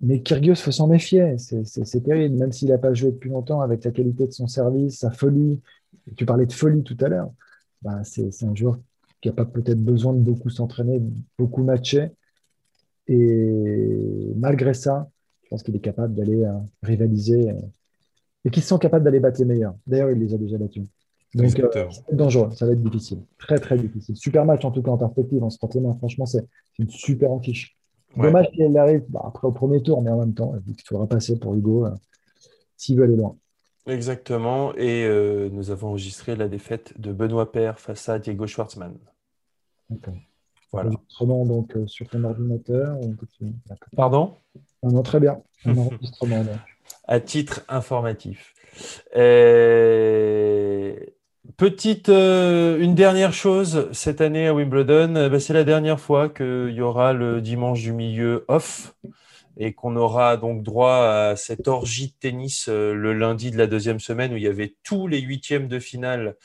mais 0.00 0.20
Kyrgios, 0.22 0.56
faut 0.56 0.70
s'en 0.70 0.86
méfier. 0.86 1.36
C'est 1.38 2.02
terrible, 2.02 2.36
même 2.36 2.52
s'il 2.52 2.68
n'a 2.68 2.78
pas 2.78 2.94
joué 2.94 3.10
depuis 3.10 3.30
longtemps 3.30 3.60
avec 3.60 3.84
la 3.84 3.90
qualité 3.90 4.26
de 4.26 4.32
son 4.32 4.46
service, 4.46 4.98
sa 4.98 5.10
folie. 5.10 5.60
Tu 6.16 6.24
parlais 6.24 6.46
de 6.46 6.52
folie 6.52 6.82
tout 6.82 6.96
à 7.00 7.08
l'heure. 7.08 7.30
Ben, 7.82 8.02
c'est 8.04 8.44
un 8.44 8.54
joueur 8.54 8.78
qui 9.20 9.28
n'a 9.28 9.34
pas 9.34 9.44
peut-être 9.44 9.82
besoin 9.82 10.12
de 10.12 10.20
beaucoup 10.20 10.50
s'entraîner, 10.50 11.02
beaucoup 11.38 11.62
matcher. 11.62 12.10
Et 13.08 14.32
malgré 14.36 14.74
ça, 14.74 15.08
je 15.42 15.48
pense 15.48 15.62
qu'il 15.62 15.74
est 15.74 15.80
capable 15.80 16.14
d'aller 16.14 16.44
euh, 16.44 16.52
rivaliser 16.82 17.50
euh, 17.50 17.54
et 18.48 18.50
qu'il 18.50 18.62
se 18.62 18.68
sent 18.70 18.78
capable 18.80 19.04
d'aller 19.04 19.20
battre 19.20 19.38
les 19.38 19.44
meilleurs. 19.44 19.74
D'ailleurs, 19.86 20.10
il 20.10 20.18
les 20.18 20.34
a 20.34 20.38
déjà 20.38 20.56
battus. 20.56 20.84
Donc, 21.34 21.58
euh, 21.60 21.70
ça 21.70 21.84
va 21.84 21.90
être 21.90 22.16
dangereux, 22.16 22.50
ça 22.52 22.64
va 22.64 22.72
être 22.72 22.82
difficile. 22.82 23.18
Très, 23.36 23.58
très 23.58 23.76
difficile. 23.76 24.16
Super 24.16 24.46
match, 24.46 24.64
en 24.64 24.70
tout 24.70 24.80
cas, 24.80 24.90
en 24.90 24.96
perspective, 24.96 25.44
en 25.44 25.50
se 25.50 25.58
Franchement, 25.58 26.24
c'est 26.24 26.46
une 26.78 26.88
super 26.88 27.30
affiche. 27.32 27.76
Dommage 28.16 28.50
qu'il 28.52 28.76
arrive 28.78 29.04
bah, 29.10 29.20
après 29.26 29.46
au 29.46 29.52
premier 29.52 29.82
tour, 29.82 30.00
mais 30.00 30.10
en 30.10 30.18
même 30.18 30.32
temps, 30.32 30.54
il 30.66 30.74
faudra 30.82 31.06
passer 31.06 31.38
pour 31.38 31.54
Hugo 31.54 31.84
euh, 31.84 31.90
s'il 32.78 32.96
veut 32.96 33.04
aller 33.04 33.16
loin. 33.16 33.36
Exactement. 33.86 34.74
Et 34.76 35.04
euh, 35.04 35.50
nous 35.52 35.70
avons 35.70 35.88
enregistré 35.88 36.34
la 36.34 36.48
défaite 36.48 36.98
de 36.98 37.12
Benoît 37.12 37.52
Père 37.52 37.78
face 37.78 38.08
à 38.08 38.18
Diego 38.18 38.46
Schwartzmann. 38.46 38.96
Voilà. 40.72 40.88
Enregistrement 40.88 41.44
donc 41.44 41.76
sur 41.86 42.08
ton 42.08 42.24
ordinateur. 42.24 42.98
Pardon? 43.94 44.36
Non, 44.82 45.02
Très 45.02 45.20
bien. 45.20 45.42
Un 45.66 45.76
enregistrement. 45.76 46.44
À 47.08 47.20
titre 47.20 47.62
informatif. 47.68 48.54
Et... 49.16 51.14
Petite, 51.58 52.08
euh, 52.08 52.78
une 52.78 52.94
dernière 52.94 53.32
chose, 53.32 53.88
cette 53.90 54.20
année 54.20 54.46
à 54.46 54.54
Wimbledon, 54.54 55.16
euh, 55.16 55.28
bah, 55.28 55.40
c'est 55.40 55.54
la 55.54 55.64
dernière 55.64 55.98
fois 55.98 56.28
qu'il 56.28 56.70
y 56.70 56.80
aura 56.80 57.12
le 57.12 57.40
dimanche 57.40 57.80
du 57.80 57.92
milieu 57.92 58.44
off 58.46 58.94
et 59.56 59.72
qu'on 59.72 59.96
aura 59.96 60.36
donc 60.36 60.62
droit 60.62 60.94
à 60.94 61.34
cette 61.34 61.66
orgie 61.66 62.08
de 62.08 62.14
tennis 62.20 62.68
euh, 62.68 62.94
le 62.94 63.12
lundi 63.12 63.50
de 63.50 63.58
la 63.58 63.66
deuxième 63.66 63.98
semaine 63.98 64.32
où 64.32 64.36
il 64.36 64.42
y 64.44 64.46
avait 64.46 64.76
tous 64.84 65.08
les 65.08 65.20
huitièmes 65.20 65.66
de 65.66 65.80
finale 65.80 66.36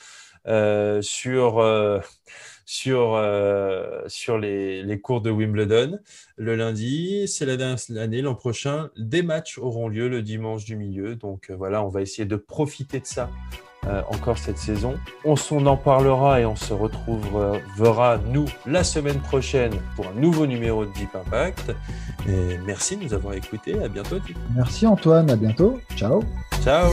sur, 1.00 1.64
sur, 2.64 3.22
sur 4.06 4.38
les, 4.38 4.82
les, 4.82 5.00
cours 5.00 5.20
de 5.20 5.30
Wimbledon. 5.30 5.98
Le 6.36 6.56
lundi, 6.56 7.28
c'est 7.28 7.46
la 7.46 7.56
dernière 7.56 7.78
année, 7.96 8.22
l'an 8.22 8.34
prochain, 8.34 8.90
des 8.96 9.22
matchs 9.22 9.58
auront 9.58 9.88
lieu 9.88 10.08
le 10.08 10.22
dimanche 10.22 10.64
du 10.64 10.76
milieu. 10.76 11.16
Donc 11.16 11.50
voilà, 11.50 11.84
on 11.84 11.88
va 11.88 12.02
essayer 12.02 12.26
de 12.26 12.36
profiter 12.36 13.00
de 13.00 13.06
ça 13.06 13.30
euh, 13.86 14.00
encore 14.08 14.38
cette 14.38 14.56
saison. 14.56 14.94
On 15.24 15.36
s'en 15.36 15.66
en 15.66 15.76
parlera 15.76 16.40
et 16.40 16.46
on 16.46 16.56
se 16.56 16.72
retrouvera, 16.72 18.18
nous, 18.28 18.46
la 18.64 18.82
semaine 18.82 19.20
prochaine 19.20 19.72
pour 19.94 20.06
un 20.06 20.14
nouveau 20.14 20.46
numéro 20.46 20.86
de 20.86 20.92
Deep 20.92 21.14
Impact. 21.14 21.74
Et 22.26 22.56
merci 22.64 22.96
de 22.96 23.04
nous 23.04 23.12
avoir 23.12 23.34
écoutés. 23.34 23.82
À 23.82 23.88
bientôt, 23.88 24.16
Merci, 24.54 24.86
Antoine. 24.86 25.30
À 25.30 25.36
bientôt. 25.36 25.80
Ciao. 25.96 26.22
Ciao. 26.62 26.92